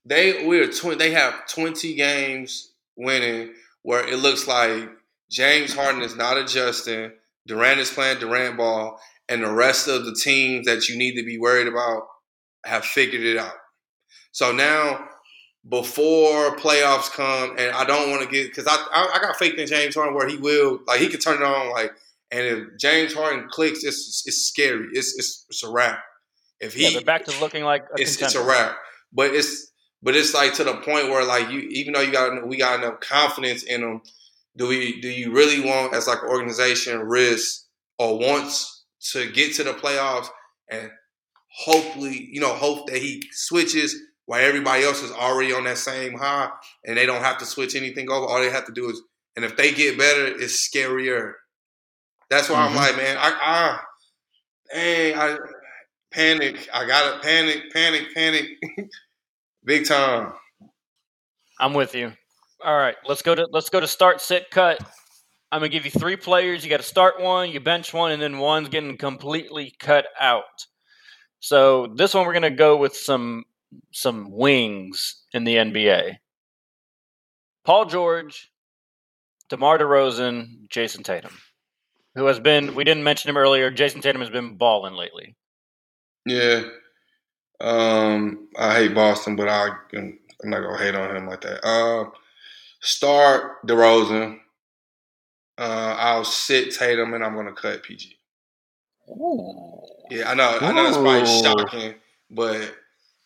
they. 0.06 0.46
We're 0.48 0.72
twenty. 0.72 0.98
they 0.98 1.12
have 1.12 1.46
twenty 1.48 1.94
games 1.94 2.72
winning 2.96 3.54
where 3.84 4.08
it 4.08 4.18
looks 4.18 4.48
like 4.48 4.90
James 5.30 5.74
Harden 5.76 6.02
is 6.02 6.16
not 6.16 6.38
adjusting. 6.38 7.12
Durant 7.46 7.80
is 7.80 7.92
playing 7.92 8.20
Durant 8.20 8.58
ball, 8.58 9.00
and 9.30 9.44
the 9.44 9.52
rest 9.52 9.88
of 9.88 10.06
the 10.06 10.14
teams 10.14 10.66
that 10.66 10.88
you 10.88 10.98
need 10.98 11.16
to 11.16 11.24
be 11.24 11.38
worried 11.38 11.68
about 11.68 12.04
have 12.66 12.86
figured 12.86 13.24
it 13.24 13.38
out. 13.38 13.54
So 14.32 14.52
now, 14.52 15.08
before 15.68 16.56
playoffs 16.56 17.12
come, 17.12 17.56
and 17.58 17.76
I 17.76 17.84
don't 17.84 18.10
want 18.10 18.24
to 18.24 18.30
get 18.30 18.48
because 18.48 18.68
I, 18.68 18.76
I 18.76 19.16
I 19.16 19.20
got 19.20 19.38
faith 19.38 19.56
in 19.56 19.68
James 19.68 19.96
Harden 19.96 20.14
where 20.14 20.28
he 20.28 20.38
will 20.38 20.80
like 20.88 21.00
he 21.00 21.08
can 21.08 21.20
turn 21.20 21.42
it 21.42 21.44
on 21.44 21.72
like, 21.72 21.92
and 22.32 22.42
if 22.42 22.80
James 22.80 23.14
Harden 23.14 23.48
clicks, 23.50 23.84
it's 23.84 24.24
it's 24.26 24.48
scary. 24.48 24.88
It's 24.94 25.18
it's, 25.18 25.46
it's 25.50 25.64
a 25.64 25.72
wrap. 25.72 26.00
If 26.60 26.74
he 26.74 26.94
yeah, 26.94 27.02
back 27.02 27.26
to 27.26 27.40
looking 27.40 27.64
like 27.64 27.84
a 27.84 28.02
it's 28.02 28.22
it's 28.22 28.36
a 28.36 28.44
wrap. 28.44 28.78
But 29.12 29.34
it's 29.34 29.72
but 30.02 30.16
it's 30.16 30.34
like 30.34 30.54
to 30.56 30.64
the 30.64 30.76
point 30.76 31.10
where 31.10 31.26
like 31.26 31.50
you 31.50 31.60
even 31.60 31.94
though 31.94 32.02
you 32.02 32.12
got 32.12 32.48
we 32.48 32.58
got 32.58 32.80
enough 32.80 33.00
confidence 33.02 33.64
in 33.64 33.82
them, 33.82 34.02
do 34.56 34.68
we 34.68 35.02
do 35.02 35.10
you 35.10 35.34
really 35.34 35.66
want 35.66 35.94
as 35.94 36.08
like 36.08 36.22
an 36.22 36.30
organization 36.30 37.00
risk 37.00 37.66
or 38.00 38.18
wants 38.18 38.77
to 39.12 39.30
get 39.32 39.54
to 39.56 39.64
the 39.64 39.74
playoffs 39.74 40.28
and 40.70 40.90
hopefully 41.52 42.30
you 42.32 42.40
know 42.42 42.54
hope 42.54 42.88
that 42.88 42.98
he 43.02 43.24
switches 43.32 43.96
while 44.26 44.44
everybody 44.44 44.84
else 44.84 45.02
is 45.02 45.12
already 45.12 45.54
on 45.54 45.64
that 45.64 45.78
same 45.78 46.14
high 46.18 46.50
and 46.86 46.98
they 46.98 47.06
don't 47.06 47.24
have 47.24 47.38
to 47.38 47.46
switch 47.46 47.76
anything 47.76 48.10
over. 48.12 48.26
All 48.26 48.40
they 48.42 48.50
have 48.50 48.66
to 48.66 48.74
do 48.74 48.90
is 48.90 49.02
and 49.36 49.46
if 49.46 49.56
they 49.56 49.72
get 49.72 49.98
better, 49.98 50.26
it's 50.26 50.68
scarier. 50.68 51.34
That's 52.30 52.50
why 52.50 52.58
Mhm. 52.58 52.70
I'm 52.70 52.76
like, 52.76 52.98
man, 52.98 53.18
I, 53.18 53.30
I, 53.40 53.80
dang, 54.74 55.16
I 55.18 55.38
panic. 56.12 56.68
I 56.74 56.86
gotta 56.86 57.20
panic, 57.22 57.72
panic, 57.72 58.14
panic, 58.16 58.46
big 59.64 59.86
time. 59.86 60.34
I'm 61.60 61.74
with 61.74 61.96
you. 61.96 62.12
All 62.66 62.76
right, 62.76 62.96
let's 63.08 63.22
go 63.22 63.36
to 63.36 63.48
let's 63.52 63.70
go 63.70 63.80
to 63.80 63.88
start, 63.88 64.20
sit, 64.22 64.50
cut. 64.50 64.80
I'm 65.52 65.60
gonna 65.60 65.70
give 65.70 65.86
you 65.86 65.92
three 65.92 66.18
players. 66.18 66.64
You 66.64 66.70
got 66.70 66.78
to 66.78 66.84
start 66.84 67.22
one, 67.22 67.52
you 67.52 67.60
bench 67.60 67.94
one, 67.94 68.12
and 68.12 68.22
then 68.22 68.38
one's 68.38 68.70
getting 68.70 68.98
completely 68.98 69.74
cut 69.80 70.06
out. 70.20 70.44
So 71.40 71.88
this 71.96 72.14
one 72.14 72.26
we're 72.26 72.34
gonna 72.34 72.50
go 72.52 72.78
with 72.78 72.96
some 72.96 73.46
some 73.92 74.32
wings 74.32 75.24
in 75.34 75.44
the 75.44 75.56
NBA. 75.56 76.18
Paul 77.64 77.86
George, 77.86 78.52
DeMar 79.50 79.78
DeRozan, 79.78 80.68
Jayson 80.70 81.04
Tatum, 81.04 81.38
who 82.16 82.26
has 82.26 82.40
been 82.40 82.76
we 82.76 82.84
didn't 82.84 83.04
mention 83.04 83.30
him 83.30 83.38
earlier. 83.38 83.72
Jayson 83.72 84.02
Tatum 84.02 84.22
has 84.22 84.30
been 84.30 84.58
balling 84.58 84.94
lately. 84.94 85.36
Yeah. 86.26 86.64
Um, 87.62 88.50
I 88.58 88.74
hate 88.76 88.94
Boston, 88.94 89.36
but 89.36 89.48
I 89.48 89.70
I'm 89.94 90.20
not 90.44 90.62
gonna 90.62 90.78
hate 90.78 90.96
on 90.96 91.16
him 91.16 91.28
like 91.28 91.42
that. 91.42 91.66
Uh, 91.66 92.10
start 92.82 93.66
DeRozan. 93.66 94.40
Uh, 95.58 95.96
I'll 95.98 96.24
sit 96.24 96.74
Tatum, 96.76 97.14
and 97.14 97.24
I'm 97.24 97.36
gonna 97.36 97.54
cut 97.54 97.84
PG. 97.84 98.18
Yeah, 100.10 100.30
I 100.30 100.34
know. 100.36 100.58
I 100.62 100.72
know 100.72 100.88
it's 100.88 100.98
probably 100.98 101.26
shocking, 101.26 101.96
but 102.30 102.76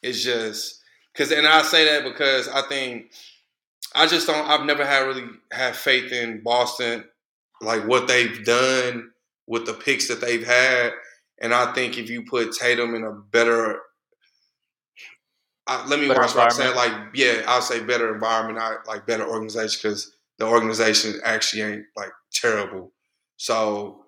it's 0.02 0.24
just 0.24 0.82
because, 1.14 1.32
and 1.32 1.48
I 1.48 1.62
say 1.64 1.86
that 1.86 2.04
because 2.04 2.48
I 2.48 2.62
think 2.64 3.12
I 3.94 4.08
just 4.08 4.28
don't. 4.28 4.48
I've 4.48 4.66
never 4.66 4.86
had 4.86 5.06
really 5.06 5.28
had 5.52 5.76
faith 5.76 6.12
in 6.12 6.42
Boston, 6.42 7.04
like 7.62 7.86
what 7.88 8.08
they've 8.08 8.44
done 8.46 9.12
with 9.48 9.66
the 9.66 9.74
picks 9.74 10.08
that 10.08 10.22
they've 10.22 10.46
had, 10.46 10.94
and 11.42 11.54
I 11.54 11.74
think 11.74 11.98
if 11.98 12.10
you 12.10 12.24
put 12.24 12.54
Tatum 12.54 12.96
in 12.96 13.04
a 13.04 13.12
better, 13.12 13.80
uh, 15.68 15.86
let 15.88 16.00
me 16.00 16.08
Better 16.08 16.22
watch 16.22 16.36
what 16.36 16.46
I'm 16.46 16.52
saying. 16.52 16.76
Like, 16.76 16.94
yeah, 17.14 17.42
I'll 17.48 17.62
say 17.62 17.84
better 17.84 18.14
environment, 18.14 18.60
not 18.60 18.88
like 18.88 19.06
better 19.06 19.28
organization, 19.28 19.80
because 19.82 20.16
the 20.42 20.48
organization 20.48 21.22
actually 21.26 21.64
ain't 21.64 21.86
like 21.98 22.12
terrible. 22.34 22.94
So 23.38 24.06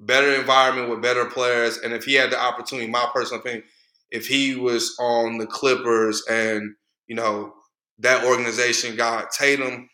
better 0.00 0.34
environment 0.34 0.90
with 0.90 1.02
better 1.02 1.26
players. 1.26 1.78
And 1.78 1.94
if 1.94 2.04
he 2.04 2.14
had 2.14 2.32
the 2.32 2.40
opportunity, 2.40 2.88
my 2.90 3.08
personal 3.14 3.42
opinion, 3.42 3.64
if 4.12 4.28
he 4.28 4.56
was 4.56 4.96
on 5.00 5.38
the 5.38 5.46
Clippers 5.48 6.24
and, 6.30 6.76
you 7.08 7.16
know, 7.16 7.54
that 8.00 8.24
organization 8.26 8.96
got 8.96 9.32
Tatum, 9.32 9.90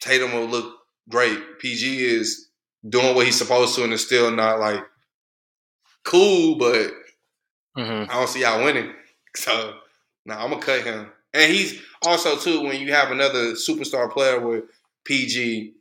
Tatum 0.00 0.32
will 0.34 0.46
look 0.46 0.76
great. 1.10 1.60
PG 1.60 2.04
is 2.04 2.50
doing 2.88 3.16
what 3.16 3.26
he's 3.26 3.38
supposed 3.38 3.76
to 3.76 3.84
and 3.84 3.94
is 3.94 4.06
still 4.06 4.30
not 4.32 4.60
like 4.60 4.84
cool, 6.04 6.56
but 6.56 6.92
hmm 7.76 8.08
I 8.08 8.14
don't 8.14 8.28
see 8.28 8.42
y'all 8.42 8.64
winning. 8.64 8.92
So 9.36 9.80
now 10.24 10.42
I'm 10.42 10.50
gonna 10.50 10.62
cut 10.62 10.82
him. 10.84 11.12
And 11.34 11.52
he's 11.52 11.82
also 12.06 12.38
too 12.38 12.62
when 12.62 12.80
you 12.80 12.94
have 12.94 13.10
another 13.10 13.52
superstar 13.52 14.10
player 14.10 14.40
with 14.40 14.64
PG, 15.06 15.74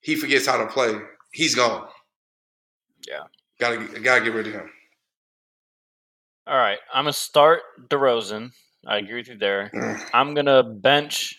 he 0.00 0.16
forgets 0.16 0.46
how 0.46 0.56
to 0.58 0.66
play. 0.66 0.94
He's 1.32 1.54
gone. 1.54 1.86
Yeah. 3.06 3.24
Gotta 3.60 4.00
gotta 4.00 4.24
get 4.24 4.34
rid 4.34 4.46
of 4.46 4.52
him. 4.54 4.70
All 6.46 6.56
right, 6.56 6.78
I'm 6.94 7.04
gonna 7.04 7.12
start 7.12 7.60
DeRozan. 7.88 8.52
I 8.86 8.98
agree 8.98 9.16
with 9.16 9.28
you 9.28 9.38
there. 9.38 9.70
Mm. 9.74 10.10
I'm 10.14 10.34
gonna 10.34 10.62
bench 10.62 11.38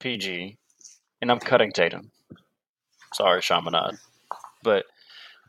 PG, 0.00 0.58
and 1.20 1.30
I'm 1.30 1.38
cutting 1.38 1.70
Tatum. 1.70 2.10
Sorry, 3.12 3.40
Shamanad, 3.40 3.98
but 4.64 4.86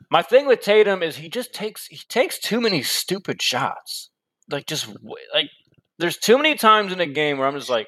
my 0.09 0.21
thing 0.21 0.45
with 0.45 0.61
Tatum 0.61 1.01
is 1.01 1.15
he 1.15 1.29
just 1.29 1.53
takes 1.53 1.87
he 1.87 1.97
takes 2.07 2.37
too 2.37 2.61
many 2.61 2.83
stupid 2.83 3.41
shots. 3.41 4.09
Like 4.49 4.67
just 4.67 4.87
like 5.33 5.49
there's 5.97 6.17
too 6.17 6.37
many 6.37 6.55
times 6.55 6.91
in 6.91 6.99
a 6.99 7.05
game 7.05 7.37
where 7.37 7.47
I'm 7.47 7.57
just 7.57 7.69
like, 7.69 7.87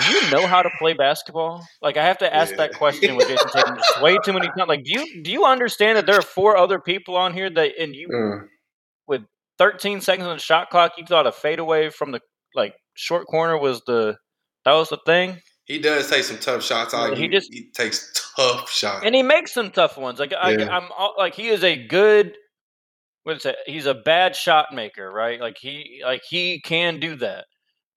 do 0.00 0.10
you 0.12 0.30
know 0.30 0.46
how 0.46 0.62
to 0.62 0.70
play 0.78 0.92
basketball? 0.94 1.64
Like 1.82 1.96
I 1.96 2.04
have 2.04 2.18
to 2.18 2.34
ask 2.34 2.54
that 2.56 2.74
question 2.74 3.16
with 3.16 3.28
Jayson 3.28 3.50
Tatum 3.52 3.76
just 3.76 4.02
way 4.02 4.16
too 4.24 4.32
many 4.32 4.48
times. 4.48 4.68
Like, 4.68 4.84
do 4.84 4.92
you 4.92 5.22
do 5.22 5.30
you 5.30 5.44
understand 5.44 5.96
that 5.96 6.06
there 6.06 6.18
are 6.18 6.22
four 6.22 6.56
other 6.56 6.78
people 6.80 7.16
on 7.16 7.32
here 7.32 7.48
that 7.50 7.72
and 7.78 7.94
you 7.94 8.08
Mm. 8.08 8.48
13 9.58 10.00
seconds 10.00 10.24
on 10.28 10.36
the 10.36 10.40
shot 10.40 10.70
clock, 10.70 10.92
you 10.98 11.04
thought 11.04 11.26
a 11.26 11.32
fadeaway 11.32 11.90
from 11.90 12.12
the 12.12 12.20
like 12.54 12.74
short 12.94 13.26
corner 13.26 13.58
was 13.58 13.82
the 13.88 14.16
that 14.64 14.72
was 14.72 14.88
the 14.88 14.98
thing, 15.04 15.40
He 15.64 15.78
does 15.80 16.08
take 16.08 16.22
some 16.22 16.38
tough 16.38 16.62
shots. 16.62 16.94
I 16.94 17.08
Yeah, 17.08 17.14
he 17.16 17.22
he, 17.22 17.28
just- 17.28 17.52
he 17.52 17.68
takes 17.74 18.12
tough 18.36 18.70
shots. 18.70 19.02
and 19.04 19.14
he 19.16 19.22
makes 19.24 19.52
some 19.52 19.70
tough 19.72 19.96
ones. 19.98 20.20
Like 20.20 20.32
I, 20.32 20.52
Yeah. 20.52 20.68
I'm 20.76 20.88
all- 20.96 21.14
like 21.18 21.34
he 21.34 21.48
is 21.48 21.64
a 21.64 21.74
good. 21.86 22.36
What's 23.24 23.44
it? 23.46 23.56
He's 23.66 23.86
a 23.86 23.94
bad 23.94 24.36
shot 24.36 24.72
maker, 24.72 25.10
right? 25.10 25.40
Like 25.40 25.58
he 25.58 26.02
like 26.04 26.22
he 26.28 26.60
can 26.60 27.00
do 27.00 27.16
that, 27.16 27.46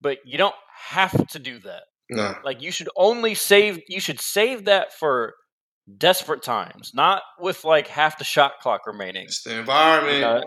but 0.01 0.17
you 0.25 0.37
don't 0.39 0.55
have 0.89 1.27
to 1.27 1.39
do 1.39 1.59
that. 1.59 1.83
no. 2.09 2.35
Like 2.43 2.61
you 2.61 2.71
should 2.71 2.89
only 2.95 3.35
save. 3.35 3.79
You 3.87 3.99
should 3.99 4.19
save 4.19 4.65
that 4.65 4.93
for 4.93 5.35
desperate 5.97 6.43
times, 6.43 6.91
not 6.93 7.21
with 7.39 7.63
like 7.63 7.87
half 7.87 8.17
the 8.17 8.23
shot 8.23 8.53
clock 8.61 8.85
remaining. 8.85 9.25
It's 9.25 9.43
the 9.43 9.59
environment. 9.59 10.23
Uh, 10.23 10.41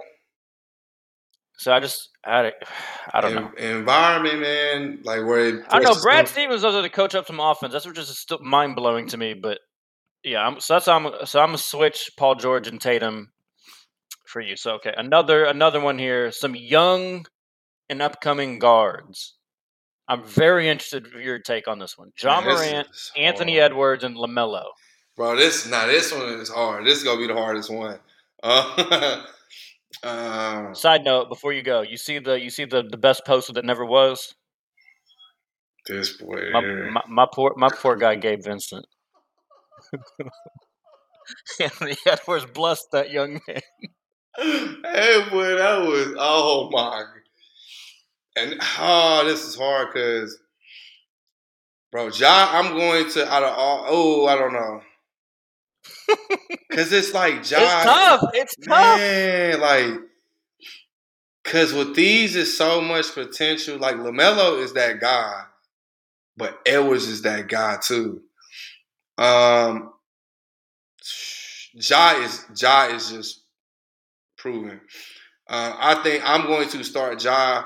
so 1.57 1.73
I 1.73 1.81
just 1.81 2.11
I, 2.25 2.53
I 3.13 3.21
don't 3.21 3.35
know. 3.35 3.51
Environment, 3.57 4.41
man. 4.41 4.99
Like 5.05 5.25
where 5.25 5.47
it 5.47 5.65
I 5.69 5.81
know. 5.81 5.95
Brad 6.03 6.29
Stevens 6.29 6.63
does 6.63 6.83
to 6.83 6.91
coach 6.91 7.15
up 7.15 7.27
some 7.27 7.41
offense. 7.41 7.73
That's 7.73 7.87
what 7.87 7.95
just 7.95 8.15
still 8.17 8.39
mind 8.41 8.77
blowing 8.77 9.09
to 9.09 9.17
me. 9.17 9.35
But 9.35 9.59
yeah, 10.23 10.47
I'm, 10.47 10.61
so 10.61 10.75
that's 10.75 10.87
how 10.87 10.97
I'm. 10.97 11.27
So 11.27 11.41
I'm 11.41 11.49
gonna 11.49 11.59
switch 11.59 12.11
Paul 12.17 12.35
George 12.35 12.69
and 12.69 12.81
Tatum 12.81 13.33
for 14.27 14.41
you. 14.41 14.57
So 14.57 14.75
okay, 14.75 14.95
another 14.97 15.45
another 15.45 15.81
one 15.81 15.99
here. 15.99 16.31
Some 16.33 16.55
young 16.55 17.27
and 17.89 18.03
upcoming 18.03 18.59
guards. 18.59 19.35
I'm 20.09 20.23
very 20.25 20.69
interested 20.69 21.07
in 21.07 21.21
your 21.23 21.39
take 21.39 21.67
on 21.67 21.79
this 21.79 21.97
one. 21.97 22.13
John 22.17 22.45
Man, 22.45 22.55
Morant, 22.55 22.89
Anthony 23.17 23.59
hard. 23.59 23.73
Edwards, 23.73 24.05
and 24.05 24.17
LaMelo. 24.17 24.65
Bro, 25.17 25.37
this 25.37 25.67
now 25.69 25.87
this 25.87 26.13
one 26.13 26.41
is 26.41 26.49
hard. 26.49 26.85
This 26.85 26.99
is 26.99 27.05
gonna 27.05 27.21
be 27.21 27.27
the 27.27 27.35
hardest 27.35 27.73
one. 27.73 27.99
Uh, 28.43 29.25
um, 30.03 30.75
Side 30.75 31.05
note: 31.05 31.29
Before 31.29 31.53
you 31.53 31.63
go, 31.63 31.83
you 31.83 31.97
see 31.97 32.19
the 32.19 32.39
you 32.39 32.51
see 32.51 32.65
the, 32.65 32.83
the 32.83 32.99
best 32.99 33.23
poster 33.27 33.53
that 33.55 33.65
never 33.65 33.85
was. 33.85 34.35
this 35.87 36.17
boy. 36.17 36.51
My, 36.53 36.61
my, 36.61 37.03
my 37.09 37.27
poor 37.33 37.55
my 37.57 37.69
poor 37.69 37.97
guy 37.97 38.17
Gabe 38.17 38.43
Vincent. 38.43 38.87
Anthony 41.61 41.97
Edwards 42.07 42.47
blessed 42.47 42.89
that 42.93 43.11
young 43.11 43.41
man. 43.49 43.61
hey, 44.37 45.25
boy, 45.31 45.57
that 45.57 45.81
was 45.83 46.15
oh 46.19 46.69
my. 46.73 47.05
And 48.37 48.61
oh, 48.79 49.23
this 49.27 49.45
is 49.45 49.55
hard 49.55 49.89
because, 49.93 50.39
bro, 51.93 52.09
Ja, 52.09 52.49
I'm 52.53 52.75
going 52.77 53.09
to 53.11 53.33
out 53.33 53.45
of 53.45 53.57
all. 53.57 53.85
Oh, 53.89 54.27
I 54.27 54.37
don't 54.37 54.53
know. 54.53 54.81
Because 56.69 56.93
it's 56.93 57.15
like 57.15 57.49
Ja. 57.49 57.59
It's 57.61 57.85
tough. 57.85 58.31
It's 58.33 58.57
tough. 58.57 58.99
Man, 58.99 59.61
like, 59.61 60.01
cause 61.45 61.73
with 61.73 61.95
these 61.95 62.35
is 62.35 62.59
so 62.59 62.81
much 62.81 63.15
potential. 63.15 63.79
Like 63.79 63.95
LaMelo 63.95 64.61
is 64.61 64.73
that 64.73 65.01
guy, 65.01 65.45
but 66.37 66.59
Edwards 66.67 67.07
is 67.07 67.23
that 67.23 67.47
guy 67.47 67.79
too. 67.81 68.23
Um, 69.19 69.93
Ja 71.75 72.21
is 72.23 72.45
Ja 72.57 72.87
is 72.87 73.11
just 73.11 73.45
proven. 74.37 74.81
Uh, 75.49 75.77
I 75.79 75.95
think 76.03 76.23
I'm 76.27 76.47
going 76.47 76.69
to 76.71 76.83
start 76.83 77.23
Ja. 77.23 77.65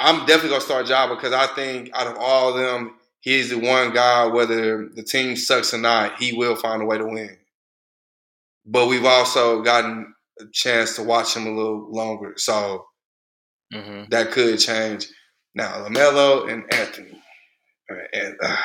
I'm 0.00 0.26
definitely 0.26 0.50
gonna 0.50 0.62
start 0.62 0.88
Ja 0.88 1.14
because 1.14 1.34
I 1.34 1.48
think 1.48 1.90
out 1.94 2.08
of 2.08 2.18
all 2.18 2.50
of 2.50 2.56
them, 2.56 2.96
he's 3.20 3.50
the 3.50 3.58
one 3.58 3.92
guy. 3.94 4.26
Whether 4.26 4.88
the 4.88 5.04
team 5.04 5.36
sucks 5.36 5.74
or 5.74 5.78
not, 5.78 6.18
he 6.20 6.32
will 6.34 6.56
find 6.56 6.82
a 6.82 6.86
way 6.86 6.98
to 6.98 7.06
win 7.06 7.36
but 8.66 8.88
we've 8.88 9.04
also 9.04 9.62
gotten 9.62 10.14
a 10.40 10.44
chance 10.52 10.96
to 10.96 11.02
watch 11.02 11.36
him 11.36 11.46
a 11.46 11.50
little 11.56 11.90
longer, 11.92 12.34
so 12.36 12.86
hmm 13.72 14.04
that 14.10 14.32
could 14.32 14.58
change. 14.58 15.08
Now, 15.54 15.86
LaMelo 15.86 16.52
and 16.52 16.64
Anthony, 16.72 17.20
and 18.12 18.36
uh, 18.42 18.56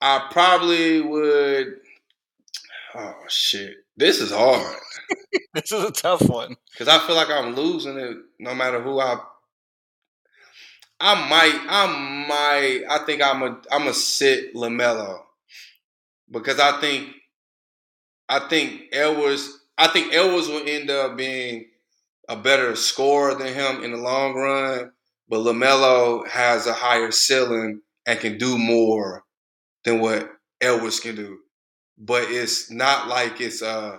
I 0.00 0.28
probably 0.32 1.00
would. 1.00 1.76
Oh 2.94 3.14
shit, 3.28 3.76
this 3.96 4.20
is 4.20 4.32
hard 4.32 4.76
This 5.54 5.70
is 5.70 5.84
a 5.84 5.92
tough 5.92 6.22
one. 6.28 6.56
because 6.72 6.88
I 6.88 6.98
feel 7.06 7.14
like 7.16 7.30
I'm 7.30 7.54
losing 7.54 7.96
it 7.96 8.16
no 8.40 8.54
matter 8.54 8.82
who 8.82 9.00
I. 9.00 9.18
I 11.00 11.28
might, 11.28 11.60
I 11.68 11.86
might, 12.28 12.82
I 12.88 13.04
think 13.04 13.22
I'm 13.22 13.42
a, 13.42 13.60
I'm 13.70 13.88
a 13.88 13.94
sit 13.94 14.54
LaMelo 14.54 15.18
because 16.30 16.58
I 16.58 16.80
think, 16.80 17.08
I 18.28 18.38
think 18.48 18.82
Edwards, 18.92 19.58
I 19.76 19.88
think 19.88 20.14
Edwards 20.14 20.48
will 20.48 20.62
end 20.66 20.90
up 20.90 21.16
being 21.16 21.66
a 22.28 22.36
better 22.36 22.74
scorer 22.76 23.34
than 23.34 23.52
him 23.52 23.82
in 23.84 23.92
the 23.92 23.98
long 23.98 24.34
run, 24.34 24.92
but 25.28 25.40
LaMelo 25.40 26.26
has 26.28 26.66
a 26.66 26.72
higher 26.72 27.10
ceiling 27.10 27.80
and 28.06 28.20
can 28.20 28.38
do 28.38 28.56
more 28.56 29.24
than 29.84 30.00
what 30.00 30.30
Edwards 30.60 31.00
can 31.00 31.16
do. 31.16 31.38
But 31.98 32.24
it's 32.28 32.70
not 32.70 33.08
like 33.08 33.40
it's 33.40 33.62
uh, 33.62 33.98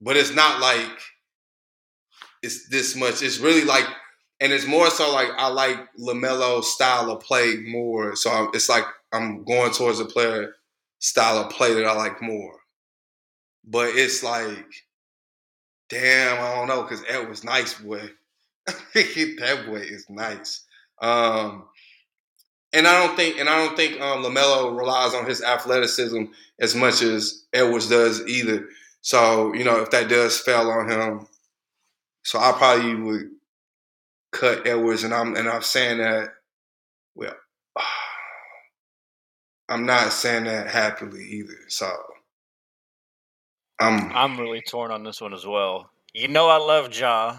but 0.00 0.16
it's 0.16 0.34
not 0.34 0.60
like 0.60 0.98
it's 2.42 2.68
this 2.68 2.96
much. 2.96 3.22
It's 3.22 3.38
really 3.38 3.64
like, 3.64 3.84
and 4.40 4.52
it's 4.52 4.66
more 4.66 4.90
so 4.90 5.12
like 5.12 5.28
I 5.36 5.48
like 5.48 5.78
LaMelo 5.98 6.62
style 6.62 7.10
of 7.10 7.20
play 7.22 7.56
more. 7.66 8.16
So 8.16 8.30
I'm, 8.30 8.48
it's 8.54 8.68
like 8.68 8.84
I'm 9.12 9.44
going 9.44 9.72
towards 9.72 10.00
a 10.00 10.04
player 10.04 10.54
style 10.98 11.38
of 11.38 11.50
play 11.50 11.74
that 11.74 11.86
I 11.86 11.92
like 11.92 12.22
more. 12.22 12.56
But 13.64 13.90
it's 13.94 14.22
like, 14.22 14.66
damn, 15.88 16.42
I 16.42 16.54
don't 16.54 16.68
know 16.68 16.82
because 16.82 17.04
Ed 17.08 17.28
was 17.28 17.44
nice, 17.44 17.74
boy. 17.74 18.02
that 18.66 19.64
boy 19.66 19.76
is 19.76 20.06
nice. 20.08 20.64
Um, 21.00 21.64
and 22.72 22.86
I 22.86 23.04
don't 23.04 23.16
think, 23.16 23.38
and 23.38 23.48
I 23.48 23.64
don't 23.64 23.76
think 23.76 24.00
um, 24.00 24.22
LaMelo 24.22 24.76
relies 24.76 25.14
on 25.14 25.26
his 25.26 25.42
athleticism 25.42 26.24
as 26.60 26.74
much 26.74 27.02
as 27.02 27.44
Edwards 27.52 27.88
does 27.88 28.26
either. 28.26 28.68
So 29.02 29.54
you 29.54 29.64
know, 29.64 29.80
if 29.82 29.90
that 29.90 30.08
does 30.08 30.38
fail 30.40 30.70
on 30.70 30.90
him, 30.90 31.26
so 32.24 32.38
I 32.38 32.52
probably 32.52 32.94
would 32.94 33.30
cut 34.32 34.66
Edwards, 34.66 35.04
and 35.04 35.14
I'm 35.14 35.36
and 35.36 35.48
I'm 35.48 35.62
saying 35.62 35.98
that. 35.98 36.30
Well, 37.14 37.34
I'm 39.68 39.86
not 39.86 40.12
saying 40.12 40.44
that 40.44 40.68
happily 40.68 41.24
either. 41.24 41.58
So 41.68 41.90
I'm 43.80 44.12
I'm 44.14 44.38
really 44.38 44.60
torn 44.60 44.90
on 44.90 45.02
this 45.04 45.20
one 45.20 45.32
as 45.32 45.46
well. 45.46 45.90
You 46.12 46.28
know, 46.28 46.48
I 46.48 46.58
love 46.58 46.94
Ja. 46.94 47.38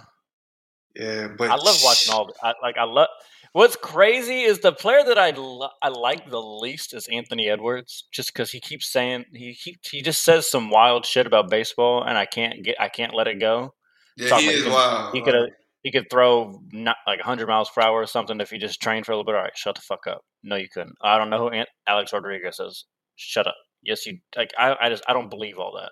yeah, 0.95 1.27
but 1.37 1.51
I 1.51 1.55
love 1.55 1.77
watching 1.83 2.13
all. 2.13 2.33
I, 2.41 2.53
like 2.61 2.77
I 2.77 2.85
love. 2.85 3.09
What's 3.53 3.75
crazy 3.75 4.41
is 4.43 4.59
the 4.59 4.71
player 4.71 5.03
that 5.03 5.17
I 5.17 5.89
like 5.89 6.29
the 6.29 6.41
least 6.41 6.93
is 6.93 7.07
Anthony 7.11 7.49
Edwards, 7.49 8.05
just 8.11 8.33
because 8.33 8.49
he 8.49 8.61
keeps 8.61 8.89
saying 8.91 9.25
he 9.33 9.51
he 9.51 9.77
he 9.83 10.01
just 10.01 10.23
says 10.23 10.49
some 10.49 10.69
wild 10.69 11.05
shit 11.05 11.27
about 11.27 11.49
baseball, 11.49 12.01
and 12.03 12.17
I 12.17 12.25
can't 12.25 12.63
get 12.63 12.79
I 12.79 12.87
can't 12.87 13.13
let 13.13 13.27
it 13.27 13.39
go. 13.41 13.73
Yeah, 14.15 14.29
Talk 14.29 14.39
he 14.39 14.47
like 14.47 14.55
is 14.55 14.65
him. 14.65 14.71
wild. 14.71 15.13
He 15.13 15.21
could 15.21 15.49
he 15.83 15.91
could 15.91 16.09
throw 16.09 16.61
not 16.71 16.95
like 17.07 17.19
100 17.19 17.47
miles 17.47 17.69
per 17.69 17.81
hour 17.81 17.99
or 18.01 18.05
something 18.07 18.39
if 18.39 18.51
he 18.51 18.57
just 18.57 18.81
trained 18.81 19.05
for 19.05 19.11
a 19.11 19.15
little 19.15 19.25
bit. 19.25 19.35
All 19.35 19.41
right, 19.41 19.57
shut 19.57 19.75
the 19.75 19.81
fuck 19.81 20.07
up. 20.07 20.21
No, 20.43 20.55
you 20.55 20.69
couldn't. 20.69 20.95
I 21.01 21.17
don't 21.17 21.29
know 21.29 21.39
who 21.39 21.49
Ant- 21.49 21.69
Alex 21.87 22.13
Rodriguez 22.13 22.59
is. 22.59 22.85
Shut 23.17 23.47
up. 23.47 23.55
Yes, 23.83 24.05
you 24.05 24.19
like. 24.37 24.51
I 24.57 24.77
I 24.79 24.89
just 24.89 25.03
I 25.09 25.13
don't 25.13 25.29
believe 25.29 25.59
all 25.59 25.73
that. 25.75 25.91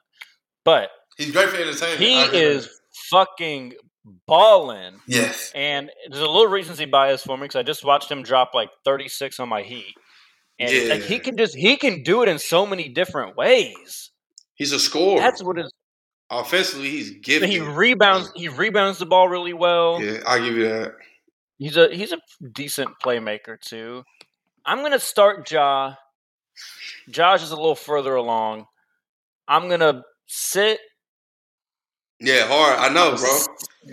But 0.64 0.90
He's 1.18 1.32
great 1.32 1.50
for 1.50 1.58
entertainment. 1.58 2.00
he 2.00 2.22
is 2.38 2.70
fucking 3.10 3.74
balling. 4.26 5.00
Yes. 5.08 5.52
And 5.56 5.90
there's 6.10 6.22
a 6.22 6.28
little 6.28 6.48
recency 6.48 6.86
bias 6.86 7.24
for 7.24 7.38
me 7.38 7.44
because 7.44 7.56
I 7.58 7.64
just 7.64 7.84
watched 7.84 8.10
him 8.12 8.24
drop 8.24 8.52
like 8.54 8.70
36 8.86 9.40
on 9.40 9.50
my 9.50 9.62
Heat, 9.62 9.96
and 10.60 10.72
Yeah. 10.72 10.94
like, 10.94 11.04
he 11.04 11.20
can 11.20 11.38
just 11.38 11.56
he 11.56 11.78
can 11.78 12.04
do 12.04 12.24
it 12.24 12.30
in 12.30 12.40
so 12.40 12.66
many 12.66 12.90
different 12.90 13.36
ways. 13.36 14.12
He's 14.56 14.72
a 14.72 14.80
scorer. 14.80 15.20
That's 15.20 15.44
what 15.44 15.58
is. 15.60 15.72
Offensively, 16.32 16.92
he's 16.92 17.10
gifted. 17.22 17.50
He 17.50 17.60
rebounds. 17.60 18.32
He 18.36 18.50
rebounds 18.50 19.00
the 19.00 19.06
ball 19.08 19.28
really 19.28 19.54
well. 19.54 20.00
Yeah, 20.02 20.20
I'll 20.28 20.44
give 20.44 20.56
you 20.56 20.70
that. 20.70 20.94
He's 21.58 21.76
a 21.76 21.90
he's 21.94 22.12
a 22.12 22.20
decent 22.54 22.92
playmaker 23.04 23.60
too. 23.60 24.04
I'm 24.66 24.82
gonna 24.84 25.00
start 25.00 25.50
Ja. 25.52 25.96
Josh 27.10 27.42
is 27.42 27.52
a 27.52 27.56
little 27.56 27.74
further 27.76 28.14
along. 28.16 28.68
I'm 29.48 29.70
gonna 29.70 30.04
sit. 30.28 30.80
Yeah, 32.20 32.46
hard. 32.48 32.78
I 32.80 32.90
know, 32.94 33.16
bro. 33.16 33.40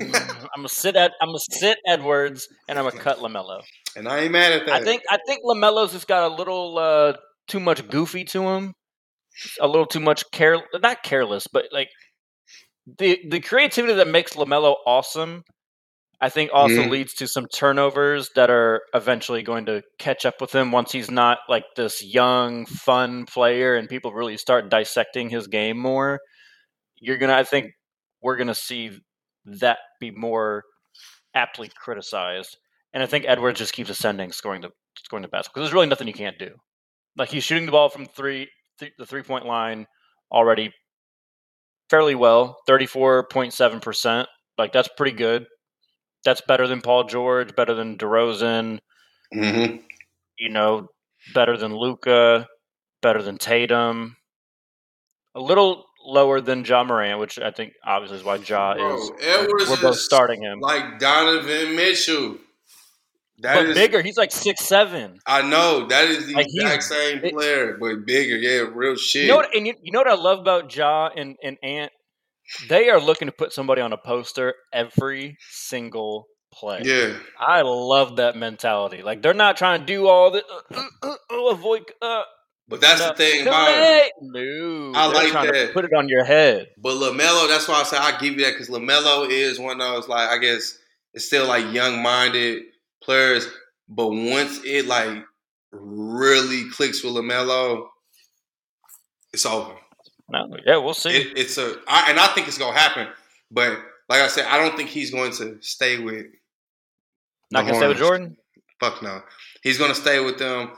I'm 0.00 0.48
gonna 0.56 0.68
sit 0.68 0.96
at. 0.96 1.12
I'm 1.20 1.28
gonna 1.28 1.38
sit 1.38 1.78
Edwards, 1.86 2.48
and 2.68 2.78
I'm 2.78 2.84
gonna 2.88 3.02
cut 3.02 3.18
LaMelo. 3.18 3.62
And 3.96 4.08
I 4.08 4.20
ain't 4.20 4.32
mad 4.32 4.52
at 4.52 4.66
that. 4.66 4.82
I 4.82 4.84
think 4.84 5.02
I 5.10 5.18
think 5.26 5.40
LaMelo's 5.44 5.92
just 5.92 6.08
got 6.08 6.30
a 6.30 6.34
little 6.34 6.78
uh, 6.78 7.14
too 7.48 7.60
much 7.60 7.88
goofy 7.88 8.24
to 8.24 8.42
him, 8.48 8.74
a 9.60 9.66
little 9.66 9.86
too 9.86 10.00
much 10.00 10.24
care 10.32 10.58
not 10.82 11.02
careless, 11.02 11.46
but 11.46 11.66
like 11.72 11.88
the 12.98 13.18
the 13.28 13.40
creativity 13.40 13.94
that 13.94 14.08
makes 14.08 14.34
LaMelo 14.34 14.76
awesome. 14.86 15.42
I 16.20 16.30
think 16.30 16.50
also 16.54 16.82
Mhm. 16.84 16.90
leads 16.90 17.14
to 17.14 17.28
some 17.28 17.46
turnovers 17.48 18.30
that 18.36 18.50
are 18.50 18.82
eventually 18.94 19.42
going 19.42 19.66
to 19.66 19.82
catch 19.98 20.24
up 20.26 20.40
with 20.40 20.54
him 20.54 20.72
once 20.72 20.92
he's 20.92 21.10
not 21.10 21.38
like 21.48 21.64
this 21.76 22.02
young, 22.04 22.66
fun 22.66 23.26
player, 23.26 23.76
and 23.76 23.88
people 23.88 24.12
really 24.14 24.36
start 24.38 24.70
dissecting 24.70 25.30
his 25.30 25.46
game 25.48 25.78
more. 25.78 26.20
You're 26.96 27.18
gonna, 27.18 27.34
I 27.36 27.44
think, 27.44 27.72
we're 28.22 28.36
gonna 28.36 28.54
see 28.54 28.98
that 29.46 29.78
be 30.00 30.10
more 30.10 30.64
aptly 31.34 31.70
criticized. 31.82 32.56
And 32.92 33.02
I 33.02 33.06
think 33.06 33.24
Edwards 33.26 33.58
just 33.58 33.72
keeps 33.72 33.90
ascending, 33.90 34.32
scoring 34.32 34.62
the 34.62 34.70
scoring 35.04 35.22
the 35.22 35.28
basket 35.28 35.52
because 35.52 35.66
there's 35.66 35.74
really 35.74 35.86
nothing 35.86 36.06
you 36.08 36.14
can't 36.14 36.38
do. 36.38 36.50
Like 37.16 37.28
he's 37.30 37.44
shooting 37.44 37.66
the 37.66 37.72
ball 37.72 37.88
from 37.88 38.06
three, 38.06 38.48
th- 38.78 38.92
the 38.98 39.06
three 39.06 39.22
point 39.22 39.46
line 39.46 39.86
already 40.32 40.72
fairly 41.90 42.14
well, 42.14 42.58
thirty 42.66 42.86
four 42.86 43.26
point 43.28 43.52
seven 43.52 43.80
percent. 43.80 44.28
Like 44.58 44.72
that's 44.72 44.88
pretty 44.96 45.16
good. 45.16 45.46
That's 46.24 46.40
better 46.40 46.66
than 46.66 46.80
Paul 46.80 47.04
George, 47.04 47.54
better 47.54 47.74
than 47.74 47.96
DeRozan. 47.98 48.80
Mhm. 49.34 49.82
You 50.38 50.48
know, 50.50 50.88
better 51.34 51.56
than 51.56 51.74
Luka, 51.74 52.46
better 53.02 53.22
than 53.22 53.38
Tatum. 53.38 54.16
A 55.34 55.40
little 55.40 55.84
lower 56.06 56.40
than 56.40 56.64
Ja 56.64 56.84
Morant, 56.84 57.18
which 57.18 57.38
I 57.38 57.50
think 57.50 57.72
obviously 57.84 58.18
is 58.18 58.24
why 58.24 58.36
Ja 58.36 58.74
Bro, 58.74 58.96
is. 58.96 59.10
Edwards 59.20 59.68
we're 59.68 59.80
both 59.82 59.96
is 59.96 60.04
starting 60.04 60.42
him, 60.42 60.60
like 60.60 60.98
Donovan 60.98 61.76
Mitchell. 61.76 62.36
That 63.40 63.56
but 63.56 63.66
is- 63.66 63.74
bigger. 63.76 64.00
He's 64.00 64.16
like 64.16 64.32
six 64.32 64.64
seven. 64.64 65.18
I 65.26 65.42
know 65.42 65.86
that 65.88 66.04
is 66.08 66.26
the 66.26 66.34
Like, 66.34 66.46
exact 66.48 66.84
same 66.84 67.20
it- 67.22 67.34
player, 67.34 67.76
but 67.78 68.06
bigger. 68.06 68.36
Yeah, 68.36 68.70
real 68.72 68.96
shit. 68.96 69.22
You 69.24 69.28
know 69.28 69.36
what? 69.36 69.54
And 69.54 69.66
you, 69.66 69.74
you 69.82 69.92
know 69.92 70.00
what 70.00 70.08
I 70.08 70.14
love 70.14 70.38
about 70.38 70.74
Ja 70.74 71.10
and, 71.14 71.36
and 71.42 71.58
Ant? 71.62 71.92
They 72.68 72.88
are 72.88 73.00
looking 73.00 73.26
to 73.26 73.32
put 73.32 73.52
somebody 73.52 73.82
on 73.82 73.92
a 73.92 73.98
poster 73.98 74.54
every 74.72 75.36
single 75.50 76.26
play. 76.52 76.80
Yeah, 76.84 77.14
I 77.38 77.62
love 77.62 78.16
that 78.16 78.36
mentality. 78.36 79.02
Like 79.02 79.20
they're 79.20 79.34
not 79.34 79.56
trying 79.56 79.80
to 79.80 79.86
do 79.86 80.06
all 80.06 80.30
the 80.30 80.44
uh, 80.74 80.82
uh, 81.02 81.14
uh, 81.30 81.46
avoid. 81.50 81.82
But 82.68 82.80
that's 82.80 83.00
no, 83.00 83.08
the 83.08 83.14
thing 83.14 83.46
about 83.46 84.10
No, 84.20 84.92
I 84.94 85.06
like 85.06 85.32
that. 85.32 85.70
Put 85.72 85.84
it 85.84 85.92
on 85.92 86.08
your 86.08 86.24
head. 86.24 86.68
But 86.76 86.94
LaMelo, 86.94 87.48
that's 87.48 87.68
why 87.68 87.80
I 87.80 87.82
say 87.84 87.96
I 87.96 88.18
give 88.18 88.34
you 88.34 88.44
that 88.44 88.52
because 88.52 88.68
LaMelo 88.68 89.28
is 89.30 89.58
one 89.58 89.80
of 89.80 89.86
those 89.86 90.08
like 90.08 90.28
I 90.28 90.38
guess 90.38 90.76
it's 91.14 91.26
still 91.26 91.46
like 91.46 91.72
young 91.72 92.02
minded 92.02 92.64
players, 93.02 93.48
but 93.88 94.08
once 94.08 94.60
it 94.64 94.86
like 94.86 95.24
really 95.70 96.68
clicks 96.70 97.04
with 97.04 97.14
LaMelo, 97.14 97.86
it's 99.32 99.46
over. 99.46 99.74
No, 100.28 100.48
yeah, 100.66 100.78
we'll 100.78 100.94
see. 100.94 101.10
It, 101.10 101.38
it's 101.38 101.58
a 101.58 101.76
I, 101.86 102.10
and 102.10 102.18
I 102.18 102.26
think 102.28 102.48
it's 102.48 102.58
gonna 102.58 102.76
happen. 102.76 103.06
But 103.50 103.78
like 104.08 104.22
I 104.22 104.28
said, 104.28 104.46
I 104.46 104.58
don't 104.58 104.76
think 104.76 104.88
he's 104.88 105.12
going 105.12 105.32
to 105.32 105.58
stay 105.60 106.00
with. 106.00 106.26
not 107.52 107.64
gonna 107.64 107.76
stay 107.76 107.88
with 107.88 107.98
Jordan. 107.98 108.36
Fuck 108.80 109.02
no. 109.02 109.22
He's 109.62 109.78
gonna 109.78 109.94
stay 109.94 110.18
with 110.18 110.38
them. 110.38 110.72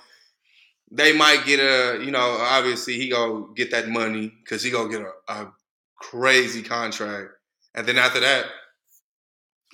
They 0.90 1.12
might 1.12 1.44
get 1.44 1.60
a, 1.60 2.02
you 2.02 2.10
know, 2.10 2.38
obviously 2.40 2.94
he 2.94 3.08
gonna 3.10 3.46
get 3.54 3.70
that 3.72 3.88
money 3.88 4.32
because 4.42 4.62
he 4.62 4.70
gonna 4.70 4.88
get 4.90 5.02
a, 5.02 5.32
a 5.32 5.52
crazy 5.96 6.62
contract, 6.62 7.32
and 7.74 7.86
then 7.86 7.98
after 7.98 8.20
that, 8.20 8.46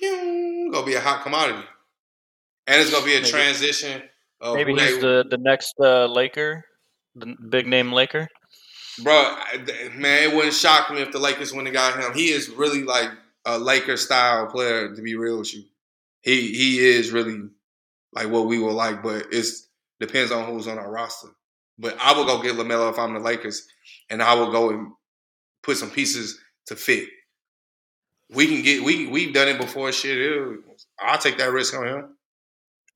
gonna 0.01 0.85
be 0.85 0.95
a 0.95 0.99
hot 0.99 1.23
commodity, 1.23 1.63
and 2.67 2.81
it's 2.81 2.91
gonna 2.91 3.05
be 3.05 3.13
a 3.15 3.19
Maybe- 3.19 3.29
transition. 3.29 4.01
Of 4.41 4.55
Maybe 4.55 4.73
he's 4.73 4.95
they, 4.95 4.99
the 4.99 5.25
the 5.29 5.37
next 5.37 5.75
uh, 5.79 6.07
Laker, 6.07 6.65
the 7.15 7.35
big 7.49 7.67
name 7.67 7.93
Laker. 7.93 8.27
bro. 9.01 9.37
Man, 9.95 10.23
it 10.29 10.35
wouldn't 10.35 10.53
shock 10.53 10.91
me 10.91 11.01
if 11.01 11.13
the 11.13 11.19
Lakers 11.19 11.53
wouldn't 11.53 11.73
have 11.73 11.93
got 11.95 12.03
him. 12.03 12.13
He 12.13 12.31
is 12.31 12.49
really 12.49 12.83
like 12.83 13.09
a 13.45 13.57
Laker 13.57 13.95
style 13.95 14.47
player. 14.47 14.93
To 14.93 15.01
be 15.01 15.15
real 15.15 15.39
with 15.39 15.53
you, 15.53 15.63
he 16.21 16.51
he 16.53 16.79
is 16.79 17.11
really 17.13 17.43
like 18.11 18.27
what 18.29 18.45
we 18.47 18.59
would 18.59 18.73
like, 18.73 19.01
but 19.01 19.27
it's 19.31 19.64
depends 19.99 20.31
on 20.31 20.45
who's 20.45 20.67
on 20.67 20.77
our 20.77 20.91
roster. 20.91 21.29
But 21.77 21.97
I 21.99 22.13
will 22.13 22.25
go 22.25 22.41
get 22.41 22.55
LaMelo 22.55 22.89
if 22.91 22.97
I'm 22.99 23.13
the 23.13 23.19
Lakers, 23.19 23.67
and 24.09 24.21
I 24.21 24.33
will 24.33 24.51
go 24.51 24.69
and 24.69 24.91
put 25.63 25.77
some 25.77 25.89
pieces 25.91 26.39
to 26.67 26.75
fit. 26.75 27.09
We 28.29 28.47
can 28.47 28.63
get 28.63 28.83
we 28.83 29.07
we've 29.07 29.33
done 29.33 29.47
it 29.49 29.59
before. 29.59 29.91
Shit, 29.91 30.17
it- 30.17 30.59
I'll 30.99 31.17
take 31.17 31.37
that 31.37 31.51
risk 31.51 31.75
on 31.75 31.87
him. 31.87 32.17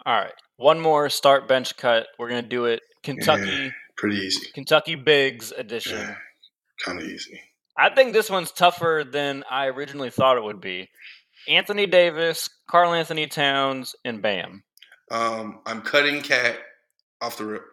All 0.06 0.16
right, 0.16 0.34
one 0.56 0.80
more 0.80 1.10
start 1.10 1.48
bench 1.48 1.76
cut. 1.78 2.08
We're 2.18 2.30
gonna 2.30 2.42
do 2.42 2.66
it 2.66 2.82
Kentucky 3.04 3.72
Pretty 3.98 4.16
easy, 4.18 4.50
Kentucky 4.54 4.96
Bigs 4.96 5.52
edition. 5.52 6.16
kind 6.84 7.00
of 7.02 7.06
easy. 7.06 7.40
I 7.78 7.94
think 7.94 8.14
this 8.14 8.30
one's 8.30 8.52
tougher 8.52 9.04
than 9.10 9.44
I 9.50 9.66
originally 9.68 10.10
thought 10.10 10.38
it 10.38 10.44
would 10.44 10.62
be. 10.62 10.90
Anthony 11.48 11.86
Davis, 11.86 12.50
Karl-Anthony 12.70 13.28
Towns, 13.28 13.96
and 14.06 14.22
Bam. 14.22 14.64
Um, 15.12 15.62
I'm 15.66 15.82
cutting 15.82 16.22
Cat 16.22 16.58
off 17.22 17.38
the 17.38 17.46
rip. 17.46 17.64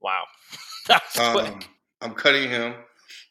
Wow, 0.00 0.24
that's 0.86 1.18
Um, 1.18 1.32
quick. 1.32 1.68
I'm 2.00 2.14
cutting 2.14 2.48
him 2.48 2.74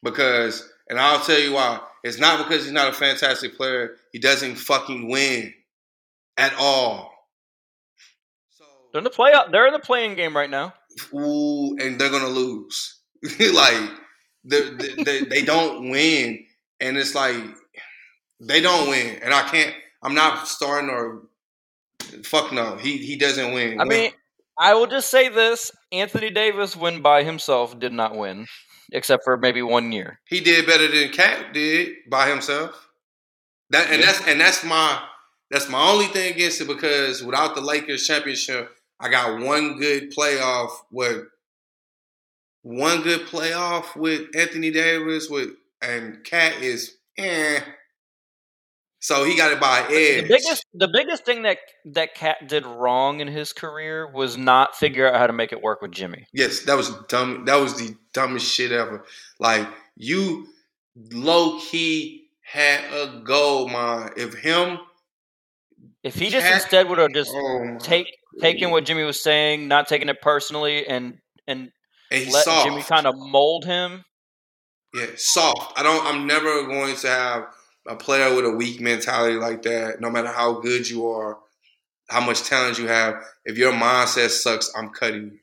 because, 0.04 0.68
and 0.90 1.00
I'll 1.00 1.20
tell 1.24 1.40
you 1.40 1.54
why. 1.54 1.80
It's 2.04 2.20
not 2.20 2.44
because 2.48 2.64
he's 2.64 2.74
not 2.74 2.90
a 2.90 2.94
fantastic 2.94 3.56
player. 3.56 3.96
He 4.12 4.20
doesn't 4.20 4.56
fucking 4.56 5.10
win 5.10 5.54
at 6.38 6.54
all. 6.56 7.12
They're 8.92 9.00
in 9.00 9.04
the 9.04 9.10
playoff. 9.10 9.52
They're 9.52 9.68
in 9.68 9.74
the 9.74 9.80
playing 9.80 10.16
game 10.16 10.36
right 10.38 10.50
now. 10.50 10.74
Ooh, 11.14 11.76
and 11.80 12.00
they're 12.00 12.10
gonna 12.10 12.30
lose. 12.30 13.00
like 13.40 13.90
they, 14.46 14.70
they, 14.70 15.04
they, 15.04 15.20
they 15.22 15.42
don't 15.42 15.90
win, 15.90 16.46
and 16.80 16.96
it's 16.98 17.14
like 17.14 17.36
they 18.40 18.62
don't 18.62 18.90
win, 18.90 19.20
and 19.22 19.34
I 19.34 19.42
can't. 19.50 19.74
I'm 20.02 20.14
not 20.14 20.48
starting 20.48 20.90
or 20.90 21.24
fuck 22.24 22.54
no. 22.54 22.78
He 22.78 22.98
he 22.98 23.18
doesn't 23.18 23.54
win. 23.54 23.82
I 23.82 23.84
mean, 23.84 24.12
I 24.58 24.74
will 24.74 24.88
just 24.88 25.10
say 25.10 25.30
this: 25.30 25.72
Anthony 25.92 26.30
Davis, 26.30 26.76
win 26.76 27.02
by 27.02 27.24
himself, 27.24 27.78
did 27.80 27.94
not 27.94 28.16
win, 28.16 28.48
except 28.92 29.24
for 29.24 29.38
maybe 29.38 29.62
one 29.62 29.92
year. 29.92 30.20
he 30.28 30.40
did 30.40 30.66
better 30.66 30.88
than 30.88 31.10
Cat 31.10 31.54
did 31.54 31.96
by 32.10 32.30
himself. 32.30 32.88
That 33.72 33.90
and 33.92 34.00
Yeah. 34.00 34.08
that's 34.08 34.28
and 34.28 34.40
that's 34.40 34.64
my 34.64 35.02
that's 35.52 35.70
my 35.70 35.90
only 35.90 36.08
thing 36.08 36.34
against 36.34 36.62
it 36.62 36.68
because 36.68 37.24
without 37.24 37.56
the 37.56 37.62
Lakers 37.62 38.08
championship, 38.08 38.72
I 39.00 39.10
got 39.10 39.42
one 39.42 39.78
good 39.78 40.14
playoff 40.16 40.72
with 40.92 41.26
one 42.62 43.02
good 43.02 43.22
playoff 43.28 43.96
with 43.96 44.36
Anthony 44.36 44.72
Davis 44.72 45.30
with 45.30 45.50
and 45.82 46.24
Cat 46.24 46.62
is 46.62 46.98
eh. 47.18 47.60
So 49.06 49.24
he 49.24 49.38
got 49.38 49.52
it 49.52 49.60
by 49.60 49.82
edge. 49.82 50.24
The 50.24 50.28
biggest, 50.28 50.66
the 50.74 50.88
biggest 50.88 51.26
thing 51.26 51.44
that 51.44 51.60
that 51.94 52.16
Cat 52.16 52.48
did 52.48 52.66
wrong 52.66 53.20
in 53.20 53.28
his 53.28 53.54
career 53.54 54.12
was 54.12 54.36
not 54.36 54.76
figure 54.76 55.08
out 55.08 55.20
how 55.20 55.28
to 55.28 55.34
make 55.34 55.52
it 55.52 55.62
work 55.62 55.84
with 55.84 55.92
Jimmy. 55.92 56.26
Yes, 56.34 56.62
that 56.62 56.76
was 56.76 56.90
dumb. 57.08 57.46
That 57.46 57.58
was 57.58 57.78
the 57.78 57.96
dumbest 58.14 58.52
shit 58.52 58.72
ever. 58.72 59.06
Like 59.40 59.68
you, 59.96 60.48
low 61.12 61.60
key 61.60 62.30
had 62.42 62.84
a 62.92 63.22
goal, 63.24 63.70
man. 63.70 64.10
If 64.18 64.34
him, 64.34 64.80
If 66.02 66.16
he 66.16 66.32
just 66.32 66.48
Cat- 66.48 66.64
instead 66.64 66.90
would 66.90 66.98
have 66.98 67.14
just 67.14 67.30
oh 67.32 67.78
take 67.80 68.08
taken 68.42 68.72
what 68.72 68.86
Jimmy 68.86 69.04
was 69.04 69.22
saying, 69.22 69.68
not 69.68 69.88
taking 69.88 70.10
it 70.10 70.20
personally, 70.20 70.88
and 70.88 71.20
and 71.46 71.70
and 72.10 72.32
let 72.32 72.44
soft. 72.44 72.66
Jimmy 72.66 72.82
kind 72.82 73.06
of 73.06 73.14
mold 73.16 73.66
him. 73.66 74.04
Yeah, 74.96 75.06
soft. 75.16 75.80
I 75.80 75.84
don't. 75.84 76.04
I'm 76.08 76.26
never 76.26 76.66
going 76.66 76.96
to 76.96 77.08
have 77.08 77.46
a 77.88 77.96
player 77.96 78.36
with 78.36 78.46
a 78.46 78.52
weak 78.52 78.82
mentality 78.82 79.36
like 79.36 79.62
that. 79.64 80.02
No 80.02 80.10
matter 80.10 80.30
how 80.30 80.60
good 80.60 80.90
you 80.90 81.08
are, 81.08 81.38
how 82.10 82.22
much 82.22 82.44
talent 82.44 82.78
you 82.78 82.88
have. 82.88 83.16
If 83.46 83.58
your 83.58 83.74
mindset 83.74 84.30
sucks, 84.30 84.72
I'm 84.76 84.90
cutting 84.90 85.24
you 85.24 85.40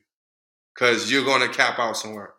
because 0.75 1.11
you're 1.11 1.25
going 1.25 1.43
to 1.43 1.55
cap 1.55 1.79
out 1.79 1.97
somewhere. 1.97 2.35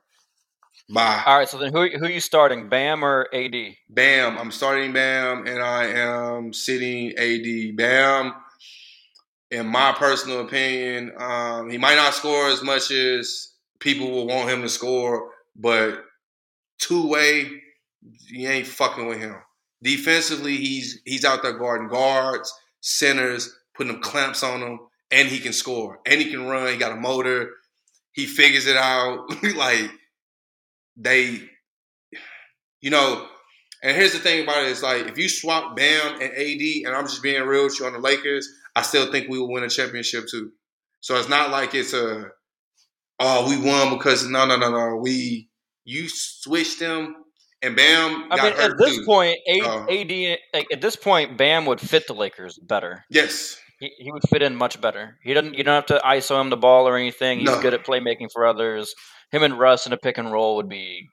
Bye. 0.89 1.23
All 1.25 1.37
right, 1.37 1.47
so 1.47 1.57
then 1.57 1.71
who 1.71 1.87
who 1.97 2.05
are 2.05 2.09
you 2.09 2.19
starting, 2.19 2.67
Bam 2.67 3.03
or 3.03 3.27
AD? 3.33 3.55
Bam. 3.89 4.37
I'm 4.37 4.51
starting 4.51 4.91
Bam, 4.91 5.47
and 5.47 5.61
I 5.61 5.85
am 5.85 6.53
sitting 6.53 7.13
AD. 7.17 7.75
Bam. 7.77 8.33
In 9.49 9.67
my 9.67 9.93
personal 9.93 10.41
opinion, 10.41 11.13
um, 11.17 11.69
he 11.69 11.77
might 11.77 11.95
not 11.95 12.13
score 12.13 12.47
as 12.47 12.63
much 12.63 12.91
as 12.91 13.53
people 13.79 14.09
will 14.09 14.27
want 14.27 14.49
him 14.49 14.61
to 14.63 14.69
score, 14.69 15.29
but 15.55 16.03
two 16.79 17.07
way, 17.07 17.49
you 18.27 18.49
ain't 18.49 18.67
fucking 18.67 19.05
with 19.05 19.19
him. 19.19 19.35
Defensively, 19.83 20.55
he's 20.55 21.01
he's 21.05 21.25
out 21.25 21.43
there 21.43 21.57
guarding 21.57 21.89
guards, 21.89 22.53
centers, 22.79 23.53
putting 23.75 23.91
them 23.91 24.01
clamps 24.01 24.41
on 24.41 24.61
them, 24.61 24.79
and 25.11 25.27
he 25.27 25.39
can 25.39 25.51
score, 25.51 25.99
and 26.05 26.21
he 26.21 26.31
can 26.31 26.47
run. 26.47 26.71
He 26.71 26.77
got 26.77 26.93
a 26.93 26.99
motor. 26.99 27.49
He 28.13 28.25
figures 28.25 28.65
it 28.65 28.77
out. 28.77 29.27
like 29.55 29.91
they, 30.95 31.41
you 32.81 32.89
know. 32.89 33.27
And 33.83 33.97
here's 33.97 34.13
the 34.13 34.19
thing 34.19 34.43
about 34.43 34.63
it: 34.63 34.69
it's 34.69 34.81
like 34.81 35.07
if 35.07 35.17
you 35.17 35.27
swap 35.27 35.75
Bam 35.75 36.21
and 36.21 36.31
AD, 36.31 36.85
and 36.85 36.95
I'm 36.95 37.05
just 37.05 37.21
being 37.21 37.43
real 37.43 37.65
with 37.65 37.77
you 37.77 37.85
on 37.85 37.91
the 37.91 37.99
Lakers, 37.99 38.47
I 38.77 38.81
still 38.81 39.11
think 39.11 39.27
we 39.27 39.37
will 39.37 39.51
win 39.51 39.65
a 39.65 39.69
championship 39.69 40.27
too. 40.31 40.53
So 41.01 41.17
it's 41.17 41.27
not 41.27 41.51
like 41.51 41.75
it's 41.75 41.93
a 41.93 42.29
oh 43.19 43.49
we 43.49 43.57
won 43.57 43.97
because 43.97 44.25
no 44.25 44.45
no 44.45 44.55
no 44.55 44.71
no 44.71 44.95
we 44.95 45.49
you 45.83 46.07
switch 46.07 46.79
them 46.79 47.17
and 47.63 47.75
Bam 47.75 48.31
I 48.31 48.35
got 48.37 48.57
mean, 48.57 48.71
at 48.71 48.77
this 48.77 48.97
too. 48.97 49.05
point, 49.05 49.37
A- 49.47 49.61
Oh. 49.63 49.85
AD 49.89 50.37
like, 50.53 50.67
at 50.71 50.81
this 50.81 50.95
point, 50.95 51.37
Bam 51.37 51.65
would 51.65 51.81
fit 51.81 52.05
the 52.07 52.13
Lakers 52.13 52.59
better. 52.59 53.03
yes, 53.09 53.57
He, 53.79 53.91
he 53.97 54.11
would 54.11 54.21
fit 54.29 54.41
in 54.43 54.55
much 54.55 54.79
better. 54.79 55.17
He 55.23 55.33
doesn't. 55.33 55.55
You 55.55 55.63
don't 55.63 55.73
have 55.75 55.85
to 55.87 56.01
ISO 56.05 56.39
him 56.39 56.49
the 56.49 56.57
ball 56.57 56.87
or 56.87 56.95
anything. 56.97 57.39
He's 57.39 57.49
No. 57.49 57.61
good 57.61 57.73
at 57.73 57.83
playmaking 57.85 58.31
for 58.31 58.45
others. 58.45 58.93
Him 59.31 59.43
and 59.43 59.57
Russ 59.57 59.87
in 59.87 59.93
a 59.93 59.97
pick 59.97 60.17
and 60.19 60.31
roll 60.31 60.57
would 60.57 60.69
be 60.69 61.07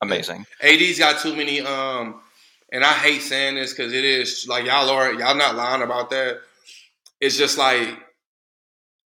amazing. 0.00 0.46
AD's 0.62 0.98
got 0.98 1.20
too 1.20 1.34
many. 1.34 1.60
Um, 1.60 2.20
and 2.72 2.84
I 2.84 2.92
hate 2.92 3.22
saying 3.22 3.56
this 3.56 3.72
because 3.72 3.92
it 3.92 4.04
is 4.04 4.46
like 4.48 4.64
y'all 4.66 4.90
are 4.90 5.12
y'all 5.12 5.34
not 5.36 5.56
lying 5.56 5.82
about 5.82 6.10
that. 6.10 6.38
It's 7.20 7.36
just 7.36 7.58
like 7.58 7.88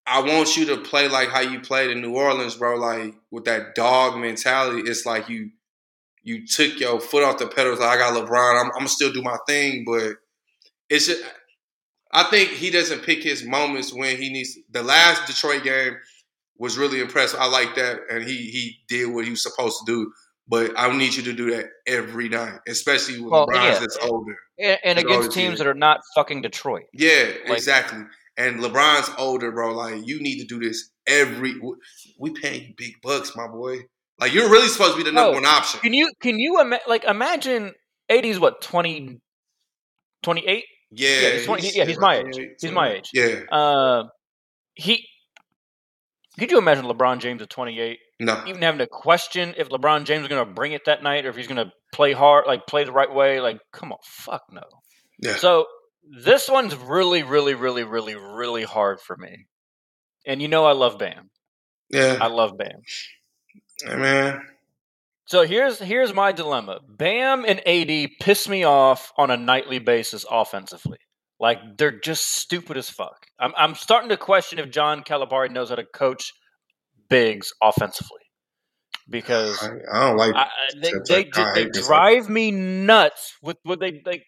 I 0.06 0.20
want 0.22 0.56
you 0.56 0.66
to 0.66 0.78
play 0.78 1.08
like 1.08 1.28
how 1.28 1.40
you 1.40 1.60
played 1.60 1.90
in 1.90 2.00
New 2.02 2.14
Orleans, 2.14 2.56
bro. 2.56 2.76
Like 2.76 3.14
with 3.30 3.44
that 3.44 3.74
dog 3.74 4.18
mentality. 4.18 4.88
It's 4.88 5.06
like 5.06 5.28
you 5.28 5.50
you 6.22 6.46
took 6.46 6.78
your 6.78 7.00
foot 7.00 7.22
off 7.24 7.38
the 7.38 7.46
pedals. 7.46 7.80
Like 7.80 7.90
I 7.90 7.98
got 7.98 8.14
LeBron. 8.14 8.60
I'm, 8.60 8.66
I'm 8.66 8.72
gonna 8.72 8.88
still 8.88 9.12
do 9.12 9.22
my 9.22 9.36
thing, 9.46 9.84
but 9.86 10.14
it's 10.88 11.06
just. 11.06 11.22
I 12.12 12.24
think 12.24 12.50
he 12.50 12.70
doesn't 12.70 13.04
pick 13.04 13.22
his 13.22 13.44
moments 13.44 13.94
when 13.94 14.16
he 14.16 14.30
needs. 14.30 14.58
The 14.70 14.82
last 14.82 15.26
Detroit 15.28 15.62
game 15.62 15.96
was 16.58 16.76
really 16.76 17.00
impressive. 17.00 17.38
I 17.38 17.46
like 17.46 17.74
that, 17.76 18.00
and 18.10 18.24
he 18.24 18.36
he 18.36 18.78
did 18.88 19.06
what 19.14 19.24
he 19.24 19.30
was 19.30 19.42
supposed 19.42 19.78
to 19.86 19.92
do. 19.92 20.12
But 20.48 20.72
I 20.76 20.92
need 20.96 21.14
you 21.14 21.22
to 21.22 21.32
do 21.32 21.52
that 21.52 21.66
every 21.86 22.28
night, 22.28 22.58
especially 22.66 23.20
with 23.20 23.30
Well, 23.30 23.46
LeBron 23.46 23.62
yeah. 23.72 23.78
that's 23.78 23.96
older. 24.02 24.34
And, 24.58 24.78
and 24.82 24.98
against 24.98 25.30
teams 25.30 25.58
that 25.58 25.68
are 25.68 25.74
not 25.74 26.00
fucking 26.16 26.42
Detroit. 26.42 26.86
Yeah, 26.92 27.30
Like- 27.48 27.58
exactly. 27.58 28.00
And 28.36 28.58
LeBron's 28.58 29.08
older, 29.16 29.52
bro. 29.52 29.72
Like 29.74 30.04
you 30.06 30.20
need 30.20 30.40
to 30.40 30.46
do 30.46 30.58
this 30.58 30.90
every. 31.06 31.54
We 32.18 32.30
paying 32.32 32.62
you 32.68 32.74
big 32.76 32.94
bucks, 33.02 33.36
my 33.36 33.46
boy. 33.46 33.80
Like 34.20 34.32
you're 34.34 34.50
really 34.50 34.68
supposed 34.68 34.92
to 34.92 34.96
be 34.98 35.04
the 35.04 35.12
number 35.12 35.30
No. 35.30 35.34
one 35.36 35.46
option. 35.46 35.80
Can 35.80 35.92
you 35.94 36.10
can 36.20 36.38
you 36.38 36.60
ima- 36.60 36.80
like 36.86 37.04
imagine 37.04 37.72
AD's 38.08 38.38
what 38.38 38.60
20, 38.60 39.18
28? 40.22 40.64
Yeah, 40.92 41.08
Yeah, 41.08 41.30
he's 41.30 41.46
20 41.46 41.70
yeah, 41.74 41.84
he's 41.86 41.98
my 41.98 42.16
age. 42.18 42.38
He's 42.60 42.72
my 42.72 42.90
age. 42.92 43.10
Yeah, 43.14 43.40
Uh, 43.50 44.04
he. 44.74 45.06
Could 46.38 46.50
you 46.50 46.58
imagine 46.58 46.84
LeBron 46.84 47.18
James 47.20 47.42
at 47.42 47.50
28 47.50 47.98
no, 48.20 48.42
even 48.46 48.62
having 48.62 48.78
to 48.78 48.86
question 48.86 49.54
if 49.58 49.68
LeBron 49.68 50.04
James 50.04 50.22
is 50.22 50.28
going 50.28 50.46
to 50.46 50.50
bring 50.52 50.72
it 50.72 50.82
that 50.86 51.02
night 51.02 51.26
or 51.26 51.30
if 51.30 51.36
he's 51.36 51.46
going 51.48 51.64
to 51.64 51.70
play 51.92 52.12
hard, 52.12 52.46
like 52.46 52.66
play 52.66 52.84
the 52.84 52.92
right 52.92 53.12
way? 53.12 53.40
Like, 53.40 53.58
come 53.72 53.92
on, 53.92 53.98
fuck 54.04 54.42
no. 54.50 54.62
yeah, 55.20 55.34
So 55.36 55.66
this 56.24 56.48
one's 56.48 56.74
really, 56.76 57.22
really, 57.24 57.54
really, 57.54 57.84
really, 57.84 58.14
really 58.16 58.62
hard 58.64 59.00
for 59.00 59.16
me. 59.16 59.46
And 60.26 60.40
you 60.40 60.48
know, 60.48 60.64
I 60.64 60.72
love 60.72 60.98
Bam. 60.98 61.30
Yeah. 61.90 62.18
I 62.20 62.28
love 62.28 62.56
Bam. 62.56 62.80
Hey, 63.86 63.96
man. 63.96 64.42
So 65.26 65.44
here's 65.44 65.78
here's 65.78 66.12
my 66.12 66.32
dilemma. 66.32 66.80
Bam 66.88 67.44
and 67.46 67.66
AD 67.66 68.10
piss 68.20 68.48
me 68.48 68.64
off 68.64 69.12
on 69.16 69.30
a 69.30 69.36
nightly 69.36 69.78
basis 69.78 70.24
offensively. 70.28 70.98
Like 71.38 71.58
they're 71.78 72.00
just 72.00 72.32
stupid 72.32 72.76
as 72.76 72.90
fuck. 72.90 73.26
I'm 73.38 73.52
I'm 73.56 73.74
starting 73.76 74.10
to 74.10 74.16
question 74.16 74.58
if 74.58 74.70
John 74.70 75.02
Calipari 75.04 75.50
knows 75.50 75.68
how 75.68 75.76
to 75.76 75.84
coach 75.84 76.32
bigs 77.08 77.52
offensively 77.62 78.20
because 79.08 79.62
I, 79.62 79.70
I 79.92 80.08
don't 80.08 80.16
like. 80.16 80.34
I, 80.34 80.48
they 80.80 80.92
they, 81.08 81.30
I 81.34 81.54
they 81.54 81.64
this. 81.72 81.86
drive 81.86 82.28
me 82.28 82.50
nuts 82.50 83.36
with 83.42 83.56
what 83.62 83.80
they 83.80 84.02
like. 84.04 84.24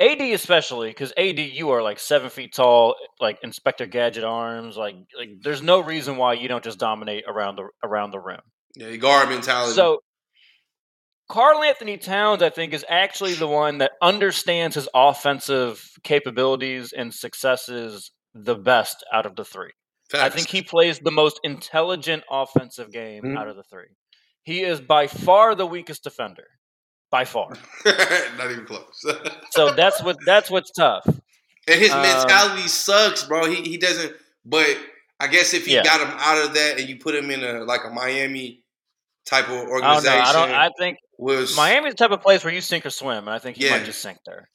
AD 0.00 0.20
especially 0.20 0.88
because 0.88 1.12
AD 1.16 1.38
you 1.38 1.70
are 1.70 1.82
like 1.82 1.98
seven 1.98 2.30
feet 2.30 2.54
tall, 2.54 2.96
like 3.20 3.38
Inspector 3.42 3.86
Gadget 3.86 4.24
arms. 4.24 4.76
Like 4.76 4.96
like 5.16 5.28
there's 5.42 5.62
no 5.62 5.80
reason 5.80 6.16
why 6.16 6.32
you 6.34 6.48
don't 6.48 6.64
just 6.64 6.78
dominate 6.78 7.24
around 7.28 7.56
the 7.56 7.68
around 7.84 8.10
the 8.10 8.18
rim. 8.18 8.40
Yeah, 8.74 8.96
guard 8.96 9.28
mentality. 9.28 9.74
So 9.74 10.00
Karl-Anthony 11.28 11.96
Towns, 11.96 12.42
I 12.42 12.50
think, 12.50 12.72
is 12.74 12.84
actually 12.88 13.34
the 13.34 13.48
one 13.48 13.78
that 13.78 13.92
understands 14.02 14.74
his 14.74 14.88
offensive 14.94 15.82
capabilities 16.02 16.92
and 16.92 17.12
successes 17.14 18.10
the 18.34 18.54
best 18.54 19.04
out 19.12 19.26
of 19.26 19.36
the 19.36 19.44
three. 19.44 19.70
I 20.14 20.28
think 20.28 20.48
he 20.48 20.60
plays 20.60 20.98
the 20.98 21.10
most 21.10 21.40
intelligent 21.42 22.24
offensive 22.30 22.92
game 22.92 23.22
Mhm. 23.22 23.38
out 23.38 23.48
of 23.48 23.56
the 23.56 23.62
three. 23.62 23.88
He 24.42 24.62
is 24.62 24.78
by 24.80 25.06
far 25.06 25.54
the 25.54 25.64
weakest 25.64 26.04
defender, 26.04 26.46
by 27.10 27.24
far. 27.24 27.48
not 27.86 28.50
even 28.50 28.66
close. 28.66 29.04
So 29.52 29.70
that's 29.72 30.02
what 30.02 30.16
that's 30.26 30.50
what's 30.50 30.70
tough. 30.70 31.04
and 31.06 31.78
his 31.80 31.90
Um, 31.92 32.02
mentality 32.02 32.68
sucks, 32.68 33.22
bro. 33.22 33.46
He 33.46 33.62
he 33.62 33.76
doesn't. 33.78 34.14
But 34.44 34.76
I 35.20 35.28
guess 35.28 35.54
if 35.54 35.64
he 35.66 35.74
Yeah. 35.74 35.82
got 35.84 36.00
him 36.00 36.08
out 36.18 36.44
of 36.44 36.54
that 36.54 36.78
and 36.80 36.88
you 36.88 36.98
put 36.98 37.14
him 37.14 37.30
in 37.30 37.44
a 37.44 37.64
like 37.64 37.84
a 37.84 37.90
Miami 37.90 38.61
type 39.26 39.48
of 39.48 39.68
organization. 39.68 40.18
I 40.20 40.32
don't 40.32 40.48
know. 40.50 40.54
I 40.54 40.68
don't. 40.68 40.70
I 40.70 40.70
think 40.78 40.98
was 41.18 41.56
Miami's 41.56 41.92
the 41.92 41.96
type 41.96 42.10
of 42.10 42.20
place 42.20 42.44
where 42.44 42.52
you 42.52 42.60
sink 42.60 42.84
or 42.86 42.90
swim, 42.90 43.18
and 43.28 43.30
I 43.30 43.38
think 43.38 43.56
he 43.56 43.64
Yeah. 43.66 43.72
might 43.78 43.84
just 43.84 44.00
sink 44.02 44.18
there. 44.26 44.48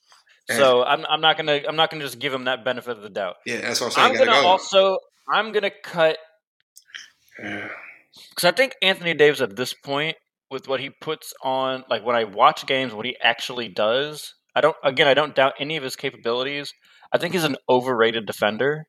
And- 0.50 0.58
So 0.58 0.84
I'm, 0.84 1.06
I'm 1.10 1.22
not 1.22 1.38
gonna 1.38 1.62
I'm 1.68 1.76
not 1.76 1.90
gonna 1.92 2.04
just 2.04 2.20
give 2.20 2.34
him 2.34 2.46
that 2.46 2.64
benefit 2.64 2.92
of 2.98 3.02
the 3.04 3.10
doubt. 3.10 3.36
Yeah, 3.46 3.58
that's 3.62 3.80
what 3.82 3.88
I'm 3.88 3.92
saying. 3.94 4.12
I'm 4.12 4.18
gonna 4.18 4.42
go. 4.42 4.48
also 4.48 4.98
I'm 5.30 5.52
gonna 5.52 5.72
cut 5.84 6.18
because 7.38 8.44
I 8.44 8.52
think 8.52 8.76
Anthony 8.82 9.14
Davis 9.14 9.42
at 9.42 9.56
this 9.56 9.74
point 9.74 10.18
with 10.50 10.68
what 10.68 10.80
he 10.80 10.90
puts 10.90 11.34
on, 11.44 11.84
like 11.90 12.04
when 12.06 12.16
I 12.16 12.24
watch 12.24 12.66
games, 12.66 12.94
what 12.94 13.06
he 13.06 13.18
actually 13.22 13.68
does. 13.68 14.34
I 14.56 14.62
don't. 14.62 14.76
Again, 14.84 15.08
I 15.08 15.14
don't 15.14 15.36
doubt 15.36 15.54
any 15.60 15.78
of 15.78 15.84
his 15.84 15.96
capabilities. 15.96 16.74
I 17.14 17.18
think 17.18 17.34
he's 17.34 17.44
an 17.44 17.58
overrated 17.70 18.26
defender 18.26 18.86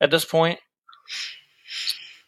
at 0.00 0.10
this 0.10 0.24
point. 0.24 0.58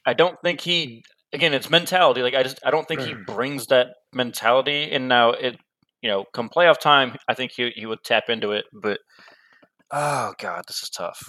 I 0.07 0.15
don't 0.15 0.37
think 0.43 0.61
he. 0.61 1.03
Again, 1.35 1.53
it's 1.53 1.69
mentality. 1.69 2.23
Like 2.23 2.35
I 2.35 2.43
just, 2.45 2.61
I 2.65 2.71
don't 2.71 2.87
think 2.87 3.01
he 3.01 3.13
mm. 3.13 3.27
brings 3.27 3.67
that 3.67 3.89
mentality. 4.13 4.91
And 4.93 5.09
now 5.09 5.31
it, 5.31 5.57
you 6.01 6.09
know, 6.09 6.25
come 6.33 6.49
playoff 6.49 6.79
time, 6.79 7.17
I 7.29 7.35
think 7.35 7.53
he 7.53 7.71
he 7.75 7.87
would 7.87 8.05
tap 8.05 8.25
into 8.29 8.53
it. 8.53 8.67
But 8.73 9.01
oh 9.91 10.33
god, 10.39 10.63
this 10.69 10.83
is 10.83 10.91
tough. 10.91 11.29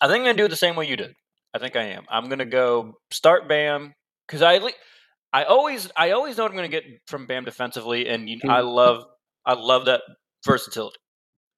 I 0.00 0.06
think 0.06 0.18
I'm 0.20 0.24
gonna 0.24 0.34
do 0.34 0.44
it 0.44 0.50
the 0.50 0.56
same 0.56 0.76
way 0.76 0.86
you 0.86 0.96
did. 0.96 1.14
I 1.54 1.58
think 1.58 1.74
I 1.74 1.84
am. 1.84 2.04
I'm 2.08 2.28
gonna 2.28 2.46
mm. 2.46 2.52
go 2.52 2.94
start 3.10 3.48
Bam 3.48 3.92
because 4.26 4.42
I 4.42 4.58
le- 4.58 4.72
I 5.32 5.44
always 5.44 5.90
I 5.96 6.12
always 6.12 6.36
know 6.36 6.44
what 6.44 6.52
I'm 6.52 6.56
gonna 6.56 6.68
get 6.68 6.84
from 7.06 7.26
Bam 7.26 7.44
defensively, 7.44 8.08
and 8.08 8.28
you, 8.28 8.38
I 8.44 8.60
mm. 8.60 8.72
love 8.72 9.04
I 9.44 9.54
love 9.54 9.86
that 9.86 10.02
versatility. 10.46 10.98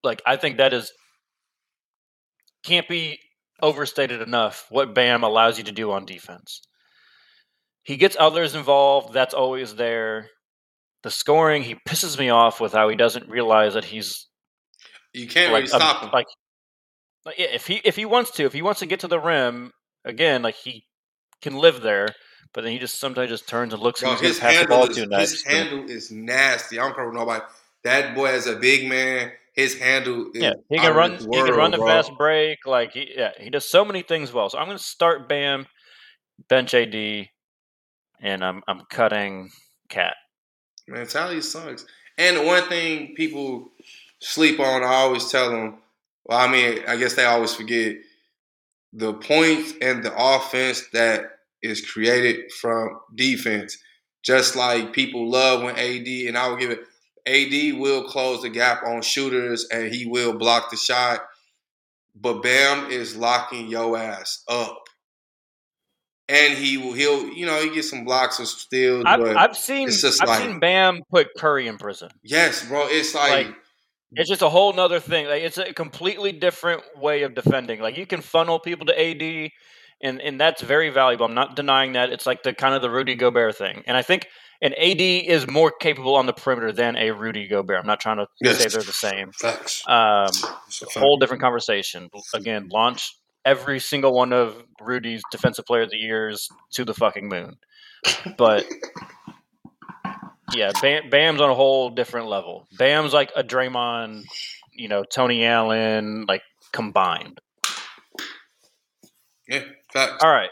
Like 0.02 0.22
I 0.24 0.36
think 0.36 0.56
that 0.58 0.72
is 0.72 0.92
can't 2.64 2.88
be 2.88 3.18
overstated 3.62 4.22
enough 4.22 4.66
what 4.70 4.94
Bam 4.94 5.24
allows 5.24 5.58
you 5.58 5.64
to 5.64 5.72
do 5.72 5.92
on 5.92 6.04
defense. 6.04 6.60
He 7.86 7.96
gets 7.96 8.16
others 8.18 8.56
involved. 8.56 9.14
That's 9.14 9.32
always 9.32 9.76
there. 9.76 10.28
The 11.04 11.10
scoring, 11.10 11.62
he 11.62 11.76
pisses 11.88 12.18
me 12.18 12.30
off 12.30 12.60
with 12.60 12.72
how 12.72 12.88
he 12.88 12.96
doesn't 12.96 13.28
realize 13.28 13.74
that 13.74 13.84
he's 13.84 14.26
You 15.14 15.28
can't 15.28 15.52
like 15.52 15.60
really 15.60 15.68
stop 15.68 16.02
um, 16.02 16.08
him. 16.08 16.12
like, 16.12 16.26
like 17.24 17.38
yeah, 17.38 17.46
if 17.54 17.68
he 17.68 17.80
if 17.84 17.94
he 17.94 18.04
wants 18.04 18.32
to, 18.32 18.44
if 18.44 18.52
he 18.52 18.60
wants 18.60 18.80
to 18.80 18.86
get 18.86 19.00
to 19.00 19.08
the 19.08 19.20
rim 19.20 19.70
again, 20.04 20.42
like 20.42 20.56
he 20.56 20.84
can 21.42 21.54
live 21.54 21.80
there, 21.80 22.08
but 22.52 22.64
then 22.64 22.72
he 22.72 22.80
just 22.80 22.98
sometimes 22.98 23.30
just 23.30 23.48
turns 23.48 23.72
and 23.72 23.80
looks 23.80 24.00
Bro, 24.00 24.14
going 24.14 24.24
his 24.24 24.36
to 24.36 24.42
pass 24.42 24.52
the 24.52 24.58
handle 24.58 24.78
ball 24.78 24.90
is 24.90 25.30
his 25.30 25.44
handle 25.44 25.88
is 25.88 26.10
nasty. 26.10 26.80
I 26.80 26.86
don't 26.86 26.96
care 26.96 27.12
nobody. 27.12 27.44
That 27.84 28.16
boy 28.16 28.26
as 28.26 28.48
a 28.48 28.56
big 28.56 28.88
man, 28.88 29.30
his 29.52 29.78
handle 29.78 30.32
is 30.34 30.42
yeah, 30.42 30.54
he 30.68 30.78
can 30.78 30.96
run. 30.96 31.12
this 31.12 31.24
he 31.24 31.30
can 31.30 31.50
run 31.50 31.56
world, 31.56 31.74
the 31.74 31.78
bro. 31.78 31.86
fast 31.86 32.10
break. 32.18 32.66
Like 32.66 32.94
he, 32.94 33.12
yeah, 33.16 33.30
he 33.38 33.48
does 33.48 33.64
so 33.64 33.84
many 33.84 34.02
things 34.02 34.32
well. 34.32 34.50
So 34.50 34.58
I'm 34.58 34.66
going 34.66 34.76
to 34.76 34.82
start 34.82 35.28
Bam, 35.28 35.66
bench 36.48 36.74
AD, 36.74 37.28
and 38.20 38.44
I'm 38.44 38.62
I'm 38.66 38.82
cutting 38.90 39.50
Cat. 39.88 40.16
Mentality 40.88 41.40
sucks. 41.40 41.86
And 42.18 42.36
the 42.36 42.42
one 42.42 42.68
thing 42.68 43.14
people 43.14 43.70
sleep 44.20 44.60
on, 44.60 44.82
I 44.82 44.94
always 44.94 45.30
tell 45.30 45.50
them. 45.50 45.78
Well, 46.24 46.38
I 46.38 46.50
mean, 46.50 46.80
I 46.88 46.96
guess 46.96 47.14
they 47.14 47.24
always 47.24 47.54
forget 47.54 47.96
the 48.92 49.12
points 49.14 49.74
and 49.80 50.02
the 50.02 50.12
offense 50.16 50.82
that 50.92 51.38
is 51.62 51.84
created 51.84 52.50
from 52.52 53.00
defense. 53.14 53.78
Just 54.22 54.56
like 54.56 54.92
people 54.92 55.30
love 55.30 55.62
when 55.62 55.76
AD, 55.76 56.06
and 56.06 56.36
I 56.36 56.48
will 56.48 56.56
give 56.56 56.70
it. 56.70 56.80
AD 57.26 57.78
will 57.78 58.04
close 58.04 58.42
the 58.42 58.48
gap 58.48 58.82
on 58.84 59.02
shooters, 59.02 59.66
and 59.70 59.92
he 59.92 60.06
will 60.06 60.32
block 60.32 60.70
the 60.70 60.76
shot. 60.76 61.20
But 62.14 62.42
Bam 62.42 62.90
is 62.90 63.16
locking 63.16 63.68
your 63.68 63.96
ass 63.96 64.42
up, 64.48 64.88
and 66.28 66.56
he 66.58 66.76
will. 66.78 66.92
He'll, 66.92 67.28
you 67.28 67.46
know, 67.46 67.60
he 67.62 67.70
gets 67.74 67.90
some 67.90 68.04
blocks 68.04 68.40
or 68.40 68.46
steals, 68.46 69.04
I've, 69.06 69.20
but 69.20 69.36
I've 69.36 69.56
seen 69.56 69.88
I've 69.88 70.28
like- 70.28 70.42
seen 70.42 70.58
Bam 70.60 71.00
put 71.10 71.28
Curry 71.38 71.66
in 71.68 71.78
prison. 71.78 72.10
yes, 72.22 72.66
bro, 72.66 72.86
it's 72.88 73.14
like 73.14 73.46
Like, 73.46 73.56
It's 74.12 74.28
just 74.30 74.42
a 74.42 74.48
whole 74.48 74.72
nother 74.72 75.00
thing. 75.00 75.26
Like 75.26 75.42
it's 75.42 75.58
a 75.58 75.72
completely 75.72 76.32
different 76.32 76.82
way 76.96 77.22
of 77.22 77.34
defending. 77.34 77.80
Like 77.80 77.96
you 77.98 78.06
can 78.06 78.20
funnel 78.22 78.58
people 78.58 78.86
to 78.86 78.94
AD, 78.98 79.50
and 80.02 80.20
and 80.20 80.40
that's 80.40 80.62
very 80.62 80.90
valuable. 80.90 81.26
I'm 81.26 81.34
not 81.34 81.56
denying 81.56 81.92
that. 81.94 82.10
It's 82.10 82.26
like 82.26 82.42
the 82.42 82.52
kind 82.54 82.74
of 82.74 82.82
the 82.82 82.90
Rudy 82.90 83.14
Gobert 83.16 83.56
thing, 83.56 83.82
and 83.86 83.96
I 83.96 84.02
think 84.02 84.28
an 84.62 84.72
AD 84.72 85.00
is 85.02 85.46
more 85.46 85.70
capable 85.70 86.14
on 86.14 86.24
the 86.24 86.32
perimeter 86.32 86.72
than 86.72 86.96
a 86.96 87.10
Rudy 87.10 87.46
Gobert. 87.46 87.78
I'm 87.78 87.86
not 87.86 88.00
trying 88.00 88.16
to 88.16 88.26
Yes. 88.40 88.58
say 88.58 88.68
they're 88.70 88.82
the 88.82 88.92
same. 88.92 89.32
Facts. 89.32 89.82
Um, 89.86 90.28
It's 90.68 90.96
a 90.96 91.00
whole 91.00 91.18
different 91.18 91.42
conversation. 91.42 92.08
Again, 92.34 92.68
launch 92.72 93.12
every 93.46 93.78
single 93.80 94.12
one 94.12 94.32
of 94.32 94.62
Rudy's 94.80 95.22
defensive 95.30 95.64
player 95.64 95.82
of 95.82 95.90
the 95.90 95.96
years 95.96 96.48
to 96.72 96.84
the 96.84 96.92
fucking 96.92 97.28
moon. 97.28 97.56
But 98.36 98.66
yeah, 100.52 100.72
Bam, 100.82 101.08
Bam's 101.08 101.40
on 101.40 101.48
a 101.48 101.54
whole 101.54 101.90
different 101.90 102.26
level. 102.26 102.66
Bam's 102.76 103.12
like 103.12 103.30
a 103.34 103.42
Draymond, 103.42 104.24
you 104.72 104.88
know, 104.88 105.04
Tony 105.04 105.44
Allen, 105.44 106.26
like 106.28 106.42
combined. 106.72 107.40
Yeah, 109.48 109.62
facts. 109.92 110.22
All 110.22 110.30
right. 110.30 110.50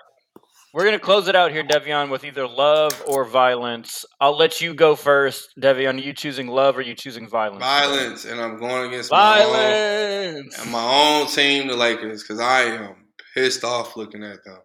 We're 0.75 0.85
gonna 0.85 0.99
close 0.99 1.29
it 1.29 1.37
out 1.37 1.53
here, 1.53 1.63
Devion, 1.63 2.11
with 2.11 2.25
either 2.25 2.49
love 2.49 3.01
or 3.07 3.25
violence. 3.25 4.05
I'll 4.21 4.37
let 4.37 4.61
you 4.61 4.75
go 4.75 4.97
first, 4.97 5.51
Devion. 5.57 5.95
Are 5.95 6.05
you 6.05 6.13
choosing 6.13 6.49
love 6.49 6.77
or 6.77 6.81
are 6.81 6.83
you 6.83 6.97
choosing 6.97 7.29
violence? 7.29 7.63
Violence, 7.63 8.25
and 8.25 8.41
I'm 8.41 8.59
going 8.59 8.89
against 8.89 9.13
my 9.13 9.45
own, 9.45 9.53
Violence. 9.53 10.59
and 10.59 10.73
my 10.73 10.83
own 10.83 11.29
team, 11.29 11.69
the 11.69 11.77
Lakers, 11.77 12.25
because 12.25 12.41
I 12.41 12.63
am 12.63 12.97
pissed 13.35 13.63
off 13.63 13.97
looking 13.97 14.25
at 14.25 14.43
them. 14.45 14.59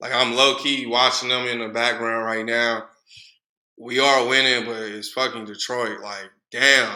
Like 0.00 0.10
I'm 0.12 0.34
low 0.34 0.56
key 0.56 0.86
watching 0.86 1.28
them 1.28 1.46
in 1.46 1.60
the 1.60 1.68
background 1.68 2.26
right 2.26 2.44
now. 2.44 2.86
We 3.78 4.00
are 4.00 4.26
winning, 4.26 4.64
but 4.66 4.82
it's 4.82 5.12
fucking 5.12 5.44
Detroit. 5.44 6.00
Like, 6.00 6.28
damn, 6.50 6.92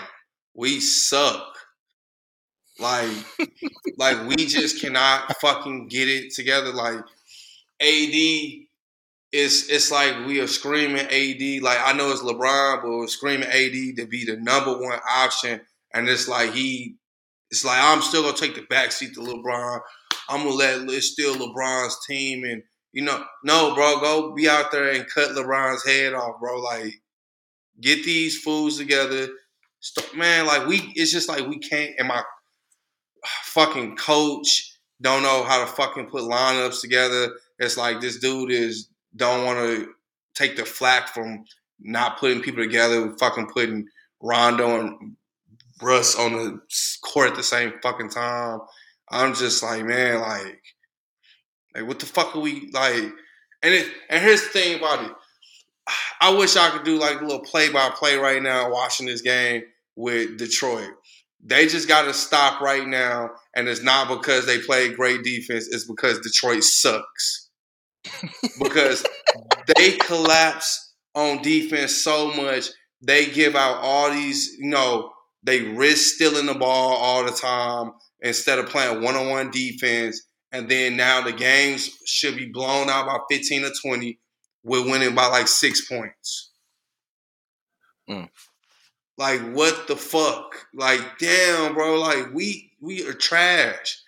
we 0.56 0.80
suck. 0.80 1.54
Like, 2.80 3.10
like 3.96 4.26
we 4.26 4.34
just 4.34 4.80
cannot 4.80 5.36
fucking 5.40 5.86
get 5.86 6.08
it 6.08 6.34
together. 6.34 6.72
Like, 6.72 7.04
AD 7.80 8.66
it's 9.32 9.68
it's 9.68 9.90
like 9.90 10.26
we 10.26 10.40
are 10.40 10.46
screaming 10.46 11.06
AD. 11.06 11.62
Like 11.62 11.78
I 11.84 11.92
know 11.92 12.10
it's 12.10 12.22
LeBron, 12.22 12.82
but 12.82 12.90
we're 12.90 13.06
screaming 13.06 13.48
AD 13.48 13.96
to 13.96 14.06
be 14.06 14.24
the 14.24 14.36
number 14.36 14.78
one 14.78 14.98
option. 15.10 15.60
And 15.92 16.08
it's 16.08 16.28
like 16.28 16.52
he, 16.52 16.96
it's 17.50 17.64
like 17.64 17.78
I'm 17.80 18.02
still 18.02 18.22
gonna 18.22 18.36
take 18.36 18.54
the 18.54 18.62
backseat 18.62 19.14
to 19.14 19.20
LeBron. 19.20 19.80
I'm 20.28 20.44
gonna 20.44 20.54
let 20.54 20.90
it's 20.90 21.12
still 21.12 21.34
LeBron's 21.34 21.98
team, 22.06 22.44
and 22.44 22.62
you 22.92 23.02
know, 23.02 23.24
no, 23.44 23.74
bro, 23.74 24.00
go 24.00 24.34
be 24.34 24.48
out 24.48 24.72
there 24.72 24.90
and 24.90 25.06
cut 25.06 25.30
LeBron's 25.30 25.84
head 25.84 26.14
off, 26.14 26.40
bro. 26.40 26.60
Like, 26.60 26.94
get 27.80 28.04
these 28.04 28.38
fools 28.38 28.78
together, 28.78 29.28
man. 30.14 30.46
Like 30.46 30.66
we, 30.66 30.92
it's 30.94 31.12
just 31.12 31.28
like 31.28 31.46
we 31.46 31.58
can't. 31.58 31.92
And 31.98 32.08
my 32.08 32.22
fucking 33.44 33.96
coach 33.96 34.78
don't 35.02 35.22
know 35.22 35.42
how 35.42 35.60
to 35.60 35.66
fucking 35.66 36.06
put 36.06 36.22
lineups 36.22 36.80
together. 36.80 37.32
It's 37.58 37.76
like 37.76 38.00
this 38.00 38.18
dude 38.18 38.50
is 38.50 38.88
don't 39.14 39.44
want 39.44 39.58
to 39.58 39.88
take 40.34 40.56
the 40.56 40.64
flack 40.64 41.08
from 41.08 41.44
not 41.80 42.18
putting 42.18 42.42
people 42.42 42.62
together, 42.62 43.14
fucking 43.18 43.48
putting 43.48 43.86
Rondo 44.20 44.80
and 44.80 45.16
Russ 45.82 46.18
on 46.18 46.32
the 46.32 46.60
court 47.02 47.30
at 47.30 47.36
the 47.36 47.42
same 47.42 47.72
fucking 47.82 48.10
time. 48.10 48.60
I'm 49.10 49.34
just 49.34 49.62
like, 49.62 49.84
man, 49.84 50.20
like, 50.20 50.62
like 51.74 51.86
what 51.86 51.98
the 51.98 52.06
fuck 52.06 52.34
are 52.34 52.40
we 52.40 52.70
like? 52.72 53.12
And 53.62 53.74
it, 53.74 53.88
and 54.08 54.22
here's 54.22 54.42
the 54.42 54.48
thing 54.48 54.78
about 54.78 55.04
it. 55.04 55.12
I 56.20 56.34
wish 56.34 56.56
I 56.56 56.70
could 56.70 56.84
do 56.84 56.98
like 56.98 57.20
a 57.20 57.24
little 57.24 57.44
play 57.44 57.70
by 57.70 57.90
play 57.90 58.16
right 58.16 58.42
now 58.42 58.70
watching 58.70 59.06
this 59.06 59.22
game 59.22 59.62
with 59.94 60.38
Detroit. 60.38 60.90
They 61.44 61.66
just 61.66 61.86
got 61.86 62.06
to 62.06 62.14
stop 62.14 62.60
right 62.60 62.86
now, 62.86 63.30
and 63.54 63.68
it's 63.68 63.82
not 63.82 64.08
because 64.08 64.46
they 64.46 64.58
play 64.58 64.88
great 64.88 65.22
defense. 65.22 65.68
It's 65.70 65.84
because 65.84 66.20
Detroit 66.20 66.64
sucks. 66.64 67.45
Because 68.62 69.04
they 69.76 69.92
collapse 69.92 70.94
on 71.14 71.42
defense 71.42 71.94
so 71.94 72.32
much. 72.32 72.68
They 73.02 73.26
give 73.26 73.54
out 73.56 73.78
all 73.82 74.10
these, 74.10 74.56
you 74.58 74.70
know, 74.70 75.12
they 75.42 75.62
risk 75.62 76.14
stealing 76.14 76.46
the 76.46 76.54
ball 76.54 76.96
all 76.96 77.24
the 77.24 77.32
time 77.32 77.92
instead 78.20 78.58
of 78.58 78.68
playing 78.68 79.02
one 79.02 79.14
on 79.14 79.28
one 79.28 79.50
defense. 79.50 80.22
And 80.52 80.68
then 80.68 80.96
now 80.96 81.22
the 81.22 81.32
games 81.32 81.90
should 82.06 82.36
be 82.36 82.46
blown 82.46 82.88
out 82.88 83.06
by 83.06 83.18
15 83.30 83.64
or 83.64 83.70
20. 83.82 84.18
We're 84.64 84.90
winning 84.90 85.14
by 85.14 85.26
like 85.26 85.48
six 85.48 85.86
points. 85.86 86.50
Mm. 88.08 88.28
Like 89.18 89.40
what 89.52 89.88
the 89.88 89.96
fuck? 89.96 90.66
Like 90.74 91.00
damn, 91.18 91.74
bro. 91.74 92.00
Like 92.00 92.32
we 92.32 92.72
we 92.80 93.06
are 93.06 93.14
trash. 93.14 93.98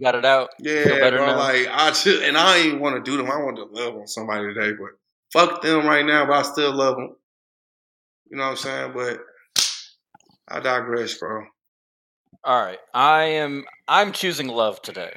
Got 0.00 0.14
it 0.14 0.24
out. 0.24 0.50
Yeah, 0.60 1.10
bro. 1.10 1.34
Like 1.36 1.66
I 1.68 1.92
and 2.24 2.36
I 2.36 2.58
ain't 2.58 2.80
want 2.80 2.96
to 2.96 3.10
do 3.10 3.16
them. 3.16 3.30
I 3.30 3.42
want 3.42 3.56
to 3.56 3.64
love 3.64 3.96
on 3.96 4.06
somebody 4.06 4.54
today, 4.54 4.72
but 4.72 4.90
fuck 5.32 5.60
them 5.60 5.86
right 5.86 6.06
now. 6.06 6.24
But 6.24 6.36
I 6.36 6.42
still 6.42 6.72
love 6.72 6.96
them. 6.96 7.16
You 8.30 8.36
know 8.36 8.44
what 8.44 8.50
I'm 8.50 8.56
saying? 8.56 8.92
But 8.94 9.20
I 10.46 10.60
digress, 10.60 11.14
bro. 11.14 11.44
All 12.44 12.64
right, 12.64 12.78
I 12.94 13.24
am. 13.24 13.64
I'm 13.88 14.12
choosing 14.12 14.46
love 14.46 14.80
today. 14.82 15.10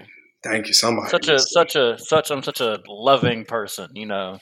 Thank 0.44 0.68
you, 0.68 0.74
somebody. 0.74 1.10
Such 1.10 1.28
a 1.28 1.38
such 1.38 1.76
a 1.76 1.98
such. 2.00 2.32
I'm 2.32 2.42
such 2.42 2.62
a 2.62 2.80
loving 2.88 3.46
person. 3.46 3.90
You 3.94 4.08
know, 4.08 4.40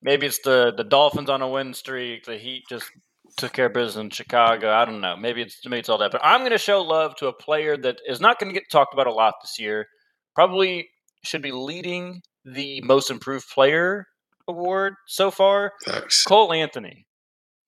maybe 0.00 0.26
it's 0.26 0.40
the 0.42 0.72
the 0.74 0.84
Dolphins 0.84 1.28
on 1.28 1.42
a 1.42 1.48
win 1.48 1.74
streak. 1.74 2.24
The 2.24 2.38
Heat 2.38 2.64
just 2.70 2.90
took 3.36 3.52
care 3.52 3.66
of 3.66 3.72
business 3.72 3.96
in 3.96 4.10
Chicago. 4.10 4.72
I 4.72 4.84
don't 4.84 5.00
know. 5.00 5.16
Maybe 5.16 5.42
it's 5.42 5.60
maybe 5.64 5.80
it's 5.80 5.88
all 5.88 5.98
that. 5.98 6.12
But 6.12 6.20
I'm 6.24 6.40
going 6.40 6.52
to 6.52 6.58
show 6.58 6.82
love 6.82 7.16
to 7.16 7.28
a 7.28 7.32
player 7.32 7.76
that 7.76 7.98
is 8.06 8.20
not 8.20 8.38
going 8.38 8.52
to 8.52 8.58
get 8.58 8.70
talked 8.70 8.94
about 8.94 9.06
a 9.06 9.12
lot 9.12 9.34
this 9.42 9.58
year. 9.58 9.86
Probably 10.34 10.88
should 11.24 11.42
be 11.42 11.52
leading 11.52 12.22
the 12.44 12.80
most 12.82 13.10
improved 13.10 13.48
player 13.48 14.06
award 14.48 14.94
so 15.06 15.30
far. 15.30 15.72
Thanks. 15.84 16.24
Cole 16.24 16.52
Anthony. 16.52 17.06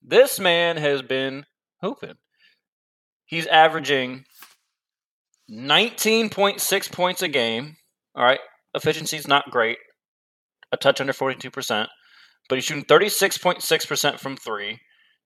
This 0.03 0.39
man 0.39 0.77
has 0.77 1.03
been 1.03 1.47
hooping. 1.81 2.17
He's 3.27 3.47
averaging 3.47 4.25
19.6 5.51 6.93
points 6.93 7.23
a 7.23 7.29
game. 7.29 7.77
All 8.15 8.25
right. 8.25 8.41
Efficiency 8.75 9.17
is 9.17 9.29
not 9.29 9.51
great. 9.51 9.79
A 10.73 10.77
touch 10.77 11.01
under 11.01 11.13
42%. 11.13 11.87
But 12.49 12.57
he's 12.57 12.65
shooting 12.65 12.85
36.6% 12.85 14.19
from 14.19 14.37
three. 14.37 14.81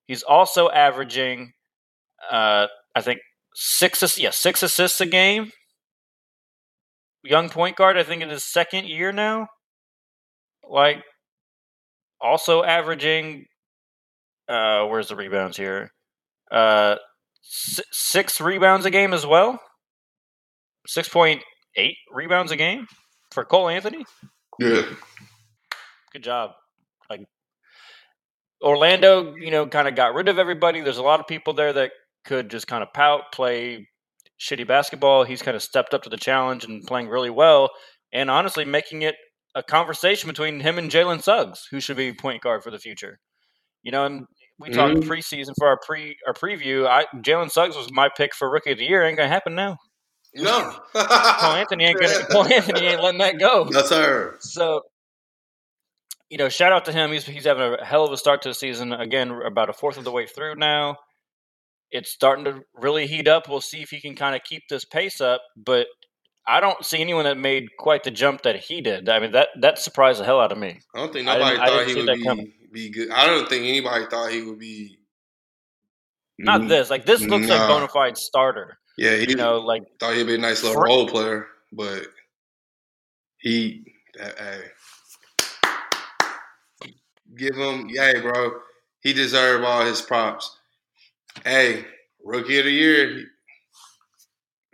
He's 0.09 0.23
also 0.23 0.71
averaging, 0.71 1.53
uh, 2.31 2.67
I 2.97 3.01
think, 3.03 3.21
six, 3.55 4.19
yeah, 4.19 4.31
six 4.31 4.63
assists 4.63 5.01
a 5.01 5.07
game. 5.07 5.53
Young 7.23 7.51
point 7.51 7.77
guard, 7.77 7.99
I 7.99 8.05
think 8.05 8.23
in 8.23 8.31
his 8.31 8.43
second 8.43 8.87
year 8.89 9.13
now. 9.13 9.49
Like, 10.69 11.05
also 12.21 12.65
averaging, 12.65 13.45
uh, 14.49 14.87
where's 14.87 15.09
the 15.09 15.17
rebounds 15.17 15.59
here? 15.59 15.91
Uh, 16.51 16.97
six 17.43 18.41
rebounds 18.41 18.87
a 18.87 18.91
game 18.91 19.13
as 19.13 19.27
well. 19.27 19.61
6.8 20.89 21.43
rebounds 22.11 22.51
a 22.51 22.57
game 22.57 22.87
for 23.31 23.45
Cole 23.45 23.69
Anthony. 23.69 24.07
Yeah. 24.59 24.83
Good 26.15 26.23
job. 26.23 26.53
Orlando, 28.63 29.35
you 29.37 29.51
know, 29.51 29.67
kind 29.67 29.89
of 29.89 29.95
got 29.95 30.15
rid 30.15 30.29
of 30.29 30.39
everybody. 30.39 30.81
There's 30.81 30.99
a 30.99 31.03
lot 31.03 31.21
of 31.21 31.27
people 31.27 31.53
there 31.55 31.73
that 31.73 31.93
could 32.25 32.51
just 32.51 32.67
kind 32.67 32.83
of 32.83 32.93
pout, 32.93 33.33
play 33.33 33.89
shitty 34.41 34.67
basketball. 34.67 35.25
He's 35.25 35.43
kind 35.43 35.57
of 35.57 35.63
stepped 35.63 35.95
up 35.95 36.03
to 36.03 36.11
the 36.11 36.17
challenge 36.17 36.65
and 36.65 36.83
playing 36.85 37.09
really 37.09 37.31
well, 37.31 37.71
and 38.13 38.31
honestly, 38.31 38.65
making 38.65 39.03
it 39.03 39.15
a 39.55 39.63
conversation 39.63 40.29
between 40.29 40.61
him 40.61 40.79
and 40.79 40.91
Jalen 40.91 41.23
Suggs, 41.23 41.67
who 41.71 41.81
should 41.81 41.97
be 41.97 42.13
point 42.13 42.43
guard 42.43 42.63
for 42.63 42.71
the 42.71 42.79
future. 42.79 43.19
You 43.83 43.93
know, 43.93 44.05
and 44.05 44.27
we 44.59 44.71
talked 44.71 44.97
mm-hmm. 44.97 45.11
preseason 45.11 45.53
for 45.57 45.69
our 45.69 45.79
pre 45.85 46.17
our 46.27 46.35
preview. 46.35 46.87
I 46.87 47.07
Jalen 47.17 47.51
Suggs 47.51 47.77
was 47.77 47.93
my 47.93 48.09
pick 48.17 48.35
for 48.35 48.51
rookie 48.51 48.73
of 48.73 48.79
the 48.79 48.85
year. 48.85 49.05
Ain't 49.05 49.17
gonna 49.17 49.29
happen 49.29 49.55
now. 49.55 49.77
No, 50.35 50.75
Paul 50.93 51.57
Anthony 51.57 51.85
ain't 51.85 52.01
gonna. 52.01 52.27
Paul 52.31 52.45
Anthony 52.53 52.87
ain't 52.87 53.03
letting 53.03 53.21
that 53.21 53.39
go. 53.39 53.65
That's 53.71 53.91
her. 53.91 54.37
So 54.41 54.83
you 56.31 56.39
know, 56.39 56.49
shout 56.49 56.73
out 56.73 56.85
to 56.87 56.93
him. 56.93 57.11
He's 57.13 57.25
he's 57.25 57.45
having 57.45 57.75
a 57.75 57.85
hell 57.85 58.05
of 58.05 58.13
a 58.13 58.17
start 58.17 58.43
to 58.43 58.51
the 58.51 58.55
season. 58.55 58.93
Again, 58.93 59.31
about 59.31 59.71
a 59.71 59.73
fourth 59.73 59.97
of 59.97 60.05
the 60.05 60.13
way 60.13 60.27
through 60.27 60.57
now. 60.57 60.97
It's 61.91 62.11
starting 62.11 62.45
to 62.45 62.61
really 62.75 63.07
heat 63.07 63.29
up. 63.29 63.49
We'll 63.49 63.63
see 63.63 63.81
if 63.81 63.89
he 63.89 64.01
can 64.01 64.15
kind 64.15 64.37
of 64.37 64.43
keep 64.45 64.65
this 64.69 64.85
pace 64.85 65.23
up. 65.23 65.41
But 65.57 65.87
I 66.47 66.61
don't 66.61 66.85
see 66.85 67.01
anyone 67.01 67.25
that 67.25 67.39
made 67.39 67.69
quite 67.79 68.05
the 68.05 68.11
jump 68.11 68.43
that 68.43 68.57
he 68.57 68.83
did. 68.83 69.09
I 69.09 69.21
mean, 69.21 69.33
that 69.33 69.49
that 69.61 69.79
surprised 69.79 70.21
the 70.21 70.25
hell 70.25 70.41
out 70.41 70.53
of 70.53 70.59
me. 70.59 70.81
I 70.95 70.99
don't 70.99 71.13
think 71.13 71.27
nobody 71.27 71.57
thought 71.57 71.87
he 71.87 71.95
would 71.95 72.07
be, 72.15 72.55
be 72.73 72.91
good. 72.91 73.11
I 73.11 73.27
don't 73.27 73.49
think 73.49 73.65
anybody 73.65 74.05
thought 74.11 74.31
he 74.31 74.43
would 74.43 74.59
be. 74.59 74.99
Not 76.39 76.69
this. 76.69 76.91
Like 76.91 77.07
this 77.07 77.23
looks 77.23 77.49
nah. 77.49 77.57
like 77.57 77.69
bona 77.69 77.89
fide 77.89 78.19
starter. 78.19 78.79
Yeah, 78.97 79.17
he 79.17 79.31
you 79.31 79.37
know, 79.37 79.59
like 79.59 79.83
thought 79.99 80.15
he'd 80.15 80.27
be 80.27 80.35
a 80.35 80.39
nice 80.39 80.63
little 80.63 80.81
role 80.81 81.09
player, 81.09 81.47
but 81.73 82.03
he, 83.39 83.85
hey, 84.17 84.61
give 87.39 87.57
him, 87.57 87.89
hey, 87.89 88.21
bro, 88.21 88.51
he 89.01 89.13
deserved 89.13 89.65
all 89.65 89.85
his 89.85 90.03
props. 90.03 90.59
Hey, 91.45 91.85
rookie 92.25 92.59
of 92.59 92.65
the 92.65 92.71
year. 92.71 93.25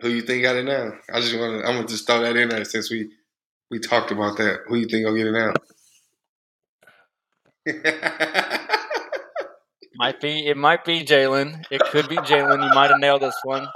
Who 0.01 0.09
you 0.09 0.23
think 0.23 0.43
got 0.43 0.57
it 0.57 0.65
now? 0.65 0.91
I 1.13 1.21
just 1.21 1.37
want 1.37 1.61
to. 1.61 1.67
I'm 1.67 1.75
gonna 1.75 1.87
just 1.87 2.05
throw 2.05 2.21
that 2.21 2.35
in 2.35 2.49
there 2.49 2.65
since 2.65 2.91
we 2.91 3.11
we 3.71 3.79
talked 3.79 4.11
about 4.11 4.37
that. 4.37 4.61
Who 4.67 4.75
you 4.75 4.87
think 4.87 5.05
gonna 5.05 5.17
get 5.17 5.27
it 5.27 5.31
now? 5.31 5.53
might 9.95 10.19
be. 10.19 10.47
It 10.47 10.57
might 10.57 10.83
be 10.83 11.05
Jalen. 11.05 11.63
It 11.71 11.81
could 11.91 12.09
be 12.09 12.17
Jalen. 12.17 12.67
You 12.67 12.75
might 12.75 12.89
have 12.91 12.99
nailed 12.99 13.21
this 13.21 13.39
one. 13.43 13.67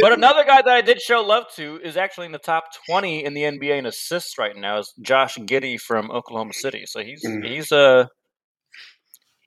But 0.00 0.12
another 0.12 0.44
guy 0.44 0.62
that 0.62 0.74
I 0.74 0.80
did 0.80 1.00
show 1.00 1.22
love 1.22 1.44
to 1.56 1.80
is 1.82 1.96
actually 1.96 2.26
in 2.26 2.32
the 2.32 2.38
top 2.38 2.64
twenty 2.86 3.24
in 3.24 3.34
the 3.34 3.42
NBA 3.42 3.78
in 3.78 3.86
assists 3.86 4.38
right 4.38 4.56
now 4.56 4.78
is 4.78 4.92
Josh 5.00 5.36
Giddey 5.38 5.80
from 5.80 6.10
Oklahoma 6.10 6.52
City. 6.52 6.84
So 6.86 7.00
he's 7.00 7.24
mm. 7.24 7.46
he's 7.46 7.72
a 7.72 8.08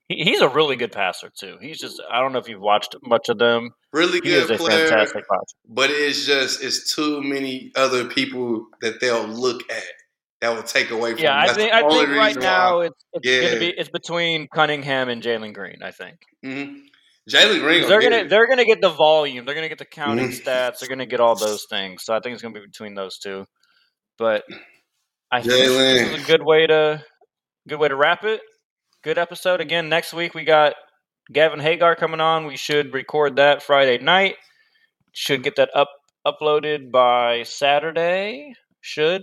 he, 0.08 0.24
he's 0.24 0.40
a 0.40 0.48
really 0.48 0.76
good 0.76 0.92
passer 0.92 1.30
too. 1.38 1.58
He's 1.60 1.78
just 1.78 2.02
I 2.10 2.20
don't 2.20 2.32
know 2.32 2.38
if 2.38 2.48
you've 2.48 2.60
watched 2.60 2.96
much 3.02 3.28
of 3.28 3.38
them. 3.38 3.70
Really 3.92 4.20
good 4.20 4.46
player, 4.58 4.78
He 4.78 4.84
is 4.84 4.90
a 4.90 4.92
fantastic 4.92 5.24
passer. 5.28 5.56
But 5.68 5.90
it's 5.90 6.26
just 6.26 6.62
it's 6.62 6.94
too 6.94 7.22
many 7.22 7.72
other 7.76 8.06
people 8.06 8.66
that 8.80 9.00
they'll 9.00 9.26
look 9.26 9.70
at 9.70 9.84
that 10.40 10.54
will 10.54 10.62
take 10.62 10.90
away 10.90 11.12
from. 11.12 11.22
Yeah, 11.22 11.38
I 11.38 11.52
think 11.52 11.72
I 11.72 11.88
think 11.88 12.08
right 12.10 12.36
now 12.36 12.80
it's, 12.80 13.04
it's 13.12 13.26
yeah. 13.26 13.54
to 13.54 13.58
be 13.58 13.68
it's 13.68 13.90
between 13.90 14.48
Cunningham 14.54 15.08
and 15.08 15.22
Jalen 15.22 15.52
Green. 15.52 15.82
I 15.82 15.90
think. 15.90 16.16
Mm-hmm. 16.44 16.78
Jalen 17.28 17.60
Green. 17.60 17.88
They're 17.88 18.00
gonna 18.00 18.26
they're 18.26 18.48
gonna 18.48 18.64
get 18.64 18.80
the 18.80 18.90
volume. 18.90 19.44
They're 19.44 19.54
gonna 19.54 19.68
get 19.68 19.78
the 19.78 19.84
counting 19.84 20.28
mm-hmm. 20.28 20.48
stats. 20.48 20.78
They're 20.78 20.88
gonna 20.88 21.06
get 21.06 21.20
all 21.20 21.36
those 21.36 21.66
things. 21.68 22.04
So 22.04 22.14
I 22.14 22.20
think 22.20 22.34
it's 22.34 22.42
gonna 22.42 22.54
be 22.54 22.66
between 22.66 22.94
those 22.94 23.18
two. 23.18 23.44
But 24.16 24.44
I 25.30 25.40
Jaylen. 25.40 25.44
think 25.44 25.48
this 25.48 26.18
is 26.18 26.24
a 26.24 26.26
good 26.26 26.42
way 26.42 26.66
to 26.66 27.04
good 27.68 27.78
way 27.78 27.88
to 27.88 27.96
wrap 27.96 28.24
it. 28.24 28.40
Good 29.04 29.18
episode 29.18 29.60
again. 29.60 29.88
Next 29.88 30.12
week 30.12 30.34
we 30.34 30.44
got 30.44 30.74
Gavin 31.32 31.60
Hagar 31.60 31.94
coming 31.96 32.20
on. 32.20 32.46
We 32.46 32.56
should 32.56 32.94
record 32.94 33.36
that 33.36 33.62
Friday 33.62 33.98
night. 33.98 34.36
Should 35.12 35.42
get 35.42 35.56
that 35.56 35.70
up 35.74 35.88
uploaded 36.26 36.90
by 36.90 37.42
Saturday. 37.42 38.54
Should. 38.80 39.22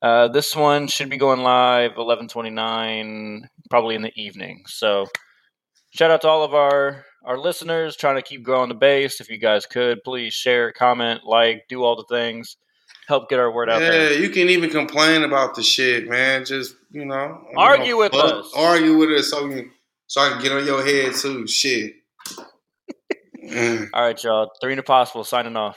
Uh, 0.00 0.28
this 0.28 0.56
one 0.56 0.88
should 0.88 1.08
be 1.08 1.16
going 1.16 1.42
live 1.42 1.92
eleven 1.96 2.28
twenty 2.28 2.50
nine, 2.50 3.48
probably 3.70 3.94
in 3.94 4.02
the 4.02 4.12
evening. 4.16 4.62
So 4.66 5.06
shout 5.90 6.10
out 6.10 6.22
to 6.22 6.28
all 6.28 6.44
of 6.44 6.54
our 6.54 7.04
our 7.24 7.38
listeners 7.38 7.96
trying 7.96 8.16
to 8.16 8.22
keep 8.22 8.42
growing 8.42 8.68
the 8.68 8.74
base. 8.74 9.20
If 9.20 9.30
you 9.30 9.38
guys 9.38 9.66
could, 9.66 10.02
please 10.04 10.34
share, 10.34 10.72
comment, 10.72 11.24
like, 11.24 11.64
do 11.68 11.82
all 11.82 11.96
the 11.96 12.04
things. 12.04 12.56
Help 13.08 13.28
get 13.28 13.40
our 13.40 13.52
word 13.52 13.68
out 13.68 13.80
yeah, 13.80 13.90
there. 13.90 14.12
Yeah, 14.12 14.18
you 14.18 14.30
can 14.30 14.48
even 14.48 14.70
complain 14.70 15.22
about 15.22 15.54
the 15.54 15.62
shit, 15.62 16.08
man. 16.08 16.44
Just 16.44 16.76
you 16.90 17.04
know, 17.04 17.44
argue 17.56 17.86
you 17.86 17.92
know, 17.92 17.98
with 17.98 18.14
us. 18.14 18.52
Argue 18.56 18.96
with 18.96 19.10
us 19.10 19.30
so 19.30 19.46
you, 19.46 19.70
so 20.06 20.20
I 20.20 20.30
can 20.30 20.42
get 20.42 20.52
on 20.52 20.64
your 20.64 20.84
head 20.84 21.14
too. 21.14 21.46
Shit. 21.46 21.94
Mm. 23.42 23.90
All 23.92 24.02
right, 24.02 24.22
y'all. 24.22 24.52
Three 24.60 24.72
and 24.72 24.86
possible 24.86 25.24
signing 25.24 25.56
off. 25.56 25.76